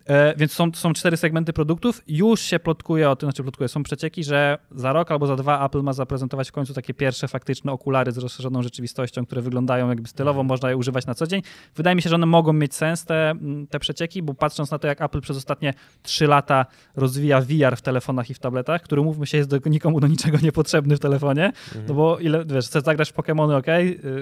E, 0.07 0.35
więc 0.37 0.53
są, 0.53 0.71
są 0.75 0.93
cztery 0.93 1.17
segmenty 1.17 1.53
produktów. 1.53 2.03
Już 2.07 2.41
się 2.41 2.59
plotkuje 2.59 3.11
o 3.11 3.17
tym, 3.17 3.27
znaczy 3.27 3.43
plotkuje, 3.43 3.69
są 3.69 3.83
przecieki, 3.83 4.25
że 4.25 4.59
za 4.71 4.93
rok 4.93 5.11
albo 5.11 5.27
za 5.27 5.37
dwa 5.37 5.67
Apple 5.67 5.83
ma 5.83 5.93
zaprezentować 5.93 6.49
w 6.49 6.53
końcu 6.53 6.75
takie 6.75 6.95
pierwsze 6.95 7.29
faktyczne 7.29 7.73
okulary 7.73 8.13
z 8.13 8.19
rozszerzoną 8.19 8.63
rzeczywistością, 8.63 9.27
które 9.27 9.43
wyglądają 9.43 9.89
jakby 9.89 10.09
stylowo, 10.09 10.41
mhm. 10.41 10.47
można 10.47 10.71
je 10.71 10.77
używać 10.77 11.07
na 11.07 11.15
co 11.15 11.27
dzień. 11.27 11.43
Wydaje 11.77 11.97
mi 11.97 12.03
się, 12.03 12.09
że 12.09 12.15
one 12.15 12.27
mogą 12.27 12.53
mieć 12.53 12.75
sens, 12.75 13.05
te, 13.05 13.35
te 13.71 13.79
przecieki, 13.79 14.23
bo 14.23 14.35
patrząc 14.35 14.71
na 14.71 14.79
to, 14.79 14.89
jak 14.89 15.03
Apple 15.03 15.21
przez 15.21 15.37
ostatnie 15.37 15.75
trzy 16.03 16.27
lata 16.27 16.67
rozwija 16.97 17.41
VR 17.41 17.77
w 17.77 17.83
telefonach 17.83 18.31
i 18.31 18.35
w 18.35 18.39
tabletach, 18.39 18.83
który 18.83 19.03
mówmy 19.03 19.27
się 19.27 19.39
jest 19.39 19.51
do, 19.51 19.59
nikomu 19.69 20.01
do 20.01 20.07
niczego 20.07 20.39
niepotrzebny 20.43 20.97
w 20.97 21.01
telefonie, 21.01 21.45
mhm. 21.47 21.87
no 21.89 21.95
bo 21.95 22.19
ile, 22.19 22.45
wiesz, 22.45 22.67
chcesz 22.67 22.83
zagrać 22.83 23.11
w 23.11 23.15
Pokémony, 23.15 23.57
ok, 23.57 23.67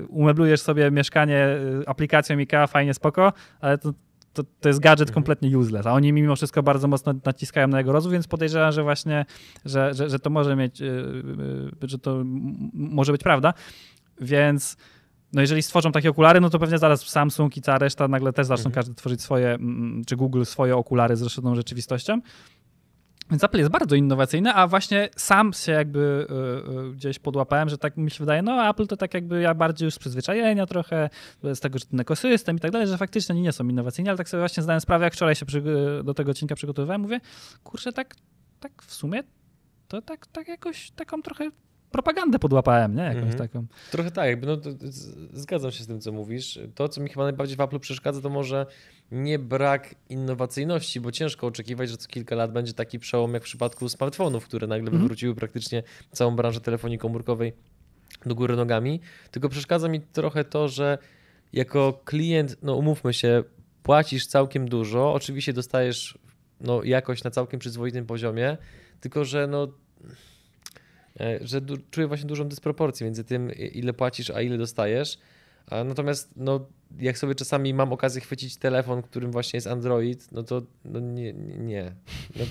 umeblujesz 0.09 0.61
sobie 0.61 0.91
mieszkanie 0.91 1.47
y, 1.83 1.89
aplikacją 1.89 2.37
IKEA, 2.37 2.67
fajnie, 2.69 2.95
spoko, 2.95 3.33
ale 3.61 3.79
to 3.79 3.93
to, 4.33 4.43
to 4.61 4.69
jest 4.69 4.81
gadżet 4.81 5.09
mhm. 5.09 5.15
kompletnie 5.15 5.59
useless, 5.59 5.87
a 5.87 5.93
oni 5.93 6.13
mimo 6.13 6.37
wszystko 6.37 6.63
bardzo 6.63 6.89
mocno 6.89 7.15
naciskają 7.25 7.69
na 7.69 7.79
jego 7.79 7.93
rozwój, 7.93 8.13
więc 8.13 8.27
podejrzewam, 8.27 8.73
że 8.73 8.83
właśnie, 8.83 9.27
że, 9.65 9.95
że, 9.95 10.11
że 10.11 10.19
to 10.19 10.31
może 10.31 10.57
mieć, 10.57 10.81
yy, 10.81 11.23
yy, 11.83 11.89
że 11.89 11.99
to 11.99 12.23
może 12.73 13.13
być 13.13 13.23
prawda, 13.23 13.55
więc 14.21 14.77
no 15.33 15.41
jeżeli 15.41 15.63
stworzą 15.63 15.93
takie 15.93 16.11
okulary, 16.11 16.41
no 16.41 16.51
to 16.51 16.59
pewnie 16.59 16.79
zaraz 16.79 17.03
Samsung 17.03 17.57
i 17.57 17.63
cała 17.63 17.79
reszta 17.79 18.09
nagle 18.09 18.33
też 18.33 18.47
zaczną 18.47 18.67
mhm. 18.67 18.75
każdy 18.75 18.95
tworzyć 18.95 19.23
swoje, 19.23 19.59
czy 20.07 20.17
Google 20.17 20.45
swoje 20.45 20.77
okulary 20.77 21.17
z 21.17 21.23
rozszerzoną 21.23 21.55
rzeczywistością. 21.55 22.21
Więc 23.31 23.45
Apple 23.45 23.59
jest 23.59 23.71
bardzo 23.71 23.97
innowacyjny, 23.97 24.53
a 24.55 24.67
właśnie 24.67 25.09
sam 25.17 25.53
się 25.53 25.73
jakby 25.73 25.99
y, 25.99 26.89
y, 26.89 26.93
gdzieś 26.93 27.19
podłapałem, 27.19 27.69
że 27.69 27.79
tak 27.79 27.97
mi 27.97 28.11
się 28.11 28.19
wydaje, 28.19 28.43
no 28.43 28.69
Apple 28.69 28.87
to 28.87 28.97
tak 28.97 29.15
jakby 29.15 29.41
ja 29.41 29.55
bardziej 29.55 29.87
już 29.87 29.95
z 29.95 29.99
przyzwyczajenia 29.99 30.67
trochę, 30.67 31.11
z 31.43 31.61
tego, 31.61 31.79
że 31.79 31.85
ten 31.85 32.01
ekosystem 32.01 32.57
i 32.57 32.61
tak 32.61 32.71
dalej, 32.71 32.89
że 32.89 32.99
faktycznie 32.99 33.33
oni 33.33 33.43
nie 33.43 33.53
są 33.53 33.69
innowacyjni, 33.69 34.09
ale 34.09 34.19
tak 34.19 34.29
sobie 34.29 34.41
właśnie 34.41 34.63
zdałem 34.63 34.81
sprawę, 34.81 35.05
jak 35.05 35.15
wczoraj 35.15 35.35
się 35.35 35.47
do 36.05 36.15
tego 36.15 36.31
odcinka 36.31 36.55
przygotowywałem, 36.55 37.01
mówię, 37.01 37.21
kurczę, 37.65 37.93
tak, 37.93 38.15
tak 38.61 38.83
w 38.83 38.95
sumie 38.95 39.23
to 39.89 40.03
tak, 40.03 40.27
tak 40.27 40.49
jakoś 40.49 40.91
taką 40.91 41.23
trochę 41.23 41.51
propagandę 41.93 42.39
podłapałem, 42.39 42.95
nie? 42.95 43.03
Jakąś 43.03 43.23
mhm. 43.23 43.39
taką. 43.39 43.67
Trochę 43.91 44.11
tak, 44.11 44.27
jakby 44.27 44.47
no, 44.47 44.57
zgadzam 45.33 45.71
się 45.71 45.85
z 45.85 45.87
tym, 45.87 46.01
co 46.01 46.13
mówisz. 46.13 46.59
To, 46.75 46.89
co 46.89 47.01
mi 47.01 47.09
chyba 47.09 47.23
najbardziej 47.23 47.57
w 47.57 47.61
Apple 47.61 47.81
przeszkadza, 47.81 48.21
to 48.21 48.31
może 48.31 48.67
nie 49.13 49.39
brak 49.39 49.95
innowacyjności, 50.09 51.01
bo 51.01 51.13
ciężko 51.13 51.47
oczekiwać, 51.47 51.91
że 51.91 51.97
co 51.97 52.09
kilka 52.09 52.37
lat 52.37 52.53
będzie 52.53 52.73
taki 52.73 52.99
przełom 52.99 53.35
jak 53.35 53.43
w 53.43 53.47
przypadku 53.47 53.89
smartfonów, 53.89 54.45
które 54.45 54.67
nagle 54.67 54.87
mhm. 54.87 55.03
wywróciły 55.03 55.35
praktycznie 55.35 55.83
całą 56.13 56.37
branżę 56.37 56.61
telefonii 56.61 56.99
komórkowej 56.99 57.53
do 58.27 58.35
góry 58.35 58.57
nogami. 58.57 59.01
Tylko 59.31 59.49
przeszkadza 59.49 59.89
mi 59.89 60.01
trochę 60.01 60.45
to, 60.45 60.69
że 60.69 60.99
jako 61.53 62.01
klient, 62.05 62.57
no 62.63 62.77
umówmy 62.77 63.15
się, 63.15 63.45
płacisz 63.83 64.27
całkiem 64.27 64.69
dużo, 64.69 65.13
oczywiście 65.13 65.53
dostajesz 65.53 66.19
no, 66.61 66.83
jakość 66.85 67.25
na 67.25 67.31
całkiem 67.31 67.61
przyzwoitym 67.61 68.07
poziomie, 68.07 68.57
tylko 69.01 69.25
że 69.25 69.47
no 69.47 69.69
e, 71.21 71.39
że 71.43 71.61
czuję 71.91 72.07
właśnie 72.07 72.27
dużą 72.27 72.49
dysproporcję 72.49 73.05
między 73.05 73.25
tym, 73.25 73.53
ile 73.53 73.93
płacisz, 73.93 74.31
a 74.31 74.41
ile 74.41 74.59
dostajesz. 74.59 75.19
Natomiast 75.85 76.33
no, 76.37 76.67
jak 76.99 77.19
sobie 77.19 77.35
czasami 77.35 77.75
mam 77.75 77.93
okazję 77.93 78.21
chwycić 78.21 78.57
telefon, 78.57 79.03
którym 79.03 79.33
właśnie 79.33 79.57
jest 79.57 79.67
Android, 79.67 80.33
no 80.33 80.43
to 80.43 80.63
no 80.85 81.01
nie. 81.01 81.33
nie. 81.59 81.93
No, 82.37 82.45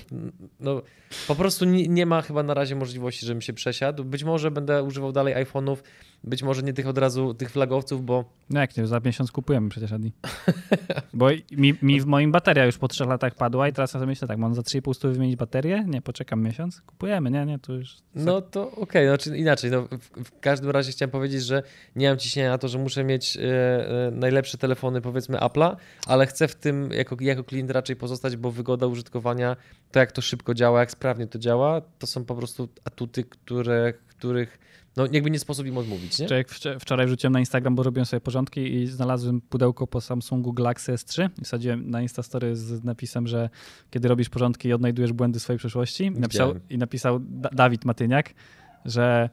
no, 0.60 0.82
po 1.28 1.34
prostu 1.34 1.64
nie, 1.64 1.88
nie, 1.88 2.06
ma 2.06 2.22
chyba 2.22 2.42
na 2.42 2.54
razie 2.54 2.76
możliwości, 2.76 3.26
żebym 3.26 3.42
się 3.42 3.52
przesiadł. 3.52 4.04
Być 4.04 4.24
może 4.24 4.50
będę 4.50 4.82
używał 4.82 5.12
dalej 5.12 5.34
iPhone'ów, 5.34 5.76
być 6.24 6.42
może 6.42 6.62
nie 6.62 6.72
tych 6.72 6.86
od 6.86 6.98
razu, 6.98 7.34
tych 7.34 7.50
flagowców, 7.50 8.04
bo... 8.04 8.24
No 8.50 8.60
jak 8.60 8.76
nie, 8.76 8.86
za 8.86 9.00
miesiąc 9.00 9.32
kupujemy 9.32 9.68
przecież, 9.68 9.92
Adi. 9.92 10.12
bo 11.14 11.28
mi, 11.52 11.74
mi, 11.82 12.00
w 12.00 12.06
moim 12.06 12.32
bateria 12.32 12.66
już 12.66 12.78
po 12.78 12.88
trzech 12.88 13.08
latach 13.08 13.34
padła 13.34 13.68
i 13.68 13.72
teraz 13.72 13.90
sobie 13.90 14.06
myślę 14.06 14.28
tak, 14.28 14.38
mam 14.38 14.54
za 14.54 14.62
3,5 14.62 14.94
stówy 14.94 15.14
wymienić 15.14 15.36
baterię? 15.36 15.84
Nie, 15.88 16.02
poczekam 16.02 16.42
miesiąc, 16.42 16.80
kupujemy, 16.80 17.30
nie, 17.30 17.46
nie, 17.46 17.58
to 17.58 17.72
już... 17.72 17.96
No 18.14 18.42
to 18.42 18.70
okej, 18.70 18.82
okay, 18.82 19.06
znaczy 19.06 19.38
inaczej, 19.38 19.70
no, 19.70 19.82
w, 19.82 20.24
w, 20.24 20.40
każdym 20.40 20.70
razie 20.70 20.92
chciałem 20.92 21.10
powiedzieć, 21.10 21.44
że 21.44 21.62
nie 21.96 22.08
mam 22.08 22.18
ciśnienia 22.18 22.50
na 22.50 22.58
to, 22.58 22.68
że 22.68 22.78
muszę 22.78 23.04
mieć 23.04 23.36
e, 23.36 23.40
e, 24.06 24.10
najlepsze 24.10 24.58
telefony 24.58 25.00
powiedzmy 25.00 25.38
Apple'a, 25.38 25.76
ale 26.06 26.26
chcę 26.26 26.48
w 26.48 26.54
tym 26.54 26.90
jako, 26.90 27.16
jako 27.20 27.44
klient 27.44 27.70
raczej 27.70 27.96
pozostać, 27.96 28.36
bo 28.36 28.50
wygoda 28.50 28.86
użytkowania, 28.86 29.56
to 29.90 29.98
jak 29.98 30.12
to 30.12 30.22
szybko 30.22 30.54
działa, 30.54 30.80
jak 30.80 30.90
sprawnie 30.90 31.26
to 31.26 31.38
działa, 31.38 31.80
to 31.98 32.06
są 32.06 32.24
po 32.24 32.34
prostu 32.34 32.68
atuty, 32.84 33.24
które, 33.24 33.92
których 33.92 34.58
no 34.96 35.06
jakby 35.12 35.30
nie 35.30 35.38
sposób 35.38 35.66
im 35.66 35.78
odmówić, 35.78 36.18
nie? 36.18 36.26
Jak 36.30 36.48
wczoraj 36.80 37.06
wrzuciłem 37.06 37.32
na 37.32 37.40
Instagram, 37.40 37.74
bo 37.74 37.82
robiłem 37.82 38.06
sobie 38.06 38.20
porządki 38.20 38.74
i 38.74 38.86
znalazłem 38.86 39.40
pudełko 39.40 39.86
po 39.86 40.00
Samsungu 40.00 40.52
Galaxy 40.52 40.92
S3 40.92 41.28
i 41.38 41.44
wsadziłem 41.44 41.90
na 41.90 42.02
Instastory 42.02 42.56
z 42.56 42.84
napisem, 42.84 43.26
że 43.26 43.50
kiedy 43.90 44.08
robisz 44.08 44.28
porządki 44.28 44.68
i 44.68 44.72
odnajdujesz 44.72 45.12
błędy 45.12 45.40
swojej 45.40 45.58
przeszłości. 45.58 46.04
I 46.04 46.10
napisał, 46.10 46.54
i 46.70 46.78
napisał 46.78 47.20
Dawid 47.52 47.84
Matyniak, 47.84 48.34
że 48.84 49.30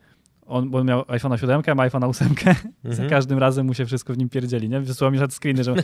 on, 0.49 0.75
on 0.75 0.85
miał 0.85 1.01
iPhone'a 1.01 1.37
7, 1.37 1.61
ma 1.75 1.89
iPhone'a 1.89 2.09
8, 2.09 2.27
mhm. 2.27 2.55
za 2.83 3.05
każdym 3.05 3.39
razem 3.39 3.65
mu 3.65 3.73
się 3.73 3.85
wszystko 3.85 4.13
w 4.13 4.17
nim 4.17 4.29
pierdzieli, 4.29 4.69
nie? 4.69 4.79
Wysłał 4.79 5.11
mi 5.11 5.17
żadne 5.17 5.35
screeny, 5.35 5.63
że, 5.63 5.75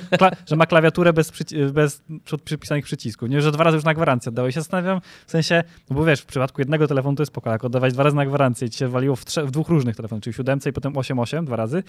że 0.49 0.55
ma 0.55 0.65
klawiaturę 0.65 1.13
bez, 1.13 1.31
przyci- 1.31 1.71
bez 1.71 2.03
przypisanych 2.43 2.85
przycisków, 2.85 3.29
nie? 3.29 3.41
Że 3.41 3.51
dwa 3.51 3.63
razy 3.63 3.75
już 3.75 3.85
na 3.85 3.93
gwarancję 3.93 4.29
oddałeś. 4.29 4.55
Się 4.55 4.61
zastanawiam, 4.61 5.01
w 5.27 5.31
sensie, 5.31 5.63
no 5.89 5.95
bo 5.95 6.05
wiesz, 6.05 6.21
w 6.21 6.25
przypadku 6.25 6.61
jednego 6.61 6.87
telefonu 6.87 7.17
to 7.17 7.23
jest 7.23 7.31
spoko, 7.31 7.51
jak 7.51 7.63
oddawać 7.63 7.93
dwa 7.93 8.03
razy 8.03 8.15
na 8.15 8.25
gwarancję 8.25 8.67
i 8.67 8.71
ci 8.71 8.77
się 8.77 8.87
waliło 8.87 9.15
w, 9.15 9.25
w 9.25 9.51
dwóch 9.51 9.69
różnych 9.69 9.95
telefonach, 9.95 10.23
czyli 10.23 10.33
w 10.33 10.37
7 10.37 10.59
i 10.65 10.73
potem 10.73 10.93
8.8 10.93 11.45
dwa 11.45 11.55
razy, 11.55 11.83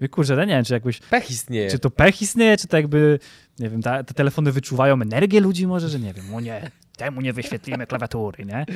i 0.00 0.08
kurczę, 0.08 0.34
ja 0.34 0.44
nie 0.44 0.54
wiem, 0.54 0.64
czy 0.64 0.74
jakbyś... 0.74 1.00
Pech 1.00 1.30
istnieje. 1.30 1.70
Czy 1.70 1.78
to 1.78 1.90
pech 1.90 2.22
istnieje, 2.22 2.56
czy 2.56 2.68
to 2.68 2.76
jakby, 2.76 3.18
nie 3.58 3.68
wiem, 3.68 3.82
ta, 3.82 4.04
te 4.04 4.14
telefony 4.14 4.52
wyczuwają 4.52 4.94
energię 4.94 5.40
ludzi 5.40 5.66
może, 5.66 5.88
że 5.88 6.00
nie 6.00 6.14
wiem, 6.14 6.34
o 6.34 6.40
nie, 6.40 6.70
temu 7.00 7.20
nie 7.20 7.32
wyświetlimy 7.32 7.86
klawiatury, 7.86 8.44
nie? 8.44 8.66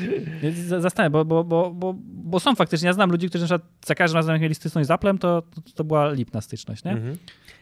Zastanawiam, 0.80 1.12
bo, 1.12 1.24
bo, 1.24 1.44
bo, 1.44 1.70
bo, 1.70 1.94
bo 1.98 2.40
są 2.40 2.54
faktycznie, 2.54 2.86
ja 2.86 2.92
znam 2.92 3.10
ludzi, 3.10 3.28
którzy 3.28 3.46
na 3.48 3.58
za 3.86 3.94
każdym 3.94 4.16
razem 4.16 4.32
jak 4.32 4.42
mieli 4.42 4.54
styczność 4.54 4.88
z 4.88 4.90
Applem, 4.90 5.18
to, 5.18 5.42
to, 5.42 5.60
to 5.74 5.84
była 5.84 6.12
lipna 6.12 6.40
styczność, 6.40 6.84
nie? 6.84 6.90
Mhm. 6.90 7.16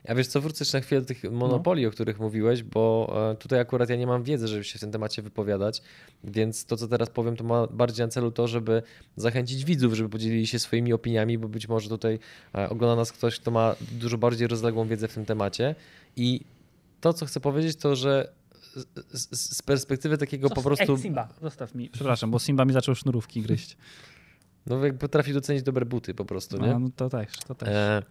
Ja 0.05 0.15
wiesz 0.15 0.27
co, 0.27 0.41
wrócę 0.41 0.65
jeszcze 0.65 0.79
na 0.79 0.83
chwilę 0.83 1.01
do 1.01 1.07
tych 1.07 1.25
monopoli, 1.33 1.83
no. 1.83 1.89
o 1.89 1.93
których 1.93 2.21
mówiłeś, 2.21 2.63
bo 2.63 3.15
e, 3.33 3.37
tutaj 3.37 3.61
akurat 3.61 3.91
ja 3.91 3.97
nie 3.97 4.07
mam 4.07 4.23
wiedzy, 4.23 4.49
żeby 4.49 4.65
się 4.65 4.79
w 4.79 4.81
tym 4.81 4.93
temacie 4.93 5.23
wypowiadać, 5.23 5.83
więc 6.25 6.65
to, 6.65 6.77
co 6.77 6.89
teraz 6.89 7.11
powiem, 7.11 7.37
to 7.37 7.45
ma 7.45 7.67
bardziej 7.67 8.07
na 8.07 8.11
celu 8.11 8.31
to, 8.31 8.49
żeby 8.49 8.83
zachęcić 9.17 9.65
widzów, 9.65 9.95
żeby 9.95 10.09
podzielili 10.09 10.47
się 10.47 10.59
swoimi 10.59 10.93
opiniami, 10.93 11.39
bo 11.39 11.49
być 11.49 11.69
może 11.69 11.89
tutaj 11.89 12.19
e, 12.55 12.69
ogląda 12.69 12.97
nas 12.97 13.13
ktoś, 13.13 13.41
kto 13.41 13.51
ma 13.51 13.75
dużo 13.93 14.19
bardziej 14.19 14.49
rozległą 14.49 14.89
wiedzę 14.89 15.09
w 15.09 15.15
tym 15.15 15.25
temacie 15.25 15.75
i 16.17 16.41
to, 17.01 17.13
co 17.13 17.27
chcę 17.27 17.41
powiedzieć, 17.41 17.77
to, 17.77 17.97
że 17.97 18.33
z, 19.13 19.57
z 19.59 19.63
perspektywy 19.63 20.19
takiego 20.19 20.49
Co, 20.49 20.55
po 20.55 20.63
prostu. 20.63 20.93
Ej, 20.93 20.99
Simba, 20.99 21.29
zostaw 21.43 21.75
mi. 21.75 21.89
Przepraszam, 21.91 22.31
bo 22.31 22.39
Simba 22.39 22.65
mi 22.65 22.73
zaczął 22.73 22.95
sznurówki 22.95 23.43
gryźć. 23.43 23.77
No 24.67 24.85
jak 24.87 24.99
potrafi 24.99 25.33
docenić 25.33 25.63
dobre 25.63 25.87
buty 25.87 26.15
po 26.15 26.25
prostu, 26.25 26.57
nie? 26.57 26.79
No, 26.79 26.89
to 26.97 27.09
też, 27.09 27.29
to 27.49 27.55
też. 27.55 27.69
E, 27.69 28.03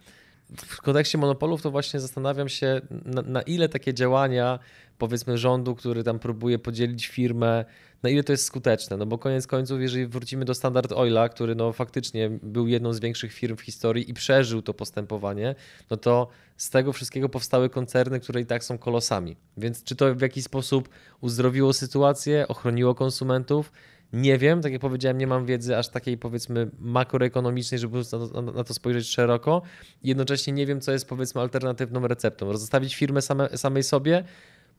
w 0.56 0.82
kontekście 0.82 1.18
monopolów 1.18 1.62
to 1.62 1.70
właśnie 1.70 2.00
zastanawiam 2.00 2.48
się, 2.48 2.80
na, 3.04 3.22
na, 3.22 3.42
ile 3.42 3.68
takie 3.68 3.94
działania, 3.94 4.58
powiedzmy 4.98 5.38
rządu, 5.38 5.74
który 5.74 6.04
tam 6.04 6.18
próbuje 6.18 6.58
podzielić 6.58 7.06
firmę, 7.06 7.64
na 8.02 8.10
ile 8.10 8.24
to 8.24 8.32
jest 8.32 8.44
skuteczne. 8.44 8.96
No 8.96 9.06
bo 9.06 9.18
koniec 9.18 9.46
końców, 9.46 9.80
jeżeli 9.80 10.06
wrócimy 10.06 10.44
do 10.44 10.54
Standard 10.54 10.92
Oila, 10.92 11.28
który 11.28 11.54
no 11.54 11.72
faktycznie 11.72 12.30
był 12.42 12.68
jedną 12.68 12.92
z 12.92 13.00
większych 13.00 13.32
firm 13.32 13.56
w 13.56 13.60
historii 13.60 14.10
i 14.10 14.14
przeżył 14.14 14.62
to 14.62 14.74
postępowanie, 14.74 15.54
no 15.90 15.96
to 15.96 16.28
z 16.56 16.70
tego 16.70 16.92
wszystkiego 16.92 17.28
powstały 17.28 17.70
koncerny, 17.70 18.20
które 18.20 18.40
i 18.40 18.46
tak 18.46 18.64
są 18.64 18.78
kolosami. 18.78 19.36
Więc 19.56 19.84
czy 19.84 19.96
to 19.96 20.14
w 20.14 20.20
jakiś 20.20 20.44
sposób 20.44 20.88
uzdrowiło 21.20 21.72
sytuację, 21.72 22.48
ochroniło 22.48 22.94
konsumentów? 22.94 23.72
Nie 24.12 24.38
wiem, 24.38 24.62
tak 24.62 24.72
jak 24.72 24.80
powiedziałem, 24.80 25.18
nie 25.18 25.26
mam 25.26 25.46
wiedzy 25.46 25.76
aż 25.76 25.88
takiej 25.88 26.18
powiedzmy 26.18 26.70
makroekonomicznej, 26.78 27.78
żeby 27.78 27.98
na, 28.32 28.42
na, 28.42 28.52
na 28.52 28.64
to 28.64 28.74
spojrzeć 28.74 29.08
szeroko. 29.08 29.62
Jednocześnie 30.02 30.52
nie 30.52 30.66
wiem, 30.66 30.80
co 30.80 30.92
jest 30.92 31.08
powiedzmy 31.08 31.40
alternatywną 31.40 32.08
receptą. 32.08 32.52
Rozstawić 32.52 32.96
firmę 32.96 33.22
same, 33.22 33.58
samej 33.58 33.82
sobie, 33.82 34.24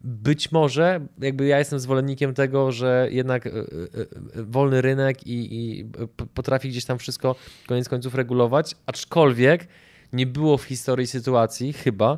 być 0.03 0.51
może, 0.51 1.07
jakby 1.19 1.45
ja 1.45 1.59
jestem 1.59 1.79
zwolennikiem 1.79 2.33
tego, 2.33 2.71
że 2.71 3.07
jednak 3.11 3.47
e, 3.47 3.49
e, 3.49 3.53
e, 3.53 4.43
wolny 4.43 4.81
rynek 4.81 5.27
i, 5.27 5.59
i, 5.59 5.85
potrafi 6.33 6.69
gdzieś 6.69 6.85
tam 6.85 6.97
wszystko 6.97 7.35
koniec 7.67 7.89
końców 7.89 8.15
regulować, 8.15 8.75
aczkolwiek 8.85 9.67
nie 10.13 10.27
było 10.27 10.57
w 10.57 10.63
historii 10.63 11.07
sytuacji, 11.07 11.73
chyba, 11.73 12.17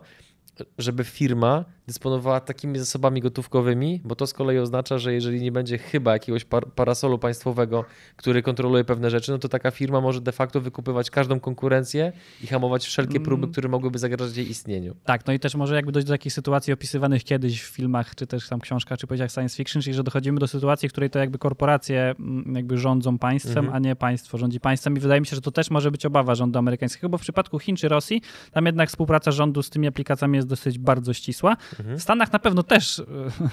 żeby 0.78 1.04
firma 1.04 1.66
dysponowała 1.88 2.40
takimi 2.40 2.80
zasobami 2.80 3.22
gotówkowymi, 3.22 4.02
bo 4.04 4.16
to 4.16 4.28
z 4.28 4.34
kolei 4.34 4.58
oznacza, 4.58 4.98
że 4.98 5.14
jeżeli 5.14 5.42
nie 5.42 5.52
będzie 5.52 5.78
chyba 5.78 6.14
jakiegoś 6.14 6.46
par 6.46 6.68
parasolu 6.68 7.20
państwowego, 7.20 7.86
który 8.16 8.42
kontroluje 8.42 8.84
pewne 8.84 9.10
rzeczy, 9.10 9.32
no 9.32 9.38
to 9.38 9.50
taka 9.50 9.72
firma 9.72 10.02
może 10.02 10.22
de 10.22 10.32
facto 10.32 10.62
wykupywać 10.62 11.10
każdą 11.10 11.40
konkurencję 11.40 12.12
i 12.44 12.48
hamować 12.48 12.86
wszelkie 12.86 13.20
próby, 13.20 13.44
mm. 13.44 13.52
które 13.52 13.70
mogłyby 13.70 14.00
zagrażać 14.00 14.38
jej 14.38 14.50
istnieniu. 14.50 14.96
Tak, 15.04 15.28
no 15.28 15.34
i 15.34 15.40
też 15.40 15.56
może 15.56 15.76
jakby 15.76 15.92
dojść 15.92 16.08
do 16.08 16.14
takich 16.14 16.34
sytuacji 16.34 16.74
opisywanych 16.74 17.24
kiedyś 17.24 17.64
w 17.64 17.68
filmach, 17.68 18.16
czy 18.16 18.28
też 18.28 18.50
tam 18.50 18.60
książkach, 18.60 19.00
czy 19.00 19.08
powiedziach 19.08 19.32
science 19.32 19.58
fiction, 19.58 19.82
czyli 19.82 19.94
że 19.94 20.04
dochodzimy 20.04 20.40
do 20.40 20.48
sytuacji, 20.48 20.90
w 20.90 20.92
której 20.92 21.10
to 21.10 21.20
jakby 21.20 21.38
korporacje 21.38 22.16
mm, 22.20 22.56
jakby 22.56 22.78
rządzą 22.78 23.18
państwem, 23.18 23.66
mhm. 23.66 23.76
a 23.76 23.80
nie 23.80 23.96
państwo 23.96 24.38
rządzi 24.38 24.60
państwem 24.60 24.98
i 24.98 25.00
wydaje 25.00 25.22
mi 25.22 25.28
się, 25.28 25.36
że 25.36 25.42
to 25.42 25.52
też 25.52 25.72
może 25.72 25.92
być 25.92 26.06
obawa 26.06 26.36
rządu 26.36 26.60
amerykańskiego, 26.60 27.10
bo 27.10 27.18
w 27.18 27.22
przypadku 27.22 27.60
Chin 27.60 27.76
czy 27.76 27.88
Rosji, 27.88 28.22
tam 28.52 28.66
jednak 28.66 28.90
współpraca 28.90 29.32
rządu 29.32 29.64
z 29.64 29.70
tymi 29.70 29.88
aplikacjami 29.88 30.36
jest 30.36 30.48
dosyć 30.48 30.80
bardzo 30.80 31.14
ścisła. 31.14 31.58
Mhm. 31.80 31.98
W 31.98 32.02
Stanach 32.02 32.34
na 32.34 32.40
pewno 32.40 32.64
też 32.64 33.02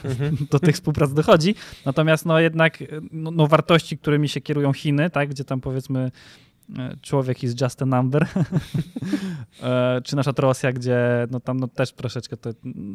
mhm. 0.04 0.37
do 0.50 0.58
tych 0.58 0.74
współprac 0.74 1.12
dochodzi, 1.12 1.54
natomiast 1.85 2.26
no 2.26 2.40
jednak 2.40 2.78
no, 3.12 3.30
no, 3.30 3.46
wartości, 3.46 3.98
którymi 3.98 4.28
się 4.28 4.40
kierują 4.40 4.72
Chiny, 4.72 5.11
tak, 5.11 5.28
gdzie 5.28 5.44
tam 5.44 5.61
powiedzmy 5.61 6.11
e, 6.78 6.96
człowiek 7.02 7.42
is 7.42 7.61
just 7.61 7.82
a 7.82 7.87
number, 7.87 8.26
e, 9.62 10.00
czy 10.04 10.16
nasza 10.16 10.32
Rosja, 10.38 10.72
gdzie 10.72 10.98
no 11.30 11.40
tam 11.40 11.61
no 11.61 11.68
też 11.68 11.92
troszeczkę 11.92 12.37
to, 12.37 12.50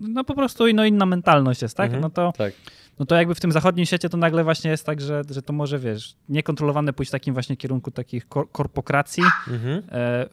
no 0.09 0.23
po 0.23 0.35
prostu 0.35 0.73
no 0.73 0.85
inna 0.85 1.05
mentalność 1.05 1.61
jest, 1.61 1.77
tak? 1.77 1.85
Mhm, 1.85 2.01
no, 2.01 2.09
to, 2.09 2.33
tak. 2.37 2.53
no 2.99 3.05
to 3.05 3.15
jakby 3.15 3.35
w 3.35 3.39
tym 3.39 3.51
zachodnim 3.51 3.85
świecie 3.85 4.09
to 4.09 4.17
nagle 4.17 4.43
właśnie 4.43 4.71
jest 4.71 4.85
tak, 4.85 5.01
że, 5.01 5.21
że 5.29 5.41
to 5.41 5.53
może, 5.53 5.79
wiesz, 5.79 6.15
niekontrolowane 6.29 6.93
pójść 6.93 7.09
w 7.09 7.11
takim 7.11 7.33
właśnie 7.33 7.57
kierunku 7.57 7.91
takich 7.91 8.27
kor 8.27 8.51
korpokracji, 8.51 9.23
mhm. 9.47 9.83
e, 9.91 10.29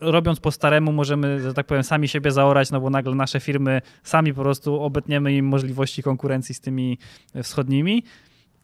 robiąc 0.00 0.40
po 0.40 0.50
staremu 0.50 0.92
możemy, 0.92 1.40
że 1.40 1.54
tak 1.54 1.66
powiem, 1.66 1.82
sami 1.82 2.08
siebie 2.08 2.30
zaorać, 2.30 2.70
no 2.70 2.80
bo 2.80 2.90
nagle 2.90 3.14
nasze 3.14 3.40
firmy 3.40 3.82
sami 4.02 4.34
po 4.34 4.42
prostu 4.42 4.82
obetniemy 4.82 5.34
im 5.34 5.46
możliwości 5.46 6.02
konkurencji 6.02 6.54
z 6.54 6.60
tymi 6.60 6.98
wschodnimi. 7.42 8.02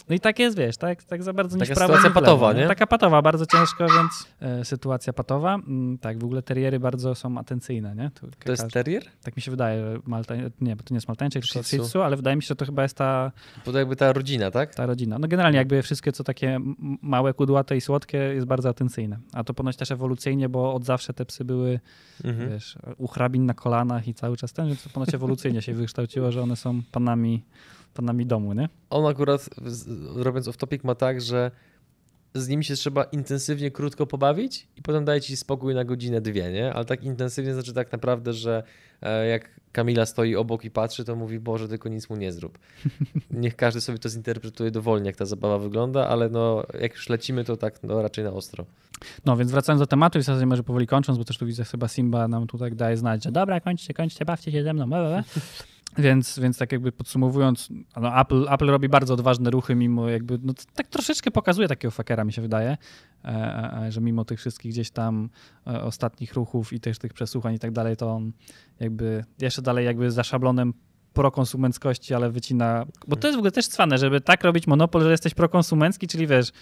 No 0.08 0.14
i 0.14 0.20
tak 0.20 0.38
jest, 0.38 0.56
wiesz, 0.56 0.76
tak, 0.76 1.04
tak 1.04 1.22
za 1.22 1.32
bardzo 1.32 1.58
Taka 1.58 1.74
sytuacja 1.74 2.10
patowa, 2.10 2.52
nie? 2.52 2.66
Taka 2.66 2.86
patowa, 2.86 3.22
bardzo 3.22 3.46
ciężko, 3.46 3.86
więc 3.86 4.28
e, 4.40 4.64
sytuacja 4.64 5.12
patowa. 5.12 5.54
Mm, 5.54 5.98
tak, 5.98 6.18
w 6.18 6.24
ogóle 6.24 6.42
teriery 6.42 6.80
bardzo 6.80 7.14
są 7.14 7.38
atencyjne, 7.38 7.94
nie? 7.94 8.10
To, 8.14 8.26
to 8.44 8.50
jest 8.50 8.68
terrier? 8.68 9.02
Tak 9.22 9.36
mi 9.36 9.42
się 9.42 9.50
wydaje, 9.50 9.98
Malta, 10.06 10.34
nie, 10.60 10.76
bo 10.76 10.82
to 10.82 10.94
nie 10.94 10.96
jest 10.96 11.08
maltańczyk, 11.08 11.44
tylko 11.44 11.62
Shih 11.62 11.96
ale 12.04 12.16
wydaje 12.16 12.36
mi 12.36 12.42
się, 12.42 12.46
że 12.46 12.56
to 12.56 12.66
chyba 12.66 12.82
jest 12.82 12.96
ta... 12.96 13.32
To 13.64 13.78
jakby 13.78 13.96
ta 13.96 14.12
rodzina, 14.12 14.50
tak? 14.50 14.74
Ta 14.74 14.86
rodzina. 14.86 15.18
No 15.18 15.28
generalnie 15.28 15.58
jakby 15.58 15.82
wszystkie 15.82 16.12
co 16.12 16.24
takie 16.24 16.60
małe, 17.02 17.34
kudłate 17.34 17.76
i 17.76 17.80
słodkie 17.80 18.18
jest 18.18 18.46
bardzo 18.46 18.68
atencyjne. 18.68 19.18
A 19.32 19.44
to 19.44 19.54
ponoć 19.54 19.76
też 19.76 19.90
ewolucyjnie, 19.90 20.48
bo 20.48 20.74
od 20.74 20.84
zawsze 20.84 21.14
te 21.14 21.24
psy 21.24 21.44
były, 21.44 21.80
mhm. 22.24 22.50
wiesz, 22.50 22.78
u 22.98 23.06
hrabin 23.06 23.46
na 23.46 23.54
kolanach 23.54 24.08
i 24.08 24.14
cały 24.14 24.36
czas 24.36 24.52
ten, 24.52 24.66
więc 24.66 24.88
ponoć 24.88 25.14
ewolucyjnie 25.14 25.62
się 25.62 25.74
wykształciło, 25.80 26.32
że 26.32 26.42
one 26.42 26.56
są 26.56 26.82
panami 26.92 27.42
panami 27.94 28.26
domu, 28.26 28.52
nie? 28.52 28.68
On 28.90 29.06
akurat, 29.06 29.50
robiąc 30.16 30.48
off 30.48 30.56
topic, 30.56 30.84
ma 30.84 30.94
tak, 30.94 31.20
że 31.20 31.50
z 32.34 32.48
nimi 32.48 32.64
się 32.64 32.74
trzeba 32.74 33.04
intensywnie 33.04 33.70
krótko 33.70 34.06
pobawić 34.06 34.68
i 34.76 34.82
potem 34.82 35.04
daje 35.04 35.20
ci 35.20 35.36
spokój 35.36 35.74
na 35.74 35.84
godzinę, 35.84 36.20
dwie, 36.20 36.52
nie? 36.52 36.74
Ale 36.74 36.84
tak 36.84 37.04
intensywnie 37.04 37.54
znaczy 37.54 37.72
tak 37.72 37.92
naprawdę, 37.92 38.32
że 38.32 38.62
e, 39.02 39.26
jak 39.26 39.60
Kamila 39.72 40.06
stoi 40.06 40.36
obok 40.36 40.64
i 40.64 40.70
patrzy, 40.70 41.04
to 41.04 41.16
mówi, 41.16 41.38
Boże, 41.38 41.68
tylko 41.68 41.88
nic 41.88 42.10
mu 42.10 42.16
nie 42.16 42.32
zrób. 42.32 42.58
Niech 43.30 43.56
każdy 43.56 43.80
sobie 43.80 43.98
to 43.98 44.08
zinterpretuje 44.08 44.70
dowolnie, 44.70 45.06
jak 45.06 45.16
ta 45.16 45.24
zabawa 45.24 45.58
wygląda, 45.58 46.08
ale 46.08 46.28
no, 46.28 46.62
jak 46.80 46.94
już 46.94 47.08
lecimy, 47.08 47.44
to 47.44 47.56
tak 47.56 47.82
no, 47.82 48.02
raczej 48.02 48.24
na 48.24 48.32
ostro. 48.32 48.64
No 49.24 49.36
więc 49.36 49.50
wracając 49.50 49.80
do 49.80 49.86
tematu 49.86 50.18
i 50.18 50.22
w 50.22 50.24
zasadzie 50.24 50.46
może 50.46 50.62
powoli 50.62 50.86
kończąc, 50.86 51.18
bo 51.18 51.24
też 51.24 51.38
tu 51.38 51.46
widzę 51.46 51.64
chyba 51.64 51.88
Simba 51.88 52.28
nam 52.28 52.46
tutaj 52.46 52.72
daje 52.72 52.96
znać, 52.96 53.24
że 53.24 53.32
dobra, 53.32 53.60
kończcie, 53.60 53.94
kończcie, 53.94 54.24
bawcie 54.24 54.52
się 54.52 54.62
ze 54.62 54.72
mną, 54.72 54.88
bla, 54.88 55.22
Więc, 55.98 56.38
więc 56.38 56.58
tak 56.58 56.72
jakby 56.72 56.92
podsumowując, 56.92 57.68
no 57.96 58.20
Apple, 58.20 58.46
Apple 58.50 58.66
robi 58.66 58.88
bardzo 58.88 59.14
odważne 59.14 59.50
ruchy, 59.50 59.74
mimo 59.74 60.08
jakby, 60.08 60.38
no 60.42 60.52
tak 60.74 60.86
troszeczkę 60.86 61.30
pokazuje 61.30 61.68
takiego 61.68 61.90
fakera, 61.90 62.24
mi 62.24 62.32
się 62.32 62.42
wydaje, 62.42 62.76
e, 63.24 63.28
e, 63.28 63.86
e, 63.86 63.92
że 63.92 64.00
mimo 64.00 64.24
tych 64.24 64.38
wszystkich 64.38 64.72
gdzieś 64.72 64.90
tam 64.90 65.30
ostatnich 65.64 66.34
ruchów 66.34 66.72
i 66.72 66.80
też 66.80 66.98
tych 66.98 67.12
przesłuchań 67.12 67.54
i 67.54 67.58
tak 67.58 67.70
dalej, 67.70 67.96
to 67.96 68.10
on 68.10 68.32
jakby 68.80 69.24
jeszcze 69.40 69.62
dalej 69.62 69.86
jakby 69.86 70.10
za 70.10 70.24
szablonem 70.24 70.74
prokonsumenckości, 71.12 72.14
ale 72.14 72.30
wycina, 72.30 72.86
bo 73.08 73.16
to 73.16 73.26
jest 73.28 73.36
w 73.36 73.38
ogóle 73.38 73.50
też 73.50 73.68
cwane, 73.68 73.98
żeby 73.98 74.20
tak 74.20 74.44
robić 74.44 74.66
monopol, 74.66 75.02
że 75.02 75.10
jesteś 75.10 75.34
prokonsumencki, 75.34 76.06
czyli 76.06 76.26
wiesz, 76.26 76.52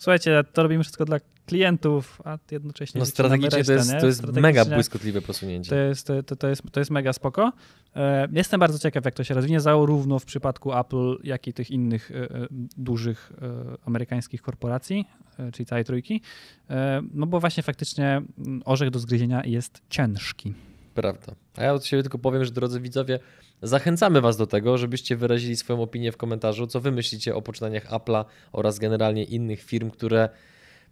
słuchajcie, 0.00 0.44
to 0.52 0.62
robimy 0.62 0.82
wszystko 0.84 1.04
dla 1.04 1.18
klientów, 1.46 2.22
a 2.24 2.38
jednocześnie... 2.50 2.98
No 2.98 3.06
strategicznie 3.06 3.58
resztę, 3.58 4.00
to 4.00 4.06
jest, 4.06 4.20
to 4.20 4.26
jest 4.26 4.32
mega 4.32 4.64
błyskotliwe 4.64 5.22
posunięcie. 5.22 5.70
To 5.70 5.76
jest, 5.76 6.06
to, 6.26 6.36
to, 6.36 6.48
jest, 6.48 6.62
to 6.72 6.80
jest 6.80 6.90
mega 6.90 7.12
spoko. 7.12 7.52
E, 7.96 8.28
jestem 8.32 8.60
bardzo 8.60 8.78
ciekaw, 8.78 9.04
jak 9.04 9.14
to 9.14 9.24
się 9.24 9.34
rozwinie, 9.34 9.60
zarówno 9.60 10.18
w 10.18 10.24
przypadku 10.24 10.78
Apple, 10.78 11.16
jak 11.24 11.46
i 11.46 11.52
tych 11.52 11.70
innych 11.70 12.10
e, 12.10 12.14
e, 12.14 12.46
dużych 12.76 13.32
amerykańskich 13.86 14.42
korporacji, 14.42 15.04
czyli 15.52 15.66
całej 15.66 15.84
trójki, 15.84 16.20
no 17.12 17.26
bo 17.26 17.40
właśnie 17.40 17.62
faktycznie 17.62 18.22
mm, 18.38 18.62
orzech 18.64 18.90
do 18.90 18.98
zgryzienia 18.98 19.42
jest 19.44 19.82
ciężki. 19.90 20.54
Prawda. 20.94 21.32
A 21.56 21.62
ja 21.62 21.72
od 21.72 21.84
siebie 21.84 22.02
tylko 22.02 22.18
powiem, 22.18 22.44
że 22.44 22.50
drodzy 22.50 22.80
widzowie, 22.80 23.18
Zachęcamy 23.62 24.20
Was 24.20 24.36
do 24.36 24.46
tego, 24.46 24.78
żebyście 24.78 25.16
wyrazili 25.16 25.56
swoją 25.56 25.82
opinię 25.82 26.12
w 26.12 26.16
komentarzu, 26.16 26.66
co 26.66 26.80
Wy 26.80 26.92
myślicie 26.92 27.34
o 27.34 27.42
poczynaniach 27.42 27.90
Apple'a 27.90 28.24
oraz 28.52 28.78
generalnie 28.78 29.24
innych 29.24 29.62
firm, 29.62 29.90
które 29.90 30.28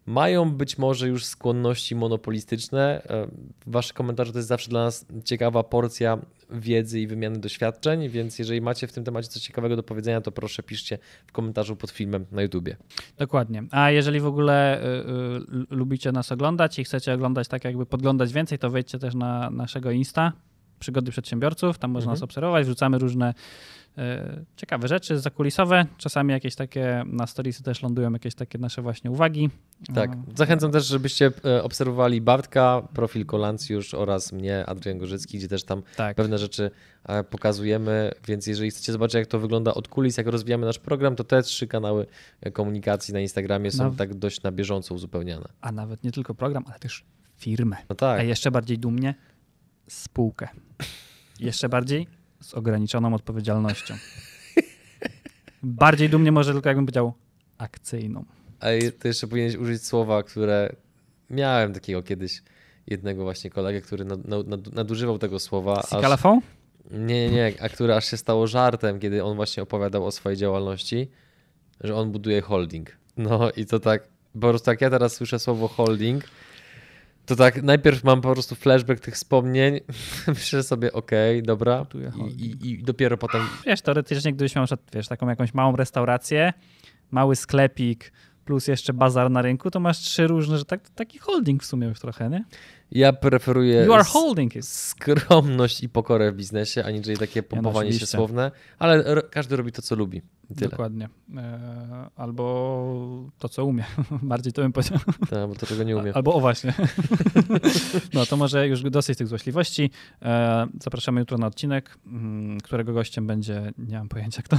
mają 0.07 0.53
być 0.53 0.79
może 0.79 1.09
już 1.09 1.25
skłonności 1.25 1.95
monopolistyczne. 1.95 3.03
E, 3.11 3.29
wasze 3.67 3.95
komentarze 3.95 4.33
to 4.33 4.39
jest 4.39 4.49
zawsze 4.49 4.71
dla 4.71 4.85
nas 4.85 5.07
ciekawa 5.25 5.63
porcja 5.63 6.19
wiedzy 6.51 7.01
i 7.01 7.07
wymiany 7.07 7.39
doświadczeń, 7.39 8.09
więc 8.09 8.39
jeżeli 8.39 8.61
macie 8.61 8.87
w 8.87 8.93
tym 8.93 9.05
temacie 9.05 9.29
coś 9.29 9.43
ciekawego 9.43 9.77
do 9.77 9.83
powiedzenia, 9.83 10.21
to 10.21 10.33
proszę 10.33 10.63
piszcie 10.63 10.99
w 11.27 11.33
komentarzu 11.33 11.77
pod 11.77 11.91
filmem 11.91 12.27
na 12.33 12.43
YouTubie. 12.43 12.77
Dokładnie. 13.19 13.65
A 13.71 13.91
jeżeli 13.91 14.21
w 14.21 14.27
ogóle 14.27 14.83
y, 14.83 14.85
y, 14.85 15.77
lubicie 15.77 16.13
nas 16.13 16.33
oglądać 16.33 16.79
i 16.79 16.85
chcecie 16.85 17.15
oglądać 17.15 17.49
tak 17.49 17.65
jakby 17.65 17.87
podglądać 17.87 18.33
więcej, 18.33 18.59
to 18.59 18.71
wejdźcie 18.71 18.99
też 18.99 19.15
na 19.15 19.51
naszego 19.51 19.91
Insta, 19.91 20.33
przygody 20.79 21.11
przedsiębiorców, 21.11 21.79
tam 21.79 21.91
można 21.91 22.11
mhm. 22.11 22.17
nas 22.17 22.23
obserwować, 22.23 22.67
wrzucamy 22.67 22.99
różne 22.99 23.35
e, 23.99 24.41
ciekawe 24.57 24.89
rzeczy 24.89 25.19
zakulisowe, 25.19 25.87
czasami 25.97 26.33
jakieś 26.33 26.55
takie, 26.55 27.05
na 27.07 27.27
storiesy 27.27 27.63
też 27.63 27.83
lądują 27.83 28.13
jakieś 28.13 28.35
takie 28.35 28.59
nasze 28.59 28.83
właśnie 28.83 29.11
uwagi. 29.11 29.51
Tak, 29.95 30.11
zachęcam 30.37 30.73
też, 30.73 30.87
żebyście 30.87 31.33
e, 31.45 31.63
obserwowali 31.63 32.21
Bartka, 32.21 32.83
profil 32.95 33.27
Kolancjusz 33.27 33.95
oraz 33.95 34.33
mnie, 34.33 34.67
Adrian 34.67 34.99
Gorzycki, 34.99 35.39
gdzie 35.39 35.49
też 35.49 35.65
tam 35.65 35.83
tak. 35.97 36.17
pewne 36.17 36.39
rzeczy 36.39 36.71
e, 37.05 37.25
pokazujemy, 37.25 38.11
więc 38.27 38.47
jeżeli 38.47 38.71
chcecie 38.71 38.93
zobaczyć, 38.93 39.15
jak 39.15 39.27
to 39.27 39.39
wygląda 39.39 39.75
od 39.75 39.89
kulis, 39.89 40.17
jak 40.17 40.27
rozwijamy 40.27 40.67
nasz 40.67 40.79
program, 40.79 41.17
to 41.17 41.25
te 41.25 41.43
trzy 41.43 41.67
kanały 41.67 42.07
komunikacji 42.53 43.15
na 43.15 43.21
Instagramie 43.21 43.71
są 43.71 43.97
tak 43.97 44.15
dość 44.15 44.43
na 44.43 44.53
bieżąco 44.53 44.95
uzupełniane. 44.95 45.49
A 45.61 45.73
nawet 45.73 46.05
nie 46.05 46.13
tylko 46.13 46.35
program, 46.35 46.65
ale 46.67 46.79
też 46.79 47.05
firmę. 47.39 47.77
No 47.89 47.97
tak. 47.97 48.21
A 48.21 48.23
jeszcze 48.23 48.51
bardziej 48.51 48.79
dumnie 48.79 49.15
spółkę. 49.89 50.49
Jeszcze 51.41 51.69
bardziej 51.69 52.07
z 52.41 52.55
ograniczoną 52.55 53.15
odpowiedzialnością. 53.15 53.95
Bardziej 55.63 56.09
dumnie 56.09 56.33
może 56.33 56.53
tylko 56.53 56.69
jakbym 56.69 56.87
powiedział 56.87 57.13
akcyjną. 57.59 58.25
A 58.61 58.67
ty 58.99 59.09
jeszcze 59.09 59.27
powinieneś 59.27 59.57
użyć 59.57 59.87
słowa, 59.87 60.23
które 60.23 60.77
miałem 61.31 61.73
takiego 61.73 62.03
kiedyś 62.03 62.43
jednego 62.87 63.23
właśnie 63.23 63.51
kolegę, 63.51 63.81
który 63.81 64.05
nadużywał 64.73 65.19
tego 65.19 65.39
słowa. 65.39 65.83
Skalafą? 65.83 66.41
Nie, 66.91 67.31
nie, 67.31 67.31
nie, 67.31 67.53
a 67.61 67.69
który 67.69 67.95
aż 67.95 68.11
się 68.11 68.17
stało 68.17 68.47
żartem, 68.47 69.01
kiedy 69.01 69.25
on 69.25 69.37
właśnie 69.37 69.63
opowiadał 69.63 70.07
o 70.07 70.11
swojej 70.11 70.39
działalności, 70.39 71.11
że 71.81 71.97
on 71.97 72.13
buduje 72.13 72.41
holding. 72.41 72.97
No 73.17 73.51
i 73.57 73.67
to 73.67 73.81
tak, 73.81 74.09
po 74.33 74.49
prostu 74.49 74.71
jak 74.71 74.81
ja 74.81 74.91
teraz 74.91 75.15
słyszę 75.15 75.39
słowo 75.39 75.69
holding, 75.69 76.25
to 77.29 77.37
tak, 77.37 77.63
najpierw 77.63 78.05
mam 78.05 78.21
po 78.21 78.33
prostu 78.33 78.55
flashback 78.55 79.01
tych 79.01 79.15
wspomnień, 79.15 79.81
myślę 80.27 80.63
sobie, 80.63 80.93
okej, 80.93 81.39
okay, 81.39 81.47
dobra, 81.47 81.87
I, 82.29 82.45
i, 82.45 82.71
i, 82.71 82.83
dopiero 82.83 83.17
potem... 83.17 83.43
Wiesz, 83.67 83.81
teoretycznie 83.81 84.33
gdybyś 84.33 84.57
miał 84.57 84.65
wiesz, 84.93 85.09
taką 85.09 85.29
jakąś 85.29 85.55
małą 85.55 85.77
restaurację, 85.77 86.53
mały 87.11 87.37
sklepik, 87.37 88.13
plus 88.49 88.69
jeszcze 88.69 88.93
bazar 88.93 89.31
na 89.31 89.43
rynku, 89.43 89.71
to 89.71 89.81
masz 89.81 89.99
trzy 89.99 90.27
różne, 90.27 90.59
że 90.59 90.65
tak, 90.65 90.91
taki 90.91 91.19
holding 91.19 91.63
w 91.63 91.67
sumie 91.67 91.87
już 91.87 92.01
trochę, 92.01 92.31
nie? 92.31 92.45
Ja 92.91 93.13
preferuję 93.13 93.85
you 93.85 93.93
are 93.93 94.05
holding 94.05 94.57
it. 94.57 94.67
skromność 94.67 95.83
i 95.83 95.89
pokorę 95.89 96.33
w 96.33 96.37
biznesie, 96.37 96.85
aniżeli 96.85 97.19
takie 97.19 97.43
pompowanie 97.43 97.89
ja, 97.89 97.95
no, 97.95 98.01
się 98.01 98.07
słowne, 98.07 98.51
ale 98.79 99.23
każdy 99.31 99.57
robi 99.57 99.73
to, 99.73 99.83
co 99.83 99.95
lubi. 99.95 100.23
Tyle. 100.57 100.71
Dokładnie. 100.71 101.09
E, 101.37 102.11
albo 102.17 103.31
to, 103.39 103.49
co 103.49 103.65
umie. 103.65 103.85
Bardziej 104.23 104.53
to 104.53 104.63
bym 104.63 104.73
powiedział. 104.73 104.99
Tak, 105.31 105.49
bo 105.49 105.55
to, 105.55 105.67
czego 105.67 105.83
nie 105.83 105.97
umie. 105.97 106.17
Albo 106.17 106.35
o 106.35 106.41
właśnie. 106.41 106.75
no 108.15 108.27
to 108.27 108.37
może 108.37 108.69
już 108.69 108.83
dosyć 108.83 109.19
tych 109.19 109.27
złośliwości. 109.27 109.91
E, 110.23 110.67
zapraszamy 110.83 111.21
jutro 111.21 111.39
na 111.39 111.47
odcinek, 111.47 111.99
mm, 112.07 112.61
którego 112.61 112.93
gościem 112.93 113.27
będzie, 113.27 113.73
nie 113.79 113.99
mam 113.99 114.09
pojęcia 114.09 114.43
kto. 114.43 114.59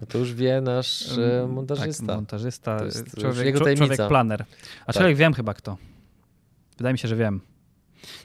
No 0.00 0.06
to 0.06 0.18
już 0.18 0.34
wie 0.34 0.60
nasz 0.60 1.18
e, 1.18 1.46
montażysta. 1.48 2.06
Tak, 2.06 2.16
montażysta, 2.16 2.78
człowiek, 3.20 3.56
człowiek 3.56 4.08
planer. 4.08 4.44
A 4.82 4.92
tak. 4.92 4.96
człowiek 4.96 5.16
wiem 5.16 5.34
chyba 5.34 5.54
kto. 5.54 5.76
Wydaje 6.78 6.92
mi 6.92 6.98
się, 6.98 7.08
że 7.08 7.16
wiem. 7.16 7.40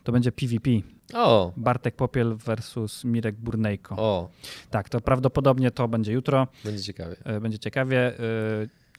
To 0.04 0.12
będzie 0.12 0.32
PvP. 0.32 0.70
O. 1.14 1.52
Bartek 1.58 1.96
Popiel 1.96 2.36
versus 2.36 3.04
Mirek 3.04 3.36
Burnejko. 3.36 3.96
O. 3.98 4.30
Tak, 4.70 4.90
to 4.90 5.02
prawdopodobnie 5.02 5.72
to 5.72 5.88
będzie 5.88 6.12
jutro. 6.14 6.48
Będzie 6.64 6.84
ciekawie. 6.84 7.16
E, 7.24 7.40
będzie 7.40 7.60
ciekawie. 7.60 8.14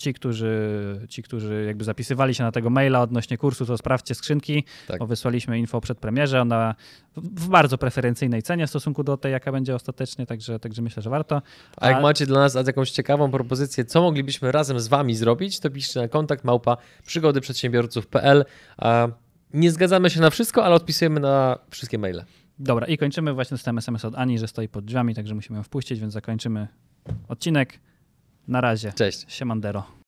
Ci, 0.00 0.14
którzy, 0.14 1.06
ci, 1.08 1.22
którzy 1.22 1.64
jakby 1.66 1.84
zapisywali 1.84 2.34
się 2.34 2.44
na 2.44 2.52
tego 2.52 2.70
maila 2.70 3.02
odnośnie 3.02 3.38
kursu, 3.38 3.66
to 3.66 3.78
sprawdźcie 3.78 4.14
skrzynki, 4.14 4.64
tak. 4.88 4.98
bo 4.98 5.06
wysłaliśmy 5.06 5.58
info 5.58 5.80
przed 5.80 5.98
premierze. 5.98 6.40
Ona 6.40 6.74
w 7.16 7.48
bardzo 7.48 7.78
preferencyjnej 7.78 8.42
cenie 8.42 8.66
w 8.66 8.70
stosunku 8.70 9.04
do 9.04 9.16
tej, 9.16 9.32
jaka 9.32 9.52
będzie 9.52 9.74
ostatecznie, 9.74 10.26
także, 10.26 10.58
także 10.58 10.82
myślę, 10.82 11.02
że 11.02 11.10
warto. 11.10 11.42
A, 11.76 11.86
A 11.86 11.90
jak 11.90 12.02
macie 12.02 12.26
dla 12.26 12.40
nas 12.40 12.54
jakąś 12.54 12.90
ciekawą 12.90 13.30
propozycję, 13.30 13.84
co 13.84 14.02
moglibyśmy 14.02 14.52
razem 14.52 14.80
z 14.80 14.88
wami 14.88 15.14
zrobić, 15.14 15.60
to 15.60 15.70
piszcie 15.70 16.00
na 16.00 16.08
kontakt 16.08 16.44
małpa 16.44 16.76
przygodyprzedsiębiorców.pl. 17.06 18.44
Nie 19.54 19.70
zgadzamy 19.70 20.10
się 20.10 20.20
na 20.20 20.30
wszystko, 20.30 20.64
ale 20.64 20.74
odpisujemy 20.74 21.20
na 21.20 21.58
wszystkie 21.70 21.98
maile. 21.98 22.24
Dobra, 22.58 22.86
i 22.86 22.98
kończymy 22.98 23.32
właśnie 23.32 23.58
z 23.58 23.62
tym 23.62 23.78
SMS 23.78 24.04
od 24.04 24.14
Ani, 24.14 24.38
że 24.38 24.48
stoi 24.48 24.68
pod 24.68 24.84
drzwiami, 24.84 25.14
także 25.14 25.34
musimy 25.34 25.56
ją 25.56 25.62
wpuścić, 25.62 26.00
więc 26.00 26.12
zakończymy 26.12 26.68
odcinek. 27.28 27.80
Na 28.48 28.60
razie. 28.60 28.92
Cześć. 28.92 29.24
Siemandero. 29.28 29.84